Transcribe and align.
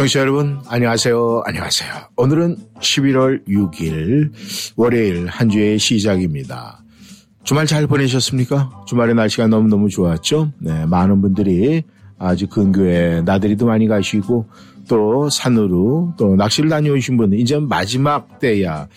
청취자 0.00 0.20
여러분, 0.20 0.58
안녕하세요. 0.66 1.42
안녕하세요. 1.44 1.90
오늘은 2.16 2.56
11월 2.80 3.46
6일 3.46 4.30
월요일 4.74 5.26
한 5.26 5.50
주의 5.50 5.78
시작입니다. 5.78 6.82
주말 7.44 7.66
잘 7.66 7.86
보내셨습니까? 7.86 8.84
주말에 8.86 9.12
날씨가 9.12 9.48
너무너무 9.48 9.90
좋았죠? 9.90 10.52
네, 10.58 10.86
많은 10.86 11.20
분들이 11.20 11.82
아주 12.18 12.46
근교에 12.48 13.20
나들이도 13.26 13.66
많이 13.66 13.88
가시고 13.88 14.46
또 14.88 15.28
산으로 15.28 16.14
또 16.16 16.34
낚시를 16.34 16.70
다녀오신 16.70 17.18
분들 17.18 17.38
이제 17.38 17.58
마지막 17.58 18.38
때야 18.38 18.88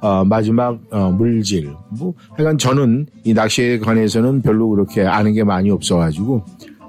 어, 0.00 0.24
마지막 0.24 0.78
어, 0.92 1.10
물질 1.10 1.72
뭐 1.90 2.14
하여간 2.36 2.58
저는 2.58 3.06
이 3.24 3.34
낚시에 3.34 3.80
관해서는 3.80 4.42
별로 4.42 4.68
그렇게 4.68 5.02
아는 5.02 5.32
게 5.32 5.42
많이 5.42 5.72
없어가지고 5.72 6.44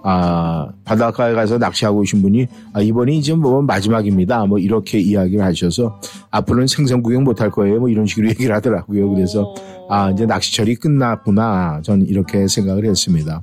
아, 0.06 0.68
바닷가에 0.84 1.34
가서 1.34 1.58
낚시하고 1.58 2.00
오신 2.00 2.22
분이 2.22 2.48
아, 2.74 2.82
이번이 2.82 3.18
이제 3.18 3.34
뭐 3.34 3.62
마지막입니다. 3.62 4.46
뭐 4.46 4.60
이렇게 4.60 5.00
이야기를 5.00 5.44
하셔서 5.44 6.00
앞으로는 6.30 6.68
생선 6.68 7.02
구경 7.02 7.24
못할 7.24 7.50
거예요. 7.50 7.80
뭐 7.80 7.90
이런 7.90 8.06
식으로 8.06 8.28
얘기를 8.30 8.54
하더라고요. 8.54 9.10
그래서 9.14 9.56
아, 9.90 10.12
이제 10.12 10.26
낚시철이 10.26 10.76
끝났구나. 10.76 11.82
저는 11.84 12.06
이렇게 12.08 12.48
생각을 12.48 12.86
했습니다. 12.86 13.42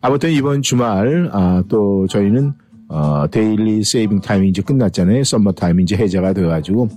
아무튼 0.00 0.32
이번 0.32 0.62
주말 0.62 1.30
아, 1.32 1.62
또 1.68 2.06
저희는 2.08 2.52
어, 2.88 3.26
daylight 3.30 3.84
saving 3.84 4.20
time이 4.20 4.48
이제 4.48 4.60
끝났잖아요. 4.60 5.22
썸머 5.22 5.52
타임이 5.52 5.84
이제 5.84 5.96
해제가 5.96 6.32
돼가지고 6.32 6.88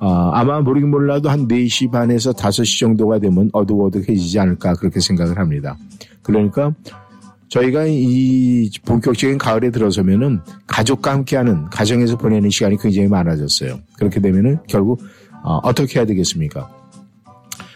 어, 0.00 0.30
아마 0.32 0.60
모르긴 0.60 0.90
몰라도 0.90 1.28
한 1.28 1.46
4시 1.46 1.90
반에서 1.90 2.32
5시 2.32 2.80
정도가 2.80 3.18
되면 3.18 3.50
어둑어둑해지지 3.52 4.38
않을까 4.40 4.74
그렇게 4.74 5.00
생각을 5.00 5.38
합니다. 5.38 5.76
그러니까 6.22 6.74
저희가 7.48 7.84
이 7.86 8.70
본격적인 8.84 9.38
가을에 9.38 9.70
들어서면은 9.70 10.40
가족과 10.66 11.12
함께하는 11.12 11.66
가정에서 11.70 12.16
보내는 12.18 12.50
시간이 12.50 12.76
굉장히 12.78 13.08
많아졌어요. 13.08 13.78
그렇게 13.98 14.20
되면은 14.20 14.58
결국 14.68 15.00
어, 15.44 15.58
어떻게 15.62 15.98
해야 16.00 16.06
되겠습니까? 16.06 16.68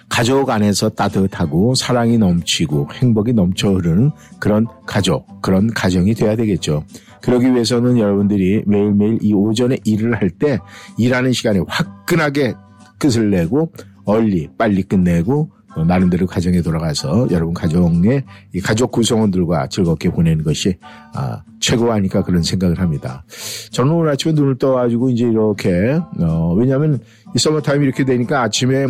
가족 0.08 0.50
안에서 0.50 0.88
따뜻하고 0.88 1.74
사랑이 1.76 2.18
넘치고 2.18 2.88
행복이 2.94 3.32
넘쳐 3.32 3.70
흐르는 3.70 4.10
그런 4.40 4.66
가족, 4.84 5.40
그런 5.40 5.68
가정이 5.68 6.14
돼야 6.14 6.34
되겠죠. 6.34 6.84
그러기 7.22 7.46
위해서는 7.52 7.96
여러분들이 7.96 8.64
매일매일 8.66 9.18
이 9.22 9.32
오전에 9.32 9.78
일을 9.84 10.16
할 10.16 10.30
때 10.30 10.58
일하는 10.98 11.32
시간에 11.32 11.60
화끈하게 11.68 12.54
끝을 12.98 13.30
내고 13.30 13.72
얼른 14.04 14.48
빨리 14.58 14.82
끝내고 14.82 15.42
어, 15.42 15.59
나름대로 15.86 16.26
가정에 16.26 16.62
돌아가서 16.62 17.28
여러분 17.30 17.54
가정의 17.54 18.24
가족 18.62 18.90
구성원들과 18.90 19.68
즐겁게 19.68 20.10
보내는 20.10 20.44
것이 20.44 20.76
아, 21.14 21.42
최고 21.60 21.92
아닐까 21.92 22.22
그런 22.22 22.42
생각을 22.42 22.80
합니다. 22.80 23.24
저는 23.70 23.92
오늘 23.92 24.10
아침에 24.10 24.32
눈을 24.32 24.58
떠가지고 24.58 25.10
이제 25.10 25.26
이렇게 25.26 25.98
어, 26.18 26.54
왜냐하면 26.56 26.98
이 27.34 27.38
서머 27.38 27.60
타임 27.60 27.82
이렇게 27.82 28.04
되니까 28.04 28.42
아침에 28.42 28.86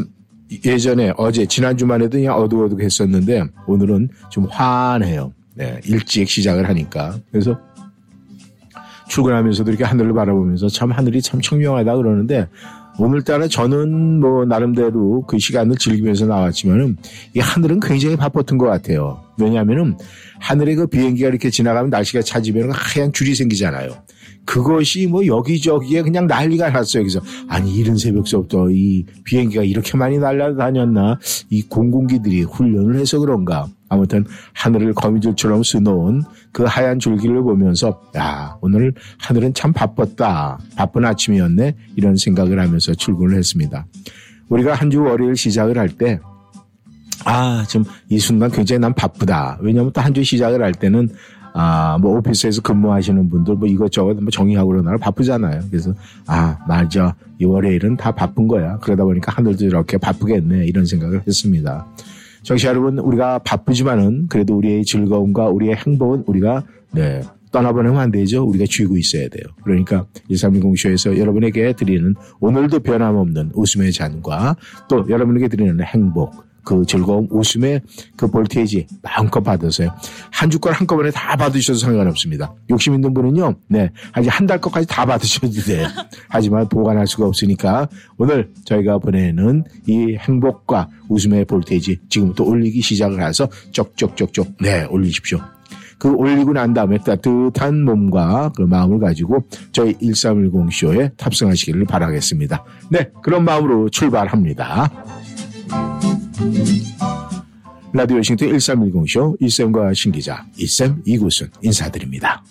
예전에 0.65 1.13
어제 1.17 1.47
지난 1.47 1.77
주만 1.77 2.03
해도 2.03 2.19
그냥 2.19 2.37
어둑어둑했었는데 2.37 3.45
오늘은 3.67 4.09
좀 4.31 4.47
환해요. 4.47 5.33
네, 5.55 5.81
일찍 5.85 6.29
시작을 6.29 6.69
하니까 6.69 7.19
그래서 7.31 7.59
출근하면서도 9.09 9.71
이렇게 9.71 9.85
하늘을 9.85 10.15
바라보면서 10.15 10.69
참 10.69 10.93
하늘이 10.93 11.21
참 11.21 11.41
청명하다 11.41 11.97
그러는데 11.97 12.49
오늘따라 13.01 13.49
저는 13.49 14.21
뭐 14.21 14.45
나름대로 14.45 15.25
그 15.27 15.39
시간을 15.39 15.77
즐기면서 15.77 16.27
나왔지만은 16.27 16.99
이 17.35 17.39
하늘은 17.41 17.81
굉장히 17.81 18.15
바빴던 18.15 18.59
것 18.59 18.67
같아요. 18.67 19.23
왜냐하면은 19.39 19.97
하늘에 20.39 20.75
그 20.75 20.87
비행기가 20.87 21.31
이렇게 21.31 21.49
지나가면 21.49 21.89
날씨가 21.89 22.21
차지면 22.21 22.71
하얀 22.73 23.11
줄이 23.11 23.35
생기잖아요. 23.35 23.91
그것이 24.45 25.07
뭐 25.07 25.25
여기저기에 25.25 26.03
그냥 26.03 26.27
난리가 26.27 26.69
났어요. 26.69 27.03
그래서 27.03 27.21
아니 27.49 27.75
이른 27.75 27.97
새벽서부터 27.97 28.71
이 28.71 29.07
비행기가 29.25 29.63
이렇게 29.63 29.97
많이 29.97 30.19
날아다녔나 30.19 31.19
이 31.49 31.63
공공기들이 31.63 32.43
훈련을 32.43 32.97
해서 32.97 33.19
그런가 33.19 33.67
아무튼 33.91 34.25
하늘을 34.55 34.95
거미줄처럼 34.95 35.63
수놓은 35.63 36.23
그 36.53 36.65
하얀 36.65 36.99
줄기를 36.99 37.43
보면서 37.43 38.01
야 38.17 38.57
오늘 38.63 38.95
하늘은 39.19 39.53
참 39.53 39.73
바빴다 39.75 40.59
바쁜 40.77 41.05
아침이었네 41.05 41.75
이런 41.97 42.17
생각을 42.17 42.59
하면서 42.61 42.95
출근을 42.95 43.37
했습니다. 43.37 43.85
우리가 44.49 44.75
한 44.75 44.91
주 44.91 45.03
월요일 45.03 45.37
시작을 45.37 45.77
할 45.77 45.89
때 45.91 46.19
아, 47.25 47.65
지금 47.69 47.85
이 48.09 48.19
순간 48.19 48.51
굉장히 48.51 48.79
난 48.81 48.95
바쁘다. 48.95 49.59
왜냐하면 49.61 49.93
또 49.93 50.01
한 50.01 50.15
주 50.15 50.25
시작을 50.25 50.63
할 50.63 50.73
때는 50.73 51.11
아, 51.53 51.99
뭐 52.01 52.17
오피스에서 52.17 52.63
근무하시는 52.63 53.29
분들 53.29 53.57
뭐 53.57 53.69
이것저것 53.69 54.15
뭐 54.15 54.31
정리하고 54.31 54.71
그러나 54.71 54.97
바쁘잖아요. 54.97 55.63
그래서 55.71 55.93
아, 56.27 56.57
맞아. 56.67 57.15
이 57.39 57.45
월요일은 57.45 57.97
다 57.97 58.13
바쁜 58.13 58.47
거야. 58.49 58.79
그러다 58.79 59.05
보니까 59.05 59.33
하늘도 59.33 59.65
이렇게 59.65 59.99
바쁘겠네. 59.99 60.67
이런 60.67 60.87
생각을 60.87 61.23
했습니다. 61.27 61.87
정치 62.43 62.67
여러분, 62.67 62.99
우리가 62.99 63.41
바쁘지만은 63.41 64.29
그래도 64.29 64.57
우리의 64.57 64.85
즐거움과 64.85 65.49
우리의 65.49 65.77
행복은 65.77 66.25
우리가 66.27 66.65
네, 66.93 67.23
떠나보내면 67.53 67.99
안 67.99 68.11
되죠. 68.11 68.45
우리가 68.45 68.65
쥐고 68.69 68.97
있어야 68.97 69.29
돼요. 69.29 69.45
그러니까 69.63 70.07
1310쇼에서 70.31 71.19
여러분에게 71.19 71.73
드리는 71.75 72.15
오늘도 72.41 72.81
변함없는 72.81 73.53
웃음의 73.55 73.93
잔과 73.93 74.57
또 74.89 75.07
여러분에게 75.09 75.49
드리는 75.49 75.81
행복, 75.83 76.33
그 76.65 76.85
즐거움, 76.87 77.27
웃음의 77.31 77.81
그 78.17 78.27
볼테이지 78.31 78.87
마음껏 79.03 79.41
받으세요. 79.41 79.95
한 80.31 80.51
주걸 80.51 80.73
한꺼번에 80.73 81.11
다 81.11 81.37
받으셔도 81.37 81.79
상관없습니다. 81.79 82.53
욕심 82.71 82.95
있는 82.95 83.13
분은요, 83.15 83.55
네, 83.69 83.91
아직 84.13 84.29
한 84.29 84.47
달 84.47 84.61
것까지 84.61 84.87
다 84.87 85.07
받으셔도 85.07 85.49
돼요. 85.63 85.87
하지만 86.29 86.69
보관할 86.69 87.07
수가 87.07 87.27
없으니까 87.27 87.89
오늘 88.19 88.51
저희가 88.65 88.99
보내는 88.99 89.65
이 89.87 90.17
행복과 90.19 90.89
웃음의 91.09 91.45
볼테이지 91.45 92.01
지금부터 92.09 92.45
올리기 92.45 92.81
시작을 92.81 93.23
해서 93.23 93.49
쪽쪽쪽쪽, 93.71 94.57
네, 94.61 94.85
올리십시오. 94.87 95.39
그 95.99 96.09
올리고 96.15 96.55
난 96.55 96.73
다음에 96.73 96.97
따뜻한 96.97 97.85
몸과 97.85 98.51
그 98.57 98.63
마음을 98.63 98.99
가지고 99.01 99.45
저희 99.71 99.93
1310쇼에 99.99 101.15
탑승하시기를 101.19 101.85
바라겠습니다. 101.85 102.65
네, 102.91 103.11
그런 103.23 103.45
마음으로 103.45 103.91
출발합니다. 103.91 104.91
라디오 107.93 108.17
워싱턴 108.17 108.49
1310쇼 108.49 109.37
이쌤과 109.41 109.93
신기자 109.95 110.47
이쌤 110.57 111.03
이구순 111.05 111.51
인사드립니다. 111.63 112.43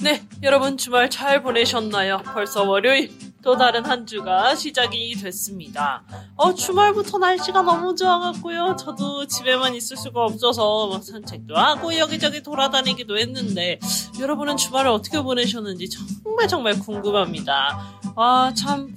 네, 0.00 0.22
여러분 0.42 0.76
주말 0.76 1.08
잘 1.08 1.42
보내셨나요? 1.42 2.22
벌써 2.34 2.64
월요일 2.64 3.10
또 3.46 3.56
다른 3.56 3.84
한 3.86 4.06
주가 4.06 4.56
시작이 4.56 5.14
됐습니다. 5.14 6.02
어, 6.34 6.52
주말부터 6.52 7.18
날씨가 7.18 7.62
너무 7.62 7.94
좋아갖고요. 7.94 8.74
저도 8.76 9.24
집에만 9.28 9.72
있을 9.76 9.96
수가 9.96 10.24
없어서 10.24 10.88
막 10.88 11.04
산책도 11.04 11.56
하고 11.56 11.96
여기저기 11.96 12.42
돌아다니기도 12.42 13.16
했는데 13.16 13.78
여러분은 14.20 14.56
주말을 14.56 14.90
어떻게 14.90 15.20
보내셨는지 15.22 15.88
정말 15.88 16.48
정말 16.48 16.78
궁금합니다. 16.80 17.95
아, 18.16 18.52
참. 18.54 18.94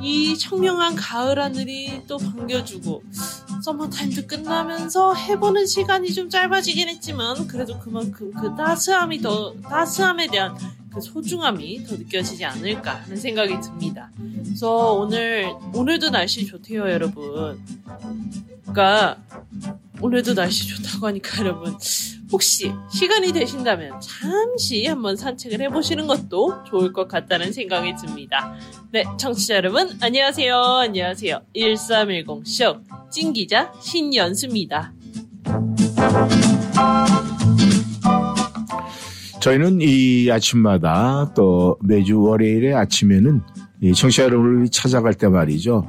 이 0.00 0.36
청명한 0.36 0.96
가을 0.96 1.38
하늘이 1.38 2.02
또 2.08 2.16
반겨주고 2.16 3.04
서머타임도 3.62 4.26
끝나면서 4.26 5.14
해보는 5.14 5.66
시간이 5.66 6.12
좀 6.12 6.28
짧아지긴 6.28 6.88
했지만 6.88 7.46
그래도 7.46 7.78
그만큼 7.78 8.32
그 8.32 8.56
따스함이 8.56 9.20
더 9.20 9.54
따스함에 9.62 10.26
대한 10.26 10.56
그 10.92 11.00
소중함이 11.00 11.84
더 11.84 11.96
느껴지지 11.96 12.44
않을까 12.44 13.02
하는 13.02 13.16
생각이 13.16 13.60
듭니다. 13.60 14.10
그래서 14.44 14.92
오늘 14.94 15.54
오늘도 15.72 16.10
날씨 16.10 16.44
좋대요, 16.46 16.90
여러분. 16.90 17.60
그러니까 18.62 19.18
오늘도 20.00 20.34
날씨 20.34 20.66
좋다고 20.66 21.06
하니까 21.06 21.38
여러분 21.46 21.76
혹시 22.32 22.72
시간이 22.90 23.32
되신다면 23.32 24.00
잠시 24.00 24.86
한번 24.86 25.16
산책을 25.16 25.60
해보시는 25.60 26.06
것도 26.06 26.64
좋을 26.64 26.92
것 26.92 27.06
같다는 27.06 27.52
생각이 27.52 27.94
듭니다. 27.96 28.54
네, 28.90 29.04
청취자 29.18 29.56
여러분 29.56 29.90
안녕하세요. 30.00 30.56
안녕하세요. 30.56 31.42
1310쇼 31.54 33.10
찐기자 33.10 33.72
신연수입니다. 33.80 34.94
저희는 39.40 39.80
이 39.82 40.30
아침마다 40.30 41.32
또 41.34 41.76
매주 41.82 42.20
월요일에 42.20 42.72
아침에는 42.72 43.42
이 43.82 43.92
청취자 43.92 44.22
여러분을 44.22 44.68
찾아갈 44.68 45.12
때 45.14 45.28
말이죠. 45.28 45.86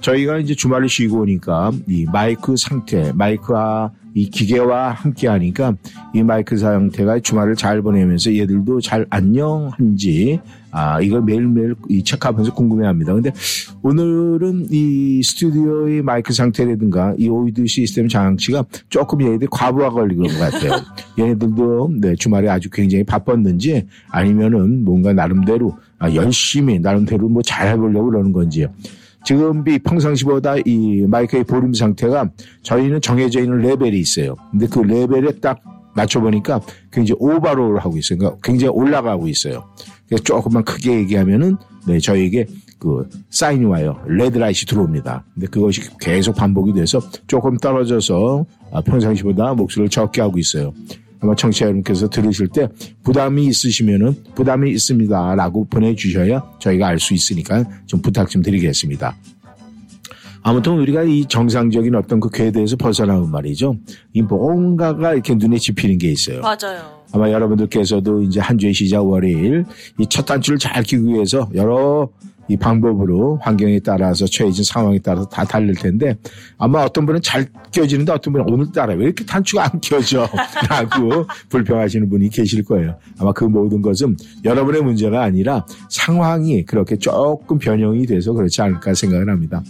저희가 0.00 0.38
이제 0.38 0.54
주말을 0.54 0.88
쉬고 0.88 1.20
오니까 1.20 1.70
이 1.88 2.04
마이크 2.12 2.56
상태, 2.56 3.12
마이크와 3.12 3.92
이 4.16 4.30
기계와 4.30 4.92
함께 4.92 5.28
하니까 5.28 5.74
이 6.14 6.22
마이크 6.22 6.56
상태가 6.56 7.20
주말을 7.20 7.54
잘 7.54 7.82
보내면서 7.82 8.34
얘들도 8.34 8.80
잘 8.80 9.04
안녕한지 9.10 10.40
아, 10.70 10.98
이걸 11.02 11.22
매일매일 11.22 11.74
이 11.90 12.02
체크하면서 12.02 12.54
궁금해 12.54 12.86
합니다. 12.86 13.12
근데 13.12 13.30
오늘은 13.82 14.68
이 14.70 15.22
스튜디오의 15.22 16.00
마이크 16.02 16.32
상태라든가 16.32 17.14
이 17.18 17.28
오이드 17.28 17.66
시스템 17.66 18.08
장치가 18.08 18.64
조금 18.88 19.20
얘네들 19.20 19.48
과부하 19.50 19.90
걸린 19.90 20.22
것 20.22 20.28
같아요. 20.38 20.80
얘네들도 21.18 21.90
네, 22.00 22.14
주말에 22.14 22.48
아주 22.48 22.70
굉장히 22.70 23.04
바빴는지 23.04 23.86
아니면은 24.08 24.82
뭔가 24.82 25.12
나름대로 25.12 25.76
아, 25.98 26.10
열심히 26.14 26.78
나름대로 26.78 27.28
뭐 27.28 27.42
잘 27.42 27.68
해보려고 27.68 28.10
그러는 28.10 28.32
건지 28.32 28.66
지금 29.26 29.64
이 29.66 29.76
평상시보다 29.80 30.54
이 30.64 31.04
마이크의 31.08 31.42
볼륨 31.42 31.74
상태가 31.74 32.30
저희는 32.62 33.00
정해져 33.00 33.40
있는 33.40 33.58
레벨이 33.58 33.98
있어요. 33.98 34.36
근데 34.52 34.68
그 34.68 34.78
레벨에 34.78 35.32
딱 35.40 35.60
맞춰보니까 35.96 36.60
굉장히 36.92 37.16
오버를 37.18 37.80
하고 37.80 37.98
있어요. 37.98 38.18
그러니까 38.20 38.40
굉장히 38.44 38.72
올라가고 38.72 39.26
있어요. 39.26 39.64
그래서 40.06 40.22
조금만 40.22 40.62
크게 40.62 40.92
얘기하면은 40.98 41.56
네, 41.88 41.98
저에게 41.98 42.46
그 42.78 43.08
사인이 43.30 43.64
와요. 43.64 43.98
red 44.06 44.28
light 44.28 44.64
들어옵니다. 44.64 45.24
근데 45.34 45.48
그것이 45.48 45.80
계속 45.98 46.36
반복이 46.36 46.72
돼서 46.74 47.00
조금 47.26 47.56
떨어져서 47.56 48.46
아, 48.70 48.80
평상시보다 48.80 49.54
목소리를 49.54 49.88
적게 49.88 50.20
하고 50.20 50.38
있어요. 50.38 50.72
아마 51.20 51.34
청취자 51.34 51.66
여러분께서 51.66 52.08
들으실 52.08 52.48
때 52.48 52.68
부담이 53.02 53.46
있으시면은 53.46 54.14
부담이 54.34 54.70
있습니다라고 54.72 55.66
보내주셔야 55.68 56.42
저희가 56.58 56.86
알 56.88 56.98
수 56.98 57.14
있으니까 57.14 57.64
좀 57.86 58.00
부탁 58.02 58.28
좀 58.30 58.42
드리겠습니다. 58.42 59.16
아무튼 60.42 60.74
우리가 60.78 61.02
이 61.02 61.24
정상적인 61.26 61.94
어떤 61.96 62.20
그 62.20 62.30
궤도에서 62.30 62.76
벗어나면 62.76 63.30
말이죠. 63.32 63.76
이 64.12 64.22
뭔가가 64.22 65.12
이렇게 65.14 65.34
눈에 65.34 65.58
집히는 65.58 65.98
게 65.98 66.10
있어요. 66.12 66.40
맞아요. 66.40 67.02
아마 67.12 67.30
여러분들께서도 67.30 68.22
이제 68.22 68.38
한 68.40 68.56
주의 68.58 68.72
시작 68.72 69.02
월요일 69.02 69.64
이 69.98 70.06
첫 70.08 70.24
단추를 70.26 70.58
잘 70.58 70.82
끼기 70.84 71.04
위해서 71.04 71.48
여러 71.54 72.08
이 72.48 72.56
방법으로 72.56 73.38
환경에 73.42 73.80
따라서 73.80 74.26
처해진 74.26 74.64
상황에 74.64 74.98
따라서 74.98 75.28
다 75.28 75.44
다를 75.44 75.74
텐데 75.74 76.16
아마 76.58 76.82
어떤 76.82 77.06
분은 77.06 77.22
잘 77.22 77.46
껴지는데 77.72 78.12
어떤 78.12 78.32
분은 78.32 78.48
오늘따라 78.48 78.94
왜 78.94 79.06
이렇게 79.06 79.24
단추가 79.24 79.64
안 79.64 79.80
껴져? 79.80 80.28
라고 80.68 81.26
불평하시는 81.48 82.08
분이 82.08 82.30
계실 82.30 82.64
거예요. 82.64 82.96
아마 83.18 83.32
그 83.32 83.44
모든 83.44 83.82
것은 83.82 84.16
여러분의 84.44 84.82
문제가 84.82 85.22
아니라 85.22 85.66
상황이 85.88 86.64
그렇게 86.64 86.96
조금 86.96 87.58
변형이 87.58 88.06
돼서 88.06 88.32
그렇지 88.32 88.62
않을까 88.62 88.94
생각을 88.94 89.28
합니다. 89.28 89.62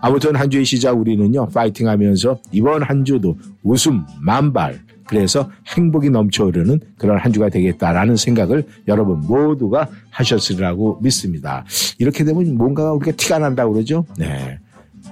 아무튼 0.00 0.36
한 0.36 0.50
주의 0.50 0.64
시작 0.64 0.98
우리는요 0.98 1.48
파이팅 1.48 1.88
하면서 1.88 2.38
이번 2.52 2.82
한 2.82 3.04
주도 3.04 3.38
웃음 3.62 4.04
만발 4.20 4.80
그래서 5.06 5.50
행복이 5.68 6.10
넘쳐흐르는 6.10 6.80
그런 6.98 7.18
한 7.18 7.32
주가 7.32 7.48
되겠다라는 7.48 8.16
생각을 8.16 8.64
여러분 8.88 9.20
모두가 9.20 9.88
하셨으리라고 10.10 10.98
믿습니다. 11.02 11.64
이렇게 11.98 12.24
되면 12.24 12.56
뭔가 12.56 12.92
우리가 12.92 13.16
티가 13.16 13.38
난다고 13.38 13.72
그러죠? 13.72 14.06
네. 14.18 14.58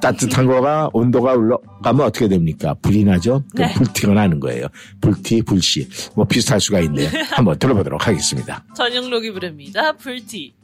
따뜻한 0.00 0.46
거가 0.46 0.90
온도가 0.92 1.34
올라가면 1.34 2.06
어떻게 2.06 2.26
됩니까? 2.26 2.74
불이 2.82 3.04
나죠? 3.04 3.44
그럼 3.54 3.68
네. 3.68 3.74
불티가 3.74 4.14
나는 4.14 4.40
거예요. 4.40 4.66
불티, 5.00 5.42
불씨. 5.42 5.88
뭐 6.16 6.24
비슷할 6.24 6.60
수가 6.60 6.80
있네요. 6.80 7.08
한번 7.30 7.58
들어보도록 7.58 8.06
하겠습니다. 8.06 8.64
전영록이 8.74 9.32
부릅니다. 9.32 9.92
불티. 9.92 10.54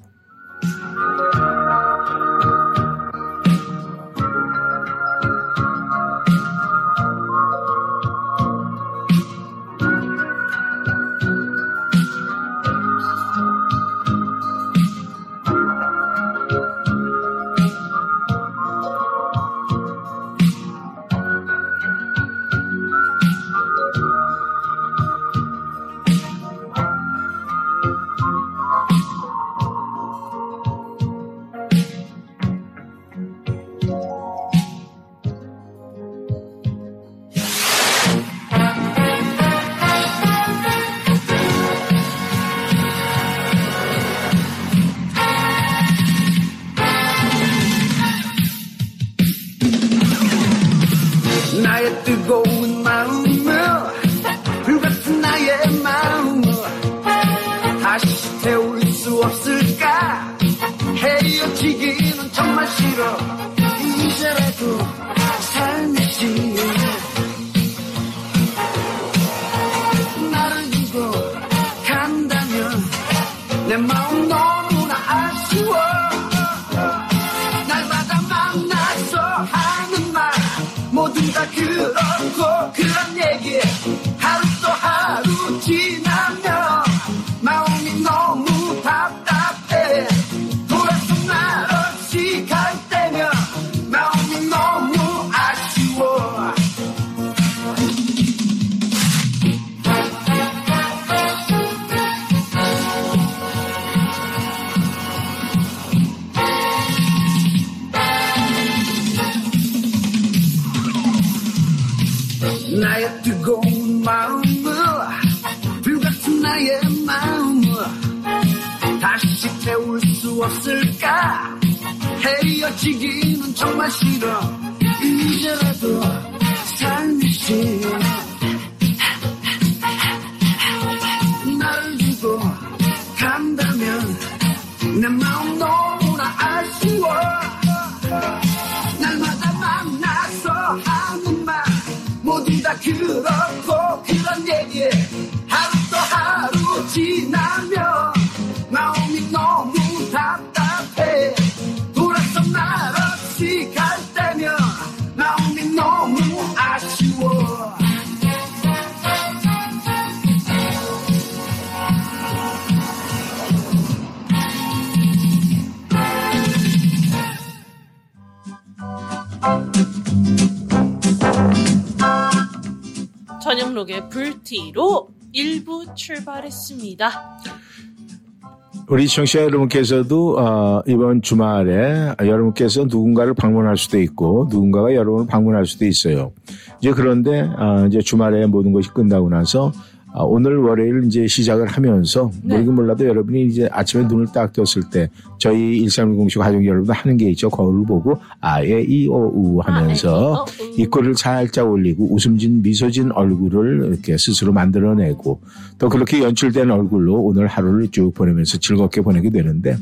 우리 179.09 179.15
청취자 179.15 179.43
여러분께서도 179.45 180.38
어, 180.38 180.83
이번 180.87 181.23
주말에 181.23 182.12
여러분께서 182.21 182.85
누군가를 182.85 183.33
방문할 183.33 183.79
수도 183.79 183.99
있고 183.99 184.49
누군가가 184.50 184.95
여러분을 184.95 185.27
방문할 185.27 185.65
수도 185.65 185.87
있어요. 185.87 186.33
이제 186.79 186.93
그런데 186.93 187.41
어, 187.41 187.87
이제 187.88 188.00
주말에 188.00 188.45
모든 188.45 188.71
것이 188.75 188.91
끝나고 188.91 189.31
나서 189.31 189.73
아, 190.15 190.23
오늘 190.23 190.57
월요일 190.57 191.05
이제 191.05 191.27
시작을 191.27 191.67
하면서 191.67 192.31
네. 192.43 192.55
모르긴 192.55 192.75
몰라도 192.75 193.05
여러분이 193.05 193.47
이제 193.47 193.69
아침에 193.71 194.05
눈을 194.05 194.27
딱 194.33 194.53
떴을 194.53 194.88
때 194.91 195.11
저희 195.38 195.79
일삼공식 195.79 196.41
가족 196.41 196.65
여러분 196.65 196.95
하는 196.95 197.17
게 197.17 197.31
있죠. 197.31 197.50
거울을 197.50 197.85
보고 197.85 198.19
아예 198.41 198.81
이오우 198.81 199.61
하면서 199.61 200.37
아, 200.37 200.43
우. 200.43 200.81
입꼬리를 200.81 201.15
살짝 201.15 201.71
올리고 201.71 202.15
웃음진 202.15 202.62
미소진 202.62 203.12
얼굴을 203.12 203.87
이렇게 203.87 204.17
스스로 204.17 204.53
만들어내고 204.53 205.41
또 205.79 205.88
그렇게 205.88 206.23
연출된 206.23 206.71
얼굴로 206.71 207.15
오늘 207.15 207.47
하루를 207.47 207.88
쭉 207.88 208.12
보내면서 208.15 208.59
즐겁게 208.59 209.03
보내게 209.03 209.31
되는데 209.31 209.77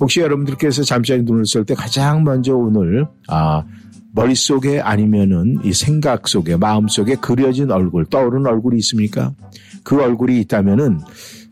혹시 0.00 0.20
여러분들께서 0.20 0.82
잠자리 0.82 1.22
눈을 1.22 1.46
쓸 1.46 1.64
때 1.64 1.74
가장 1.74 2.22
먼저 2.22 2.54
오늘 2.54 3.06
아 3.28 3.64
머릿속에 4.16 4.80
아니면은 4.80 5.58
이 5.62 5.72
생각 5.72 6.26
속에 6.26 6.56
마음속에 6.56 7.16
그려진 7.16 7.70
얼굴 7.70 8.06
떠오른 8.06 8.46
얼굴이 8.46 8.78
있습니까? 8.78 9.32
그 9.84 10.02
얼굴이 10.02 10.40
있다면은 10.40 11.00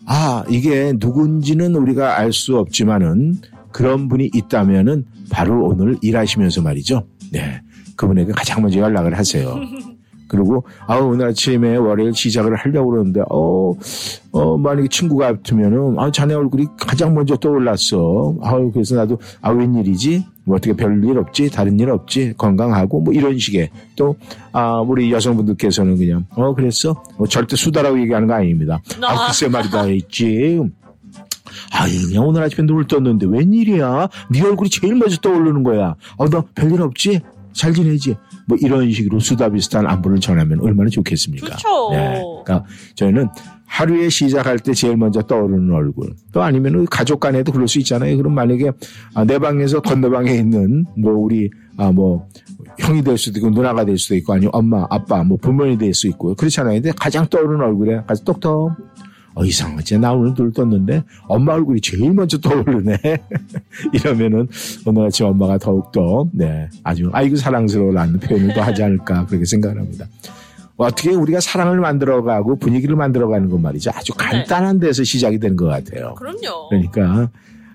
아 0.06 0.44
이게 0.49 0.92
누군지는 0.99 1.76
우리가 1.76 2.18
알 2.18 2.33
수 2.33 2.59
없지만은 2.59 3.37
그런 3.71 4.09
분이 4.09 4.30
있다면은 4.35 5.04
바로 5.30 5.64
오늘 5.66 5.97
일하시면서 6.00 6.62
말이죠. 6.62 7.06
네. 7.30 7.61
그분에게 7.97 8.33
가장 8.33 8.62
먼저 8.62 8.80
연락을 8.80 9.16
하세요. 9.16 9.54
그리고 10.34 10.64
아 10.86 10.96
오늘 10.96 11.28
아침에 11.28 11.76
월요일 11.76 12.12
시작을 12.14 12.56
하려고 12.56 12.90
그러는데 12.90 13.20
어, 13.30 13.72
어 14.32 14.58
만약에 14.58 14.88
친구 14.88 15.16
같으면은 15.16 15.96
아 15.98 16.10
자네 16.10 16.34
얼굴이 16.34 16.66
가장 16.78 17.14
먼저 17.14 17.36
떠올랐어. 17.36 18.34
아 18.42 18.58
그래서 18.72 18.96
나도 18.96 19.18
아 19.40 19.50
웬일이지? 19.50 20.24
뭐 20.46 20.56
어떻게 20.56 20.74
별일 20.74 21.16
없지? 21.18 21.50
다른 21.50 21.78
일 21.80 21.90
없지? 21.90 22.34
건강하고 22.36 23.00
뭐 23.00 23.14
이런 23.14 23.38
식의 23.38 23.70
또 23.96 24.14
아 24.56 24.80
우리 24.80 25.10
여성분들께서는 25.10 25.96
그냥 25.98 26.26
어 26.30 26.54
그랬어? 26.54 27.02
뭐 27.18 27.26
절대 27.26 27.56
수다라고 27.56 28.00
얘기하는 28.00 28.28
거 28.28 28.34
아닙니다. 28.34 28.80
아 29.02 29.26
글쎄 29.26 29.48
말이다 29.48 29.88
있지. 29.88 30.60
아, 31.72 31.86
그냥 31.86 32.26
오늘 32.26 32.42
아침에 32.44 32.64
눈을 32.66 32.86
떴는데 32.86 33.26
웬일이야? 33.26 34.08
네 34.30 34.42
얼굴이 34.42 34.70
제일 34.70 34.94
먼저 34.94 35.16
떠오르는 35.16 35.64
거야. 35.64 35.96
아, 36.18 36.24
너 36.30 36.44
별일 36.54 36.82
없지? 36.82 37.20
잘 37.52 37.72
지내지? 37.72 38.16
뭐 38.46 38.56
이런 38.60 38.90
식으로 38.90 39.20
수다 39.20 39.48
비슷한 39.50 39.86
안부를 39.86 40.20
전하면 40.20 40.60
얼마나 40.60 40.90
좋겠습니까? 40.90 41.46
좋죠. 41.56 41.90
네. 41.92 42.22
그러니까 42.44 42.64
저희는 42.94 43.28
하루에 43.66 44.08
시작할 44.08 44.58
때 44.58 44.72
제일 44.74 44.96
먼저 44.96 45.22
떠오르는 45.22 45.72
얼굴. 45.74 46.14
또 46.32 46.42
아니면 46.42 46.84
가족 46.86 47.20
간에도 47.20 47.50
그럴 47.52 47.66
수 47.66 47.78
있잖아요. 47.78 48.16
그럼 48.16 48.34
만약에 48.34 48.70
아, 49.14 49.24
내 49.24 49.38
방에서 49.38 49.80
건너방에 49.80 50.32
있는 50.34 50.84
뭐 50.96 51.12
우리 51.14 51.50
아 51.76 51.90
뭐 51.90 52.28
형이 52.78 53.02
될 53.02 53.16
수도 53.18 53.38
있고 53.38 53.50
누나가 53.50 53.84
될 53.84 53.96
수도 53.98 54.14
있고 54.16 54.32
아니면 54.32 54.50
엄마 54.52 54.84
아빠 54.90 55.22
뭐 55.24 55.36
부모님이 55.38 55.78
될 55.78 55.94
수 55.94 56.06
있고 56.08 56.34
그렇잖아요. 56.34 56.74
근데 56.74 56.92
가장 56.96 57.26
떠오르는 57.26 57.64
얼굴에 57.64 58.02
가서 58.06 58.22
똑똑 58.24 58.72
어 59.34 59.44
이상하지 59.44 59.98
나 59.98 60.12
오늘 60.12 60.34
눈 60.34 60.52
떴는데 60.52 61.02
엄마 61.26 61.54
얼굴이 61.54 61.80
제일 61.80 62.12
먼저 62.12 62.38
떠오르네 62.38 62.96
이러면은 63.92 64.48
오늘 64.86 65.06
아침 65.06 65.26
엄마가 65.26 65.58
더욱더 65.58 66.28
네 66.32 66.68
아주 66.84 67.10
아이고 67.12 67.36
사랑스러워라는 67.36 68.20
표현을 68.20 68.54
또 68.54 68.62
하지 68.62 68.82
않을까 68.82 69.26
그렇게 69.26 69.44
생각을 69.44 69.78
합니다. 69.78 70.06
어떻게 70.76 71.10
우리가 71.10 71.40
사랑을 71.40 71.78
만들어가고 71.78 72.56
분위기를 72.56 72.96
만들어가는 72.96 73.48
건 73.48 73.62
말이죠. 73.62 73.90
아주 73.94 74.12
간단한 74.14 74.80
데서 74.80 75.04
시작이 75.04 75.38
되는 75.38 75.56
것 75.56 75.66
같아요. 75.66 76.14
그럼요. 76.14 76.68
그러니까 76.68 77.30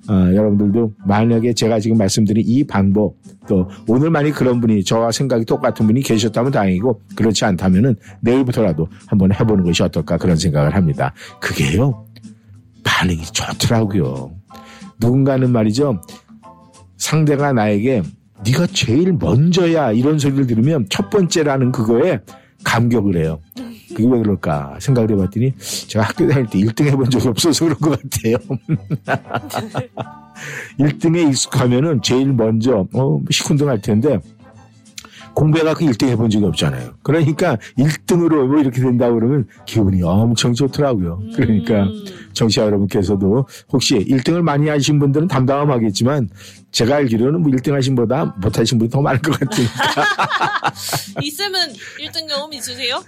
어, 0.09 0.33
여러분들도 0.33 0.93
만약에 1.05 1.53
제가 1.53 1.79
지금 1.79 1.97
말씀드린 1.97 2.43
이 2.47 2.63
방법 2.63 3.13
또 3.47 3.69
오늘 3.87 4.09
만약 4.09 4.33
그런 4.33 4.59
분이 4.59 4.83
저와 4.83 5.11
생각이 5.11 5.45
똑같은 5.45 5.85
분이 5.85 6.01
계셨다면 6.01 6.51
다행이고 6.51 7.01
그렇지 7.15 7.45
않다면은 7.45 7.95
내일부터라도 8.21 8.87
한번 9.05 9.31
해보는 9.31 9.63
것이 9.63 9.83
어떨까 9.83 10.17
그런 10.17 10.35
생각을 10.35 10.73
합니다. 10.75 11.13
그게요 11.39 12.07
반응이 12.83 13.21
좋더라고요. 13.21 14.31
누군가는 14.99 15.51
말이죠 15.51 16.01
상대가 16.97 17.53
나에게 17.53 18.01
네가 18.43 18.67
제일 18.67 19.13
먼저야 19.13 19.91
이런 19.91 20.17
소리를 20.17 20.47
들으면 20.47 20.87
첫 20.89 21.11
번째라는 21.11 21.71
그거에 21.71 22.19
감격을 22.63 23.17
해요. 23.17 23.39
그게 23.95 24.07
왜 24.09 24.19
그럴까 24.19 24.77
생각을 24.79 25.11
해봤더니 25.11 25.53
제가 25.87 26.05
학교 26.05 26.27
다닐 26.27 26.45
때 26.47 26.59
1등 26.59 26.85
해본 26.87 27.09
적이 27.09 27.27
없어서 27.29 27.65
그런 27.65 27.77
것 27.79 27.99
같아요. 28.01 28.37
1등에 30.79 31.29
익숙하면은 31.29 32.01
제일 32.01 32.33
먼저 32.33 32.87
어 32.93 33.19
시큰둥 33.29 33.69
할 33.69 33.81
텐데 33.81 34.19
공부해가 35.33 35.73
그 35.73 35.85
1등 35.85 36.07
해본 36.09 36.29
적이 36.29 36.45
없잖아요. 36.45 36.93
그러니까 37.03 37.57
1등으로 37.77 38.47
뭐 38.47 38.59
이렇게 38.59 38.81
된다 38.81 39.11
그러면 39.11 39.47
기분이 39.65 40.01
엄청 40.03 40.53
좋더라고요. 40.53 41.21
그러니까 41.35 41.83
음, 41.83 42.05
정치자 42.33 42.65
여러분께서도 42.65 43.47
혹시 43.71 43.99
1등을 43.99 44.41
많이 44.41 44.67
하신 44.69 44.99
분들은 44.99 45.27
담담하겠지만 45.27 46.29
제가 46.71 46.97
알기로는 46.97 47.41
뭐 47.41 47.51
1등 47.51 47.73
하신 47.73 47.95
보다 47.95 48.25
못하신 48.41 48.77
분이 48.77 48.89
더 48.89 49.01
많을 49.01 49.21
것 49.21 49.39
같으니까 49.39 50.03
이쌤은 51.21 51.59
1등 51.99 52.27
경험 52.27 52.53
있으세요? 52.53 53.01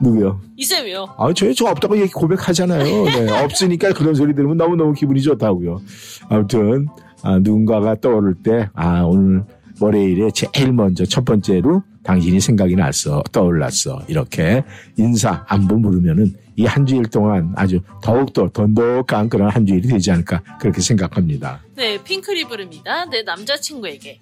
누구요? 0.00 0.40
이쌤이요. 0.56 1.14
아, 1.16 1.32
저희 1.34 1.54
저 1.54 1.66
없다고 1.66 1.98
얘기 1.98 2.12
고백하잖아요. 2.12 3.04
네, 3.04 3.30
없으니까 3.42 3.92
그런 3.92 4.14
소리 4.14 4.34
들으면 4.34 4.56
너무너무 4.56 4.92
기분이 4.92 5.22
좋다고요. 5.22 5.80
아무튼, 6.28 6.86
아, 7.22 7.38
누군가가 7.38 7.94
떠오를 7.96 8.34
때, 8.42 8.68
아, 8.74 9.02
오늘 9.02 9.44
월요일에 9.80 10.30
제일 10.32 10.72
먼저 10.72 11.04
첫 11.04 11.24
번째로 11.24 11.82
당신이 12.02 12.40
생각이 12.40 12.76
났어, 12.76 13.22
떠올랐어. 13.32 14.02
이렇게 14.08 14.64
인사, 14.96 15.44
안부 15.48 15.78
물으면은 15.78 16.34
이 16.58 16.64
한 16.64 16.86
주일 16.86 17.04
동안 17.04 17.52
아주 17.54 17.80
더욱더 18.02 18.48
돈독한 18.48 19.28
그런 19.28 19.50
한 19.50 19.66
주일이 19.66 19.88
되지 19.88 20.10
않을까 20.10 20.40
그렇게 20.58 20.80
생각합니다. 20.80 21.60
네, 21.76 21.98
부릅니다. 22.44 23.04
내 23.10 23.22
남자친구에게. 23.22 24.20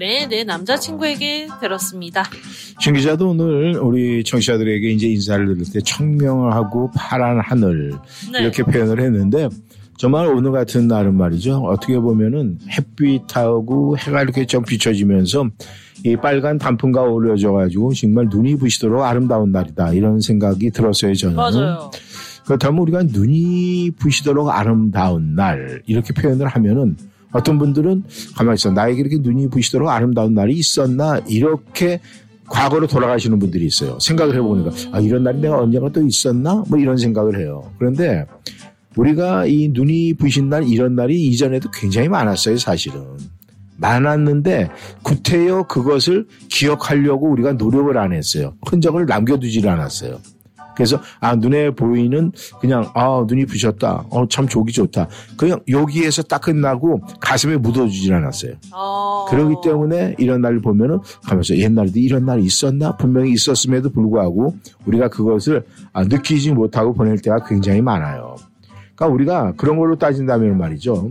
핑클의 0.00 0.28
내 0.28 0.44
남자친구에게 0.44 1.48
들었습니다. 1.60 2.24
신 2.80 2.94
기자도 2.94 3.30
오늘 3.30 3.76
우리 3.78 4.24
청취자들에게 4.24 4.90
이제 4.90 5.06
인사를 5.08 5.46
드릴 5.46 5.70
때 5.70 5.80
청명하고 5.80 6.90
파란 6.96 7.38
하늘 7.40 7.92
네. 8.32 8.40
이렇게 8.40 8.62
표현을 8.62 8.98
했는데 9.00 9.48
정말 9.98 10.26
오늘 10.26 10.52
같은 10.52 10.88
날은 10.88 11.14
말이죠. 11.14 11.58
어떻게 11.58 11.98
보면은 11.98 12.58
햇빛하고 12.70 13.98
해가 13.98 14.22
이렇게 14.22 14.46
좀 14.46 14.64
비춰지면서 14.64 15.50
이 16.04 16.16
빨간 16.16 16.56
단풍과 16.56 17.02
어우러져 17.02 17.52
가지고 17.52 17.92
정말 17.92 18.26
눈이 18.30 18.56
부시도록 18.56 19.02
아름다운 19.02 19.52
날이다 19.52 19.92
이런 19.92 20.20
생각이 20.20 20.70
들었어요 20.70 21.14
저는. 21.14 21.36
맞아요. 21.36 21.90
그렇다면 22.46 22.80
우리가 22.80 23.02
눈이 23.02 23.92
부시도록 23.98 24.48
아름다운 24.48 25.34
날 25.34 25.82
이렇게 25.86 26.14
표현을 26.14 26.48
하면은 26.48 26.96
어떤 27.32 27.58
분들은 27.58 28.04
가만히 28.36 28.54
있어 28.54 28.70
나에게 28.70 29.00
이렇게 29.00 29.18
눈이 29.18 29.48
부시도록 29.50 29.88
아름다운 29.88 30.34
날이 30.34 30.54
있었나 30.54 31.20
이렇게 31.28 32.00
과거로 32.48 32.86
돌아가시는 32.88 33.38
분들이 33.38 33.66
있어요. 33.66 33.98
생각을 34.00 34.34
해보니까 34.36 34.70
아 34.92 35.00
이런 35.00 35.22
날이 35.22 35.40
내가 35.40 35.58
언젠가 35.58 35.88
또 35.90 36.04
있었나 36.04 36.64
뭐 36.68 36.78
이런 36.78 36.96
생각을 36.96 37.38
해요. 37.38 37.70
그런데 37.78 38.26
우리가 38.96 39.46
이 39.46 39.68
눈이 39.72 40.14
부신 40.14 40.48
날 40.48 40.64
이런 40.64 40.96
날이 40.96 41.26
이전에도 41.26 41.70
굉장히 41.70 42.08
많았어요 42.08 42.56
사실은. 42.56 43.04
많았는데 43.76 44.68
구태여 45.02 45.62
그것을 45.68 46.26
기억하려고 46.48 47.30
우리가 47.30 47.54
노력을 47.54 47.96
안 47.96 48.12
했어요. 48.12 48.54
흔적을 48.66 49.06
남겨두질 49.06 49.68
않았어요. 49.68 50.18
그래서 50.80 50.98
아 51.20 51.36
눈에 51.36 51.70
보이는 51.70 52.32
그냥 52.60 52.90
아 52.94 53.22
눈이 53.28 53.44
부셨다. 53.44 54.06
어 54.08 54.26
참 54.30 54.46
조기 54.46 54.72
좋다. 54.72 55.08
그냥 55.36 55.60
여기에서 55.68 56.22
딱 56.22 56.40
끝나고 56.40 57.02
가슴에 57.20 57.56
묻어주질 57.58 58.14
않았어요. 58.14 58.52
어... 58.72 59.26
그렇기 59.28 59.56
때문에 59.62 60.14
이런 60.18 60.40
날을 60.40 60.60
보면은 60.62 61.00
가면서 61.26 61.56
옛날에도 61.56 61.98
이런 61.98 62.24
날이 62.24 62.44
있었나 62.44 62.96
분명히 62.96 63.32
있었음에도 63.32 63.90
불구하고 63.90 64.54
우리가 64.86 65.08
그것을 65.08 65.64
아, 65.92 66.04
느끼지 66.04 66.52
못하고 66.52 66.94
보낼 66.94 67.18
때가 67.18 67.44
굉장히 67.44 67.82
많아요. 67.82 68.36
그러니까 68.94 69.14
우리가 69.14 69.52
그런 69.56 69.76
걸로 69.78 69.98
따진다면 69.98 70.56
말이죠. 70.56 71.10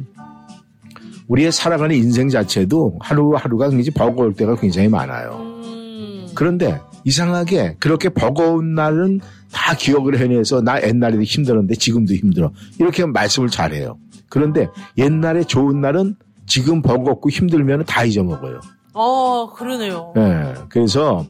우리의 1.28 1.52
살아가는 1.52 1.96
인생 1.96 2.30
자체도 2.30 2.98
하루하루가 3.02 3.70
굉장히 3.70 3.92
버거울 3.92 4.34
때가 4.34 4.56
굉장히 4.56 4.88
많아요. 4.88 5.36
음... 5.42 6.28
그런데 6.34 6.80
이상하게 7.04 7.76
그렇게 7.80 8.10
버거운 8.10 8.74
날은 8.74 9.20
다 9.52 9.76
기억을 9.76 10.20
해내서 10.20 10.62
나 10.62 10.82
옛날에도 10.82 11.24
힘들었는데 11.24 11.76
지금도 11.76 12.14
힘들어. 12.14 12.52
이렇게 12.80 13.06
말씀을 13.06 13.50
잘해요. 13.50 13.98
그런데 14.30 14.68
옛날에 14.98 15.44
좋은 15.44 15.82
날은 15.82 16.16
지금 16.46 16.82
버겁고 16.82 17.30
힘들면 17.30 17.86
다 17.86 18.04
잊어먹어요. 18.04 18.60
어, 18.94 19.54
그러네요. 19.54 20.14
예. 20.18 20.54
그래서 20.70 21.26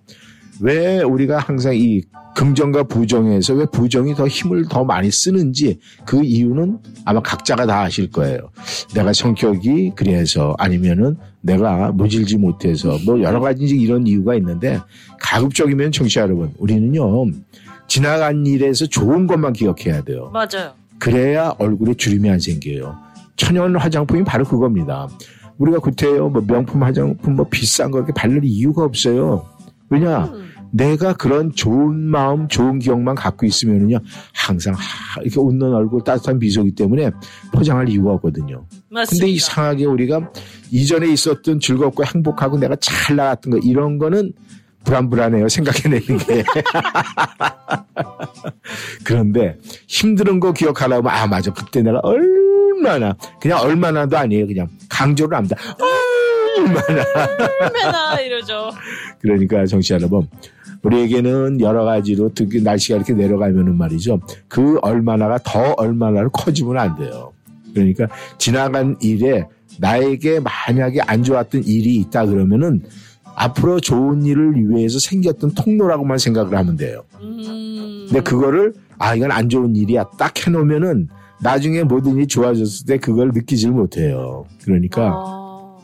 왜 0.61 1.01
우리가 1.01 1.39
항상 1.39 1.75
이 1.75 2.01
긍정과 2.35 2.83
부정에서 2.83 3.53
왜 3.53 3.65
부정이 3.65 4.15
더 4.15 4.27
힘을 4.27 4.67
더 4.69 4.83
많이 4.83 5.11
쓰는지 5.11 5.79
그 6.05 6.23
이유는 6.23 6.79
아마 7.05 7.21
각자가 7.21 7.65
다 7.65 7.81
아실 7.81 8.09
거예요. 8.09 8.51
내가 8.93 9.11
성격이 9.11 9.93
그래서 9.95 10.55
아니면은 10.57 11.17
내가 11.41 11.91
모질지 11.91 12.37
못해서 12.37 12.97
뭐 13.05 13.21
여러 13.21 13.39
가지 13.39 13.65
이런 13.65 14.07
이유가 14.07 14.35
있는데 14.35 14.79
가급적이면 15.19 15.91
청취자 15.91 16.21
여러분 16.21 16.53
우리는요 16.59 17.25
지나간 17.89 18.45
일에서 18.45 18.85
좋은 18.85 19.27
것만 19.27 19.53
기억해야 19.53 20.01
돼요. 20.03 20.29
맞아요. 20.31 20.71
그래야 20.99 21.53
얼굴에 21.57 21.93
주름이 21.95 22.29
안 22.29 22.39
생겨요. 22.39 22.95
천연 23.35 23.75
화장품이 23.75 24.23
바로 24.23 24.45
그겁니다. 24.45 25.07
우리가 25.57 25.79
구태여 25.79 26.29
뭐 26.29 26.41
명품 26.45 26.83
화장품 26.83 27.35
뭐 27.35 27.47
비싼 27.49 27.91
거 27.91 27.97
이렇게 27.97 28.13
바를 28.13 28.41
이유가 28.43 28.83
없어요. 28.83 29.45
왜냐? 29.89 30.25
음, 30.25 30.49
내가 30.71 31.13
그런 31.13 31.51
좋은 31.51 31.95
마음, 31.99 32.47
좋은 32.47 32.77
기억만 32.79 33.15
갖고 33.15 33.45
있으면은요, 33.45 33.97
항상 34.33 34.75
하- 34.75 35.21
이렇게 35.21 35.39
웃는 35.39 35.73
얼굴, 35.73 36.03
따뜻한 36.03 36.37
미소기 36.37 36.75
때문에 36.75 37.09
포장할 37.53 37.89
이유가 37.89 38.11
없거든요. 38.13 38.65
맞습니다. 38.91 39.09
근데 39.25 39.31
이상하게 39.33 39.85
우리가 39.85 40.29
이전에 40.69 41.11
있었던 41.11 41.59
즐겁고 41.59 42.05
행복하고 42.05 42.57
내가 42.59 42.75
잘 42.79 43.15
나갔던 43.15 43.51
거, 43.53 43.57
이런 43.63 43.97
거는 43.97 44.31
불안불안해요. 44.83 45.49
생각해내는 45.49 46.17
게. 46.17 46.43
그런데 49.03 49.57
힘든 49.87 50.39
거 50.39 50.53
기억하려면, 50.53 51.11
아, 51.11 51.27
맞아. 51.27 51.51
그때 51.51 51.81
내가 51.81 51.99
얼마나, 51.99 53.15
그냥 53.39 53.59
얼마나도 53.59 54.17
아니에요. 54.17 54.47
그냥 54.47 54.67
강조를 54.89 55.37
합니다. 55.37 55.57
얼마나. 56.57 57.05
얼마나 57.61 58.19
이러죠. 58.21 58.71
그러니까 59.21 59.65
정치 59.65 59.93
여러분 59.93 60.27
우리에게는 60.81 61.61
여러 61.61 61.83
가지로 61.83 62.31
특히 62.33 62.61
날씨가 62.61 62.97
이렇게 62.97 63.13
내려가면은 63.13 63.77
말이죠. 63.77 64.21
그 64.47 64.77
얼마나가 64.81 65.39
더 65.43 65.73
얼마나로 65.73 66.29
커지면 66.31 66.77
안 66.77 66.97
돼요. 66.97 67.33
그러니까 67.73 68.07
지나간 68.37 68.97
일에 69.01 69.45
나에게 69.77 70.39
만약에 70.39 71.01
안 71.01 71.23
좋았던 71.23 71.63
일이 71.65 71.95
있다 71.95 72.25
그러면은 72.25 72.83
앞으로 73.39 73.79
좋은 73.79 74.25
일을 74.25 74.69
위해서 74.69 74.99
생겼던 74.99 75.53
통로라고만 75.53 76.17
생각을 76.17 76.57
하면 76.57 76.75
돼요. 76.75 77.03
음... 77.21 78.05
근데 78.07 78.21
그거를 78.21 78.73
아 78.97 79.15
이건 79.15 79.31
안 79.31 79.47
좋은 79.47 79.75
일이야 79.75 80.03
딱 80.17 80.45
해놓으면은 80.45 81.07
나중에 81.41 81.83
모든 81.83 82.17
일이 82.17 82.27
좋아졌을 82.27 82.85
때 82.85 82.97
그걸 82.97 83.31
느끼질 83.33 83.71
못해요. 83.71 84.45
그러니까 84.63 85.13
어... 85.15 85.79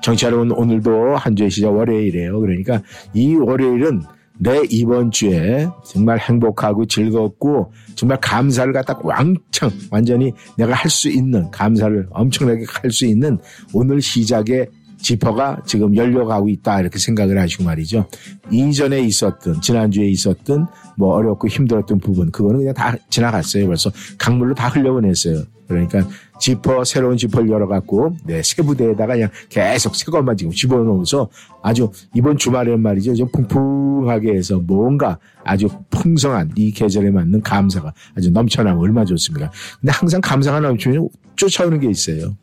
정치 0.00 0.26
여러분 0.26 0.52
오늘도 0.52 1.16
한 1.16 1.34
주의 1.34 1.50
시작 1.50 1.70
월요일이에요. 1.70 2.38
그러니까 2.38 2.80
이 3.14 3.34
월요일은 3.34 4.02
내 4.38 4.62
이번 4.70 5.10
주에 5.10 5.68
정말 5.84 6.18
행복하고 6.18 6.86
즐겁고 6.86 7.72
정말 7.96 8.18
감사를 8.20 8.72
갖다 8.72 8.98
왕창 9.02 9.70
완전히 9.90 10.32
내가 10.56 10.72
할 10.74 10.88
수 10.88 11.08
있는 11.08 11.50
감사를 11.50 12.06
엄청나게 12.10 12.64
할 12.68 12.90
수 12.92 13.06
있는 13.06 13.38
오늘 13.72 14.00
시작의 14.00 14.68
지퍼가 15.02 15.62
지금 15.66 15.94
열려가고 15.94 16.48
있다 16.48 16.80
이렇게 16.80 16.98
생각을 16.98 17.38
하시고 17.38 17.64
말이죠. 17.64 18.06
이전에 18.50 19.00
있었던 19.00 19.60
지난주에 19.60 20.06
있었던 20.08 20.66
뭐 20.96 21.14
어렵고 21.14 21.48
힘들었던 21.48 21.98
부분 21.98 22.30
그거는 22.30 22.60
그냥 22.60 22.74
다 22.74 22.96
지나갔어요. 23.10 23.66
벌써 23.66 23.90
강물로 24.18 24.54
다 24.54 24.68
흘려보냈어요. 24.68 25.42
그러니까 25.68 26.06
지퍼 26.38 26.84
새로운 26.84 27.16
지퍼를 27.16 27.48
열어갖고 27.48 28.16
네, 28.24 28.42
새 28.42 28.62
부대에다가 28.62 29.14
그냥 29.14 29.30
계속 29.48 29.96
새 29.96 30.04
것만 30.10 30.36
지금 30.36 30.52
집어넣어서 30.52 31.28
아주 31.62 31.90
이번 32.14 32.36
주말에는 32.36 32.80
말이죠 32.80 33.14
좀 33.14 33.28
풍풍하게 33.32 34.34
해서 34.34 34.58
뭔가 34.58 35.18
아주 35.44 35.68
풍성한 35.90 36.52
이 36.56 36.72
계절에 36.72 37.10
맞는 37.10 37.42
감사가 37.42 37.92
아주 38.16 38.30
넘쳐나면 38.30 38.78
얼마 38.78 39.04
좋습니까? 39.04 39.50
근데 39.80 39.92
항상 39.92 40.20
감사가 40.20 40.60
넘치면 40.60 41.08
쫓아오는 41.36 41.80
게 41.80 41.88
있어요. 41.88 42.36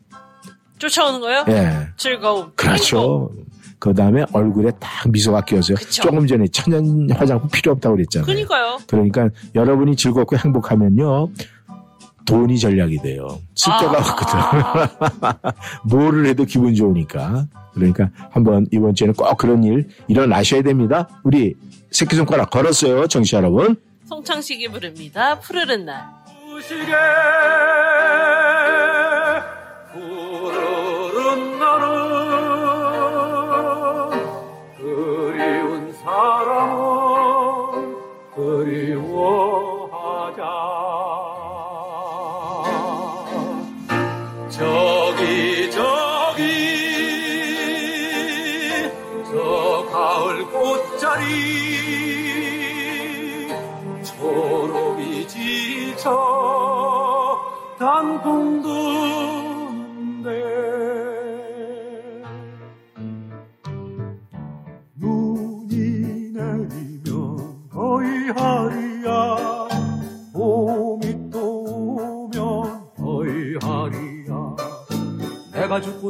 쫓아오는 0.80 1.20
거요? 1.20 1.44
예. 1.48 1.88
즐거움. 1.96 2.50
그렇죠. 2.56 3.30
그 3.78 3.94
다음에 3.94 4.24
얼굴에 4.32 4.72
딱 4.80 5.08
미소가 5.10 5.42
끼어서요. 5.42 5.76
그쵸. 5.76 6.02
조금 6.02 6.26
전에 6.26 6.46
천연 6.48 7.08
화장품 7.12 7.48
필요 7.50 7.72
없다고 7.72 7.96
그랬잖아요. 7.96 8.26
그러니까요. 8.26 8.78
그러니까 8.88 9.28
여러분이 9.54 9.94
즐겁고 9.96 10.36
행복하면요. 10.36 11.28
돈이 12.26 12.58
전략이 12.58 12.98
돼요. 12.98 13.26
쓸 13.54 13.72
데가 13.80 13.92
아. 13.96 14.00
없거든. 14.00 15.50
뭐를 15.88 16.26
해도 16.26 16.44
기분 16.44 16.74
좋으니까. 16.74 17.46
그러니까 17.74 18.10
한번 18.30 18.66
이번 18.72 18.94
주에는 18.94 19.14
꼭 19.14 19.36
그런 19.38 19.64
일 19.64 19.88
일어나셔야 20.08 20.62
됩니다. 20.62 21.08
우리 21.24 21.54
새끼손가락 21.90 22.50
걸었어요. 22.50 23.06
정치 23.06 23.36
여러분. 23.36 23.76
송창식이 24.06 24.68
부릅니다. 24.68 25.38
푸르른 25.40 25.84
날. 25.86 26.04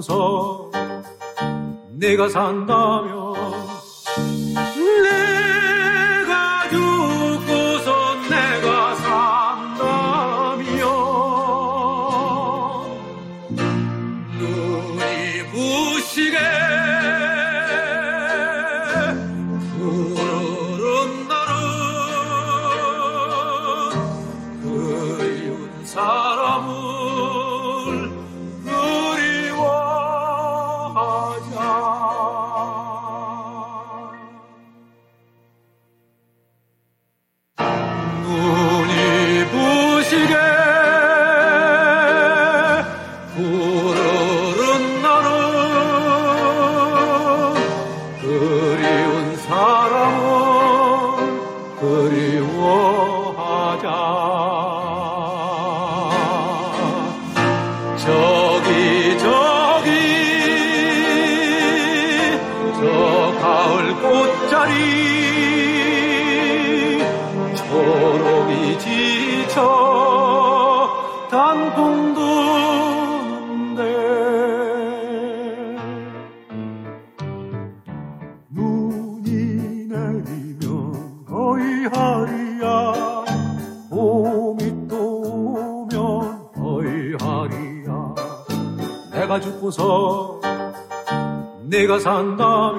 죽고서 0.00 0.70
내가 1.90 2.28
산다면 2.28 3.19
내가 91.90 91.98
산다 91.98 92.69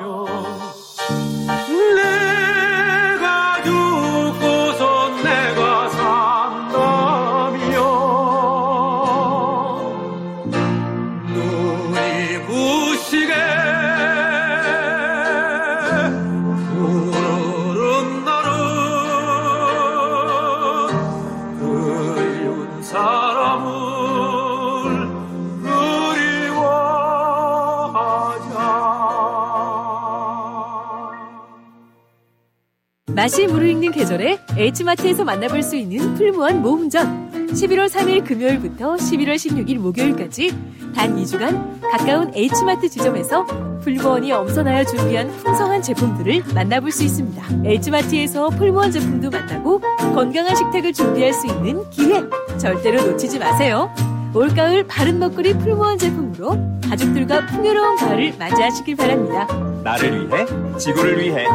맛이 33.22 33.46
무르익는 33.46 33.92
계절에 33.92 34.40
H마트에서 34.58 35.24
만나볼 35.24 35.62
수 35.62 35.76
있는 35.76 36.16
풀무원 36.16 36.64
모음전 36.64 37.50
11월 37.52 37.88
3일 37.88 38.26
금요일부터 38.26 38.96
11월 38.96 39.36
16일 39.36 39.78
목요일까지 39.78 40.58
단 40.96 41.16
2주간 41.18 41.80
가까운 41.82 42.32
H마트 42.34 42.90
지점에서 42.90 43.46
풀무원이 43.82 44.32
엄선하여 44.32 44.86
준비한 44.86 45.30
풍성한 45.30 45.84
제품들을 45.84 46.46
만나볼 46.56 46.92
수 46.92 47.04
있습니다. 47.04 47.44
H마트에서 47.64 48.50
풀무원 48.50 48.90
제품도 48.90 49.30
만나고 49.30 49.82
건강한 50.16 50.56
식탁을 50.56 50.92
준비할 50.92 51.32
수 51.32 51.46
있는 51.46 51.88
기회 51.92 52.24
절대로 52.58 53.04
놓치지 53.04 53.38
마세요. 53.38 53.94
올가을 54.34 54.88
바른 54.88 55.20
먹거리 55.20 55.54
풀무원 55.60 56.00
제품으로 56.00 56.58
가족들과 56.90 57.46
풍요로운 57.46 57.98
가을을 57.98 58.34
맞이하시길 58.40 58.96
바랍니다. 58.96 59.46
나를 59.84 60.28
위해 60.28 60.46
지구를 60.80 61.20
위해 61.20 61.46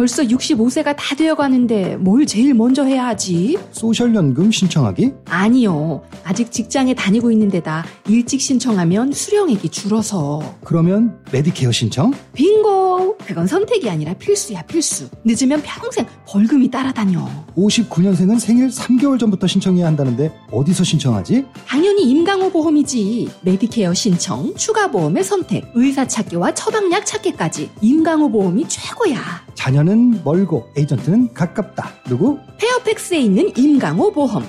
벌써 0.00 0.22
65세가 0.22 0.96
다 0.96 1.14
되어가는데 1.14 1.96
뭘 1.98 2.24
제일 2.24 2.54
먼저 2.54 2.84
해야 2.84 3.08
하지? 3.08 3.58
소셜연금 3.72 4.50
신청하기? 4.50 5.12
아니요. 5.26 6.00
아직 6.30 6.52
직장에 6.52 6.94
다니고 6.94 7.32
있는 7.32 7.48
데다 7.48 7.84
일찍 8.06 8.40
신청하면 8.40 9.10
수령액이 9.12 9.68
줄어서. 9.70 10.40
그러면 10.62 11.18
메디케어 11.32 11.72
신청? 11.72 12.12
빙고! 12.34 13.16
그건 13.26 13.48
선택이 13.48 13.90
아니라 13.90 14.14
필수야, 14.14 14.62
필수. 14.62 15.08
늦으면 15.24 15.60
평생 15.62 16.06
벌금이 16.28 16.70
따라다녀. 16.70 17.28
59년생은 17.56 18.38
생일 18.38 18.68
3개월 18.68 19.18
전부터 19.18 19.48
신청해야 19.48 19.84
한다는데 19.86 20.32
어디서 20.52 20.84
신청하지? 20.84 21.46
당연히 21.66 22.04
임강호 22.04 22.50
보험이지. 22.50 23.28
메디케어 23.42 23.92
신청, 23.92 24.54
추가 24.54 24.88
보험의 24.88 25.24
선택, 25.24 25.64
의사 25.74 26.06
찾기와 26.06 26.54
처방약 26.54 27.06
찾기까지 27.06 27.70
임강호 27.80 28.30
보험이 28.30 28.68
최고야. 28.68 29.18
자녀는 29.54 30.22
멀고 30.24 30.68
에이전트는 30.76 31.34
가깝다. 31.34 31.90
누구? 32.08 32.38
페어팩스에 32.58 33.18
있는 33.18 33.52
임강호 33.56 34.12
보험 34.12 34.44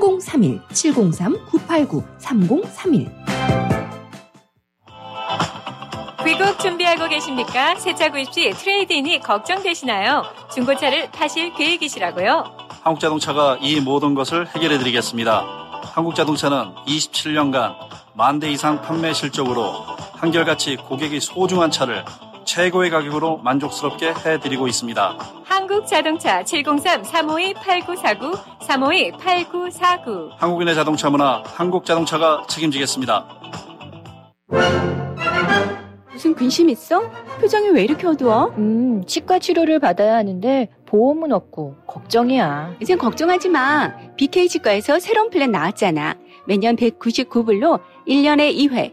703-989-3031 0.00 0.60
703-989-3031 0.72 3.10
귀국 6.24 6.58
준비하고 6.60 7.08
계십니까? 7.08 7.74
새차 7.74 8.10
구입 8.10 8.32
시 8.32 8.50
트레이드인이 8.50 9.20
걱정되시나요? 9.20 10.22
중고차를 10.54 11.10
파실 11.10 11.52
계획이시라고요? 11.54 12.44
한국자동차가 12.84 13.58
이 13.60 13.80
모든 13.80 14.14
것을 14.14 14.46
해결해 14.48 14.78
드리겠습니다. 14.78 15.44
한국자동차는 15.94 16.74
27년간 16.86 17.74
만 18.14 18.38
대 18.38 18.50
이상 18.50 18.80
판매 18.82 19.12
실적으로 19.12 19.72
한결같이 20.14 20.76
고객이 20.76 21.18
소중한 21.20 21.70
차를 21.72 22.04
최고의 22.44 22.90
가격으로 22.90 23.38
만족스럽게 23.38 24.12
해드리고 24.24 24.66
있습니다. 24.68 25.18
한국자동차 25.44 26.42
703-352-8949 26.42 28.38
352-8949 28.60 30.30
한국인의 30.36 30.74
자동차 30.74 31.10
문화 31.10 31.42
한국자동차가 31.44 32.44
책임지겠습니다. 32.48 33.26
무슨 36.12 36.34
근심 36.34 36.68
있어? 36.70 37.00
표정이 37.40 37.70
왜 37.70 37.82
이렇게 37.82 38.06
어두워? 38.06 38.52
음, 38.58 39.02
치과 39.06 39.38
치료를 39.40 39.80
받아야 39.80 40.14
하는데 40.14 40.68
보험은 40.86 41.32
없고 41.32 41.76
걱정이야. 41.86 42.76
이젠 42.80 42.98
걱정하지 42.98 43.48
마. 43.48 43.92
BK 44.16 44.48
치과에서 44.48 44.98
새로운 45.00 45.30
플랜 45.30 45.50
나왔잖아. 45.50 46.14
매년 46.46 46.76
199불로 46.76 47.80
1년에 48.06 48.54
2회 48.56 48.92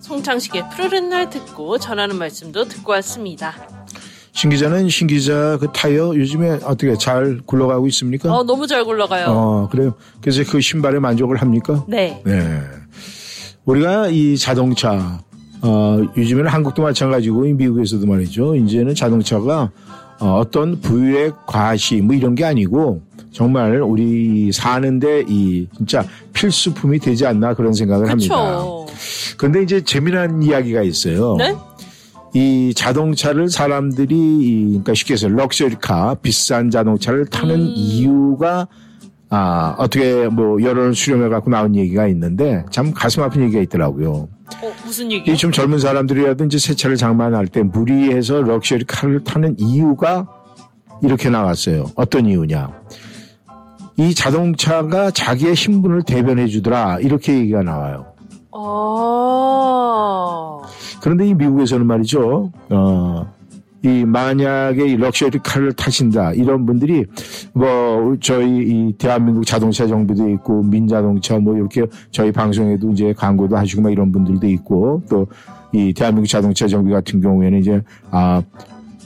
송창식의 0.00 0.70
푸르른 0.70 1.08
날 1.08 1.30
듣고 1.30 1.78
전하는 1.78 2.16
말씀도 2.16 2.66
듣고 2.66 2.92
왔습니다. 2.92 3.54
신 4.32 4.50
기자는 4.50 4.88
신 4.88 5.06
기자 5.06 5.56
그 5.58 5.68
타이어 5.72 6.14
요즘에 6.14 6.58
어떻게 6.64 6.96
잘 6.96 7.40
굴러가고 7.46 7.86
있습니까? 7.88 8.34
어, 8.34 8.42
너무 8.42 8.66
잘 8.66 8.84
굴러가요. 8.84 9.26
어, 9.28 9.68
그래요. 9.70 9.94
그래서 10.20 10.42
그 10.50 10.60
신발에 10.60 10.98
만족을 10.98 11.36
합니까? 11.36 11.84
네. 11.88 12.20
네. 12.24 12.60
우리가 13.64 14.08
이 14.08 14.36
자동차, 14.36 15.20
어, 15.62 16.02
요즘에는 16.16 16.50
한국도 16.50 16.82
마찬가지고 16.82 17.46
이 17.46 17.52
미국에서도 17.54 18.04
말이죠. 18.06 18.56
이제는 18.56 18.94
자동차가 18.94 19.70
어, 20.20 20.38
어떤 20.38 20.80
부유의 20.80 21.32
과시 21.46 22.00
뭐 22.00 22.14
이런 22.14 22.34
게 22.34 22.44
아니고 22.44 23.02
정말 23.34 23.82
우리 23.82 24.52
사는데 24.52 25.24
이 25.28 25.66
진짜 25.76 26.04
필수품이 26.32 27.00
되지 27.00 27.26
않나 27.26 27.54
그런 27.54 27.72
생각을 27.72 28.08
합니다. 28.08 28.36
그렇죠. 28.36 28.86
그런데 29.36 29.62
이제 29.62 29.80
재미난 29.82 30.40
이야기가 30.40 30.82
있어요. 30.82 31.34
네? 31.36 31.56
이 32.32 32.72
자동차를 32.74 33.48
사람들이 33.48 34.16
이, 34.16 34.66
그러니까 34.68 34.94
쉽게 34.94 35.14
해서 35.14 35.28
럭셔리카 35.28 36.14
비싼 36.22 36.70
자동차를 36.70 37.26
타는 37.26 37.54
음. 37.56 37.72
이유가 37.74 38.68
아 39.30 39.74
어떻게 39.78 40.28
뭐 40.28 40.62
여론을 40.62 40.94
수렴해 40.94 41.28
갖고 41.28 41.50
나온 41.50 41.74
얘기가 41.74 42.06
있는데 42.06 42.64
참 42.70 42.92
가슴 42.94 43.24
아픈 43.24 43.42
얘기가 43.42 43.60
있더라고요. 43.62 44.12
어, 44.62 44.72
무슨 44.84 45.10
얘기요? 45.10 45.34
이 45.34 45.38
좀 45.38 45.50
젊은 45.50 45.80
사람들이라도 45.80 46.44
이제 46.44 46.58
새 46.58 46.74
차를 46.74 46.96
장만할 46.96 47.48
때 47.48 47.64
무리해서 47.64 48.42
luxury 48.42 48.84
car를 48.86 49.24
타는 49.24 49.56
이유가 49.58 50.28
이렇게 51.02 51.30
나왔어요. 51.30 51.86
어떤 51.96 52.26
이유냐? 52.26 52.68
이 53.96 54.14
자동차가 54.14 55.10
자기의 55.10 55.54
신분을 55.54 56.02
대변해 56.02 56.46
주더라 56.46 56.98
이렇게 57.00 57.38
얘기가 57.38 57.62
나와요. 57.62 58.06
어. 58.52 60.62
그런데 61.00 61.26
이 61.26 61.34
미국에서는 61.34 61.86
말이죠. 61.86 62.50
어, 62.70 63.26
이 63.82 64.04
만약에 64.06 64.86
이 64.86 64.96
luxury 64.96 65.38
car를 65.44 65.72
타신다 65.74 66.32
이런 66.32 66.64
분들이 66.66 67.04
뭐 67.52 68.16
저희 68.20 68.48
이 68.48 68.92
대한민국 68.98 69.44
자동차 69.44 69.86
정비도 69.86 70.30
있고 70.30 70.62
민자동차 70.62 71.38
뭐 71.38 71.56
이렇게 71.56 71.84
저희 72.10 72.32
방송에도 72.32 72.90
이제 72.92 73.12
광고도 73.12 73.56
하시고 73.56 73.82
막 73.82 73.92
이런 73.92 74.10
분들도 74.12 74.46
있고 74.48 75.02
또 75.08 75.26
이 75.76 75.92
대한민국 75.92 76.28
자동차 76.28 76.68
정비 76.68 76.92
같은 76.92 77.20
경우에는 77.20 77.58
이제 77.58 77.82
아 78.12 78.40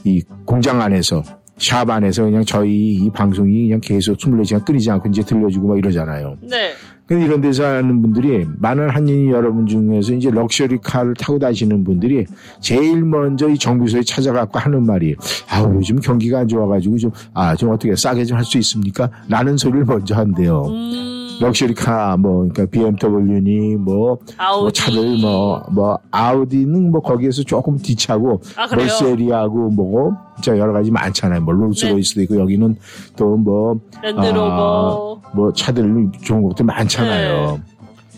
이 0.05 0.21
공장 0.45 0.81
안에서 0.81 1.21
샵 1.59 1.89
안에서 1.89 2.23
그냥 2.23 2.43
저희 2.45 2.95
이 2.95 3.09
방송이 3.11 3.67
그냥 3.67 3.81
계속 3.81 4.17
24시간 4.17 4.63
끊이지 4.65 4.89
않고 4.91 5.09
이제 5.09 5.21
들려주고 5.23 5.67
막 5.67 5.77
이러잖아요. 5.77 6.37
네. 6.41 6.71
근데 7.05 7.25
이런 7.25 7.41
데서 7.41 7.65
하는 7.65 8.01
분들이 8.03 8.45
많은 8.59 8.89
한인 8.89 9.29
여러분 9.31 9.65
중에서 9.65 10.13
이제 10.13 10.29
luxury 10.29 10.77
car를 10.83 11.15
타고 11.15 11.39
다니시는 11.39 11.83
분들이 11.83 12.25
제일 12.61 13.03
먼저 13.03 13.49
이 13.49 13.57
정비소에 13.57 14.03
찾아갖고 14.03 14.59
하는 14.59 14.85
말이 14.85 15.15
아우 15.49 15.73
요즘 15.75 15.99
경기가 15.99 16.39
안 16.39 16.47
좋아가지고 16.47 16.97
좀아 16.97 17.55
좀 17.55 17.71
어떻게 17.71 17.95
싸게 17.95 18.25
좀 18.25 18.37
할 18.37 18.45
수 18.45 18.57
있습니까? 18.59 19.09
라는 19.27 19.57
소리를 19.57 19.85
먼저 19.85 20.15
한대요. 20.15 20.65
음. 20.67 21.18
luxury 21.39 21.73
car 21.73 22.17
뭐 22.17 22.47
그러니까 22.49 22.65
BMW니 22.65 23.75
뭐, 23.77 24.17
아우디. 24.37 24.61
뭐 24.61 24.71
차들 24.71 25.17
뭐뭐 25.17 25.99
아우디는 26.11 26.91
뭐 26.91 27.01
거기에서 27.01 27.43
조금 27.43 27.77
뒤처지고 27.77 28.41
아? 28.57 28.67
Mercedes하고 28.75 29.69
뭐 29.69 30.11
진짜 30.41 30.57
여러 30.57 30.73
가지 30.73 30.91
많잖아요. 30.91 31.41
뭐 31.41 31.53
롤스로이스도 31.53 32.21
있고 32.23 32.39
여기는 32.39 32.75
또 33.15 33.37
뭐 33.37 33.79
랜드로버. 34.03 35.21
뭐 35.33 35.53
차들 35.53 36.11
좋은 36.23 36.41
것들 36.43 36.65
많잖아요. 36.65 37.51
네. 37.57 37.61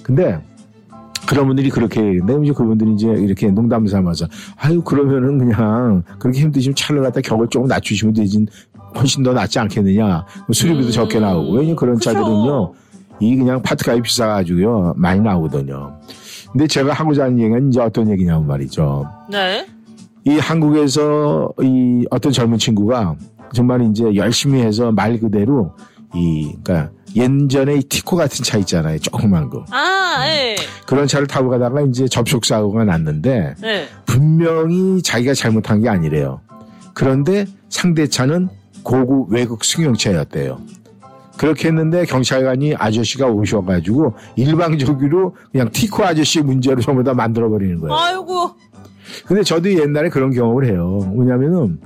근데 0.04 0.40
그런 1.28 1.46
분들이 1.48 1.70
그렇게 1.70 2.02
얘기했는데 2.02 2.44
이제 2.44 2.54
그분들이 2.54 2.94
이제 2.94 3.08
이렇게 3.08 3.48
농담 3.52 3.86
삼아서 3.88 4.26
아유 4.58 4.82
그러면은 4.82 5.38
그냥 5.38 6.04
그렇게 6.20 6.40
힘드시면 6.42 6.76
차를 6.76 7.02
갖다 7.04 7.22
격을 7.22 7.48
조금 7.50 7.68
낮추시면 7.68 8.14
되진 8.16 8.48
훨씬 8.98 9.24
더 9.24 9.32
낫지 9.32 9.60
않겠느냐 9.60 10.26
수리비도 10.52 10.88
음. 10.88 10.92
적게 10.92 11.20
나오고 11.20 11.54
왜냐면 11.54 11.76
그런 11.76 12.00
차들은요 12.00 12.74
이 13.22 13.36
그냥 13.36 13.62
파트값이 13.62 14.02
비싸가지고요 14.02 14.96
많이 14.98 15.22
나오거든요. 15.22 16.00
근데 16.52 16.68
제가 16.68 16.94
하고자 16.94 17.26
하는 17.26 17.40
얘기는 17.40 17.70
이제 17.70 17.80
어떤 17.80 18.10
얘기냐면 18.10 18.46
말이죠. 18.48 19.08
네. 19.30 19.66
이 20.26 20.38
한국에서 20.38 21.50
이 21.62 22.06
어떤 22.12 22.32
젊은 22.32 22.58
친구가 22.58 23.16
정말 23.54 23.82
이제 23.90 24.14
열심히 24.16 24.62
해서 24.62 24.92
말 24.92 25.20
그대로 25.20 25.74
이 26.14 26.54
그러니까 26.64 26.92
예전에 27.16 27.76
이 27.76 27.84
티코 27.84 28.16
같은 28.16 28.44
차 28.44 28.58
있잖아요. 28.60 29.00
조그만 29.00 29.50
거. 29.50 29.66
아, 29.72 30.24
예. 30.28 30.56
그런 30.86 31.08
차를 31.08 31.28
타고 31.28 31.50
가다가 31.50 31.82
이제 31.82 32.08
접촉 32.08 32.46
사고가 32.46 32.84
났는데 32.84 33.56
네. 33.62 33.88
분명히 34.06 35.02
자기가 35.02 35.34
잘못한 35.34 35.82
게 35.82 35.90
아니래요. 35.90 36.42
그런데 36.94 37.46
상대 37.70 38.08
차는 38.08 38.50
고급 38.84 39.32
외국 39.32 39.64
승용차였대요. 39.64 40.60
그렇게 41.42 41.70
했는데 41.70 42.06
경찰관이 42.06 42.76
아저씨가 42.76 43.26
오셔가지고 43.26 44.14
일방적으로 44.36 45.36
그냥 45.52 45.72
티코 45.72 46.06
아저씨 46.06 46.40
문제로 46.40 46.80
전부 46.82 47.04
다 47.04 47.16
만들어버리는 47.16 47.80
거예요. 47.80 47.96
아이고. 47.96 48.52
근데 49.26 49.42
저도 49.42 49.74
옛날에 49.74 50.10
그런 50.10 50.30
경험을 50.30 50.68
해요. 50.68 51.00
뭐냐면은 51.16 51.80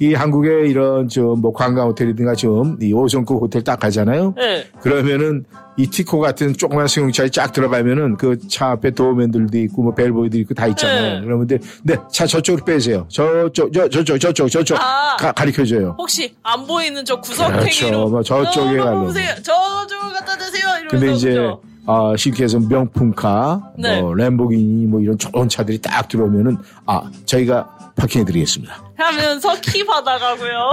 이 0.00 0.14
한국에 0.14 0.68
이런 0.68 1.08
좀 1.08 1.38
뭐 1.40 1.52
관광 1.52 1.88
호텔이든가 1.88 2.34
좀이 2.34 2.92
5성급 2.92 3.40
호텔 3.40 3.62
딱 3.62 3.78
가잖아요. 3.80 4.34
네. 4.36 4.66
그러면은 4.80 5.44
이 5.76 5.86
티코 5.86 6.18
같은 6.18 6.52
조그만 6.54 6.88
승용차에 6.88 7.28
쫙 7.28 7.52
들어가면은 7.52 8.16
그 8.16 8.36
차 8.48 8.70
앞에 8.70 8.90
도어맨들도 8.92 9.56
있고 9.58 9.82
뭐 9.82 9.94
벨보이도 9.94 10.38
있고 10.38 10.54
다 10.54 10.66
있잖아요. 10.68 11.20
네. 11.20 11.24
그러면 11.24 11.46
네, 11.46 11.58
네, 11.84 11.96
차 12.10 12.26
저쪽으로 12.26 12.64
빼세요. 12.64 13.06
저쪽, 13.08 13.72
저, 13.72 13.88
저쪽, 13.88 14.18
저쪽, 14.18 14.48
저쪽. 14.50 14.78
아. 14.80 15.16
가, 15.18 15.32
가리켜줘요. 15.32 15.94
혹시 15.98 16.34
안 16.42 16.66
보이는 16.66 17.04
저 17.04 17.20
구석탱이로. 17.20 17.60
그렇죠. 17.64 18.08
뭐 18.08 18.22
저쪽에 18.22 18.76
저, 18.78 18.84
가려고. 18.84 19.12
저쪽을 19.12 20.12
갖다 20.14 20.36
대세요. 20.38 20.66
이러면서. 20.80 20.88
근데 20.90 21.12
이제 21.12 21.28
그죠? 21.30 21.60
아, 21.86 22.12
쉽게 22.16 22.44
해서 22.44 22.58
명품카, 22.58 23.72
네. 23.78 24.00
뭐 24.02 24.14
램보기니 24.14 24.86
뭐 24.86 25.00
이런 25.00 25.16
좋은 25.16 25.48
차들이 25.48 25.78
딱 25.80 26.08
들어오면은 26.08 26.58
아, 26.86 27.02
저희가 27.24 27.77
파킹해 27.98 28.24
드리겠습니다. 28.24 28.82
하면서 28.96 29.54
키 29.60 29.84
받아가고요. 29.84 30.70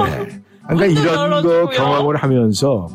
그러니까 0.67 1.27
문도 1.27 1.49
이런 1.49 1.65
거. 1.65 1.71
경험을 1.71 2.15
하면서 2.15 2.87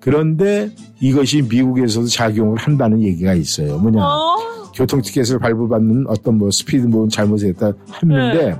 그런데 0.00 0.70
이것이 1.00 1.42
미국에서도 1.42 2.06
작용을 2.06 2.58
한다는 2.58 3.02
얘기가 3.02 3.34
있어요. 3.34 3.78
뭐냐. 3.78 4.04
어? 4.04 4.36
교통 4.74 5.00
티켓을 5.00 5.38
발부받는 5.38 6.04
어떤 6.08 6.36
뭐 6.38 6.50
스피드 6.50 6.86
뭐 6.86 7.08
잘못했다 7.08 7.72
했는데 8.02 8.44
네. 8.44 8.56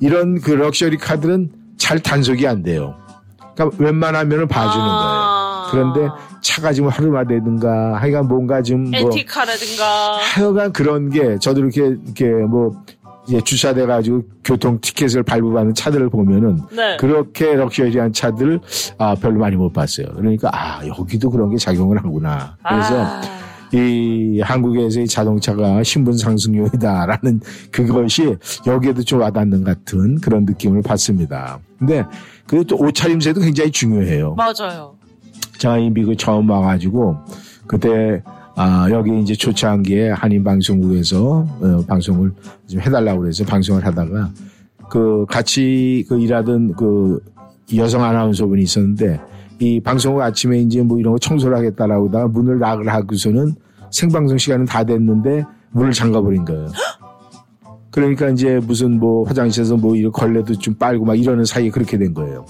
이런 0.00 0.40
그 0.40 0.52
luxury 0.52 0.96
car들은 0.96 1.50
잘 1.76 2.00
단속이 2.00 2.46
안 2.46 2.62
돼요. 2.62 2.94
그러니까 3.54 3.76
웬만하면은 3.82 4.48
봐주는 4.48 4.84
아. 4.88 5.68
거예요. 5.70 5.92
그런데 5.94 6.14
차가 6.42 6.72
좀 6.72 6.88
허름하든가 6.88 7.96
하여간 8.00 8.28
뭔가 8.28 8.62
좀뭐 8.62 8.90
엔티카라든가. 8.94 10.18
하여간 10.18 10.72
그런 10.72 11.10
게 11.10 11.38
저도 11.38 11.60
이렇게 11.60 11.96
이렇게 12.04 12.24
뭐 12.26 12.82
이제 13.28 13.40
주차돼 13.40 13.86
가지고 13.86 14.22
교통 14.44 14.80
티켓을 14.80 15.22
발부받는 15.22 15.74
차들을 15.74 16.08
보면은 16.10 16.60
네. 16.70 16.96
그렇게 16.96 17.54
럭셔리한 17.54 18.12
차들을 18.12 18.60
아 18.98 19.14
별로 19.16 19.38
많이 19.38 19.56
못 19.56 19.72
봤어요. 19.72 20.06
그러니까 20.14 20.50
아 20.52 20.86
여기도 20.86 21.30
그런 21.30 21.50
게 21.50 21.56
작용을 21.56 21.98
하구나. 21.98 22.56
그래서 22.66 23.04
아. 23.04 23.20
이 23.72 24.40
한국에서의 24.42 25.08
자동차가 25.08 25.82
신분 25.82 26.16
상승용이다라는 26.16 27.40
그것이 27.72 28.36
여기에도 28.66 29.02
좀 29.02 29.20
와닿는 29.20 29.64
같은 29.64 30.20
그런 30.20 30.44
느낌을 30.44 30.82
받습니다. 30.82 31.58
근데 31.78 32.04
그또 32.46 32.76
옷차림새도 32.76 33.40
굉장히 33.40 33.72
중요해요. 33.72 34.36
맞아요. 34.36 34.94
제가 35.58 35.78
이 35.78 35.90
미국 35.90 36.16
처음 36.16 36.48
와가지고 36.48 37.16
그때 37.66 38.22
아 38.58 38.88
여기 38.90 39.20
이제 39.20 39.34
초창기에 39.34 40.10
한인 40.10 40.42
방송국에서 40.42 41.46
어, 41.60 41.84
방송을 41.86 42.32
좀 42.66 42.80
해달라고 42.80 43.20
그래서 43.20 43.44
방송을 43.44 43.84
하다가 43.84 44.30
그 44.88 45.26
같이 45.28 46.06
그 46.08 46.18
일하던 46.18 46.72
그 46.72 47.20
여성 47.76 48.02
아나운서분이 48.02 48.62
있었는데 48.62 49.20
이 49.60 49.78
방송국 49.80 50.22
아침에 50.22 50.60
이제 50.60 50.80
뭐 50.80 50.98
이런 50.98 51.12
거 51.12 51.18
청소를 51.18 51.54
하겠다라고 51.58 52.08
하다가 52.08 52.28
문을 52.28 52.58
락을 52.58 52.88
하고서는 52.88 53.54
생방송 53.90 54.38
시간은 54.38 54.64
다 54.64 54.84
됐는데 54.84 55.44
문을 55.72 55.92
잠가버린 55.92 56.46
거예요. 56.46 56.68
그러니까 57.90 58.30
이제 58.30 58.58
무슨 58.66 58.98
뭐 58.98 59.26
화장실에서 59.26 59.76
뭐 59.76 59.96
이런 59.96 60.12
걸레도 60.12 60.58
좀 60.58 60.74
빨고 60.74 61.04
막 61.04 61.14
이러는 61.18 61.44
사이에 61.44 61.68
그렇게 61.68 61.98
된 61.98 62.14
거예요. 62.14 62.46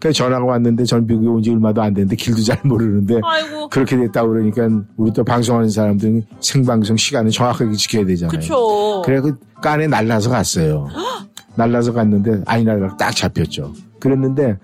그 0.00 0.12
전화가 0.12 0.44
왔는데 0.44 0.84
전 0.84 1.06
미국에 1.06 1.26
온 1.28 1.42
지 1.42 1.50
얼마도 1.50 1.82
안 1.82 1.92
됐는데 1.94 2.16
길도 2.16 2.42
잘 2.42 2.58
모르는데 2.64 3.20
아이고. 3.22 3.68
그렇게 3.68 3.96
됐다 3.96 4.26
그러니까 4.26 4.68
우리 4.96 5.12
또 5.12 5.24
방송하는 5.24 5.68
사람들은 5.70 6.22
생방송 6.40 6.96
시간을 6.96 7.30
정확하게 7.30 7.72
지켜야 7.72 8.04
되잖아요. 8.06 8.38
그쵸. 8.38 9.02
그래 9.04 9.20
그 9.20 9.36
깐에 9.62 9.86
날라서 9.86 10.30
갔어요. 10.30 10.88
날라서 11.56 11.92
갔는데 11.92 12.42
아니나라가 12.46 12.96
딱 12.96 13.10
잡혔죠. 13.14 13.72
그랬는데 13.98 14.56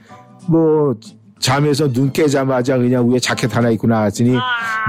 뭐 0.46 0.94
잠에서 1.40 1.92
눈 1.92 2.12
깨자마자 2.12 2.78
그냥 2.78 3.10
위에 3.10 3.18
자켓 3.18 3.54
하나 3.56 3.70
입고 3.70 3.86
나왔으니 3.88 4.34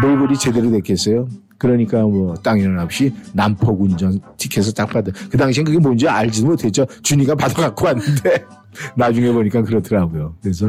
몰골이 0.01 0.37
제대로 0.37 0.69
됐겠어요. 0.71 1.27
그러니까 1.57 2.01
뭐 2.03 2.33
땅이나 2.35 2.83
없이 2.83 3.13
남포 3.33 3.77
운전 3.79 4.19
티켓을 4.37 4.73
딱 4.73 4.89
받아. 4.89 5.11
그 5.29 5.37
당시엔 5.37 5.65
그게 5.65 5.79
뭔지 5.79 6.07
알지도 6.07 6.47
못했죠. 6.47 6.85
준이가 7.03 7.35
받아갖고 7.35 7.85
왔는데 7.85 8.45
나중에 8.97 9.31
보니까 9.31 9.61
그렇더라고요. 9.63 10.35
그래서 10.41 10.67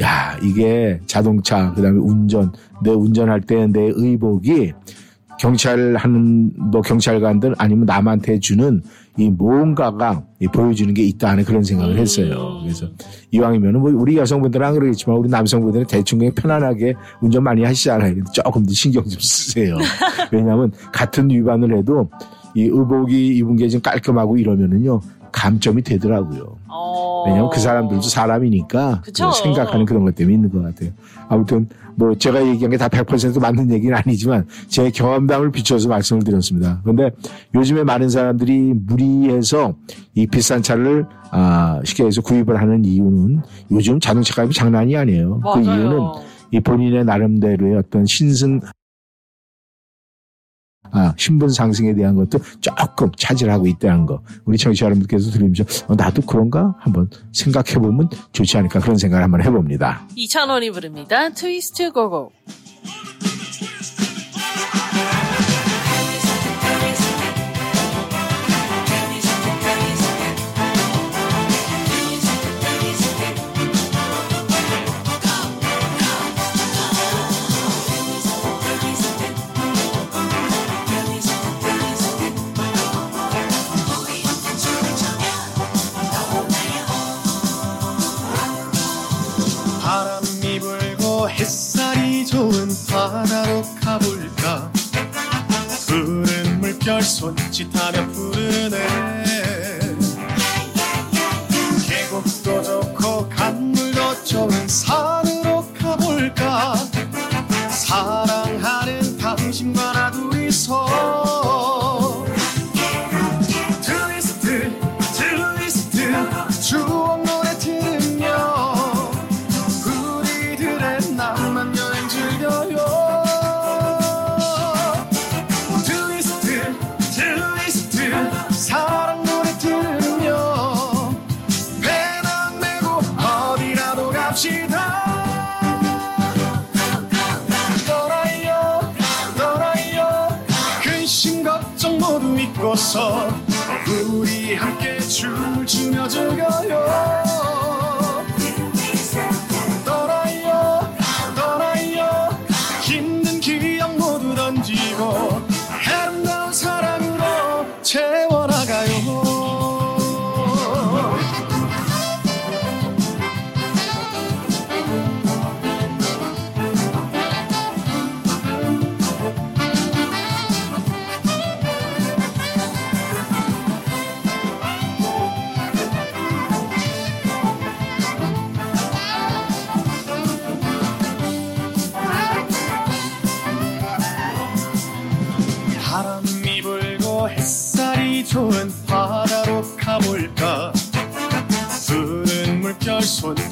야 0.00 0.36
이게 0.42 0.98
자동차 1.06 1.72
그다음에 1.74 1.98
운전 1.98 2.50
내 2.82 2.90
운전할 2.90 3.42
때 3.42 3.66
내 3.66 3.92
의복이 3.94 4.72
경찰 5.38 5.96
하는 5.96 6.52
뭐 6.70 6.80
경찰관들 6.82 7.54
아니면 7.58 7.84
남한테 7.86 8.38
주는 8.38 8.82
이 9.18 9.28
뭔가가 9.28 10.24
이 10.40 10.46
보여주는 10.46 10.92
게 10.94 11.02
있다 11.04 11.30
하는 11.30 11.44
그런 11.44 11.62
생각을 11.62 11.98
했어요. 11.98 12.60
그래서 12.62 12.86
이왕이면은 13.30 13.80
뭐 13.80 13.90
우리 13.94 14.16
여성분들은 14.16 14.66
안 14.66 14.72
그러겠지만 14.74 15.18
우리 15.18 15.28
남성분들은 15.28 15.86
대충 15.86 16.18
그냥 16.18 16.34
편안하게 16.34 16.94
운전 17.20 17.42
많이 17.42 17.62
하시잖아요. 17.64 18.14
조금 18.32 18.64
더 18.64 18.72
신경 18.72 19.02
좀 19.04 19.20
쓰세요. 19.20 19.76
왜냐하면 20.32 20.72
같은 20.92 21.28
위반을 21.30 21.76
해도 21.76 22.08
이 22.54 22.62
의복이 22.62 23.36
입은 23.36 23.56
게 23.56 23.68
좀 23.68 23.80
깔끔하고 23.82 24.36
이러면은요 24.38 25.00
감점이 25.32 25.82
되더라고요. 25.82 26.56
왜냐하면 27.26 27.50
그 27.50 27.58
사람들도 27.60 28.02
사람이니까 28.02 29.00
그쵸. 29.04 29.28
그 29.30 29.36
생각하는 29.42 29.84
그런 29.86 30.04
것 30.04 30.14
때문에 30.14 30.34
있는 30.34 30.50
것 30.50 30.62
같아요. 30.62 30.90
아무튼 31.28 31.68
뭐 31.94 32.14
제가 32.14 32.46
얘기한 32.46 32.70
게 32.70 32.76
다 32.76 32.88
100% 32.88 33.40
맞는 33.40 33.70
얘기는 33.70 33.94
아니지만 33.96 34.46
제 34.68 34.90
경험담을 34.90 35.50
비춰서 35.52 35.88
말씀을 35.88 36.22
드렸습니다. 36.24 36.80
그런데 36.82 37.10
요즘에 37.54 37.84
많은 37.84 38.08
사람들이 38.08 38.74
무리해서 38.74 39.74
이 40.14 40.26
비싼 40.26 40.62
차를 40.62 41.06
아, 41.30 41.80
쉽게 41.84 42.04
해서 42.04 42.20
구입을 42.22 42.60
하는 42.60 42.84
이유는 42.84 43.42
요즘 43.70 44.00
자동차 44.00 44.40
값이 44.42 44.52
장난이 44.58 44.96
아니에요. 44.96 45.40
그 45.40 45.58
맞아요. 45.58 45.80
이유는 45.80 45.98
이 46.52 46.60
본인의 46.60 47.04
나름대로의 47.04 47.76
어떤 47.76 48.04
신승 48.04 48.60
아, 50.92 51.14
신분 51.16 51.48
상승에 51.48 51.94
대한 51.94 52.14
것도 52.14 52.38
조금 52.60 53.10
차질하고 53.16 53.66
있다는 53.66 54.06
거. 54.06 54.22
우리 54.44 54.56
청취자 54.58 54.86
여러분께서 54.86 55.30
들으면서 55.30 55.64
어, 55.88 55.94
나도 55.94 56.22
그런가? 56.22 56.74
한번 56.78 57.08
생각해 57.32 57.74
보면 57.74 58.08
좋지 58.32 58.56
않을까 58.58 58.80
그런 58.80 58.96
생각을 58.96 59.24
한번 59.24 59.42
해봅니다. 59.42 60.06
이찬원이 60.14 60.70
부릅니다. 60.70 61.30
트위스트 61.30 61.90
고고. 61.90 62.32
바다로 92.92 93.64
가볼까? 93.82 94.70
푸른 95.86 96.60
물결 96.60 97.00
손짓하며 97.02 98.08
부르네 98.08 99.11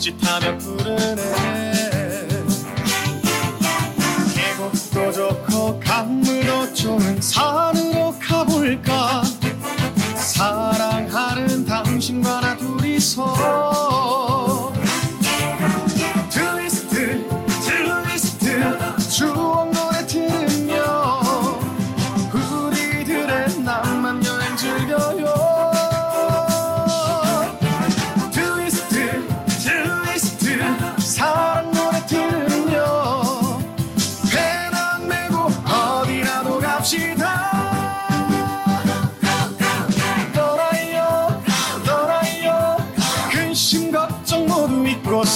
물결 0.01 0.11
손짓하며 0.11 0.79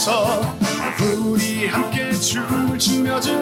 주셔서 0.04 0.54
우리 1.24 1.66
함께 1.66 2.12
춤을 2.12 2.78
추며 2.78 3.18
즐 3.18 3.40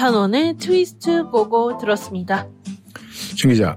이찬원의 0.00 0.56
트위스트 0.56 1.28
보고 1.28 1.76
들었습니다. 1.76 2.46
신 3.36 3.50
기자. 3.50 3.76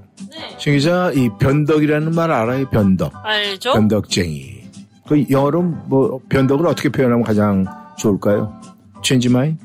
신 0.58 0.72
기자, 0.74 1.12
이 1.14 1.30
변덕이라는 1.38 2.16
말 2.16 2.32
알아요? 2.32 2.70
변덕. 2.70 3.12
알죠? 3.26 3.74
변덕쟁이. 3.74 4.64
그 5.06 5.26
영어로 5.30 5.62
뭐 5.62 6.22
변덕을 6.30 6.66
어떻게 6.66 6.88
표현하면 6.88 7.26
가장 7.26 7.66
좋을까요? 7.98 8.58
change 9.04 9.30
my 9.30 9.58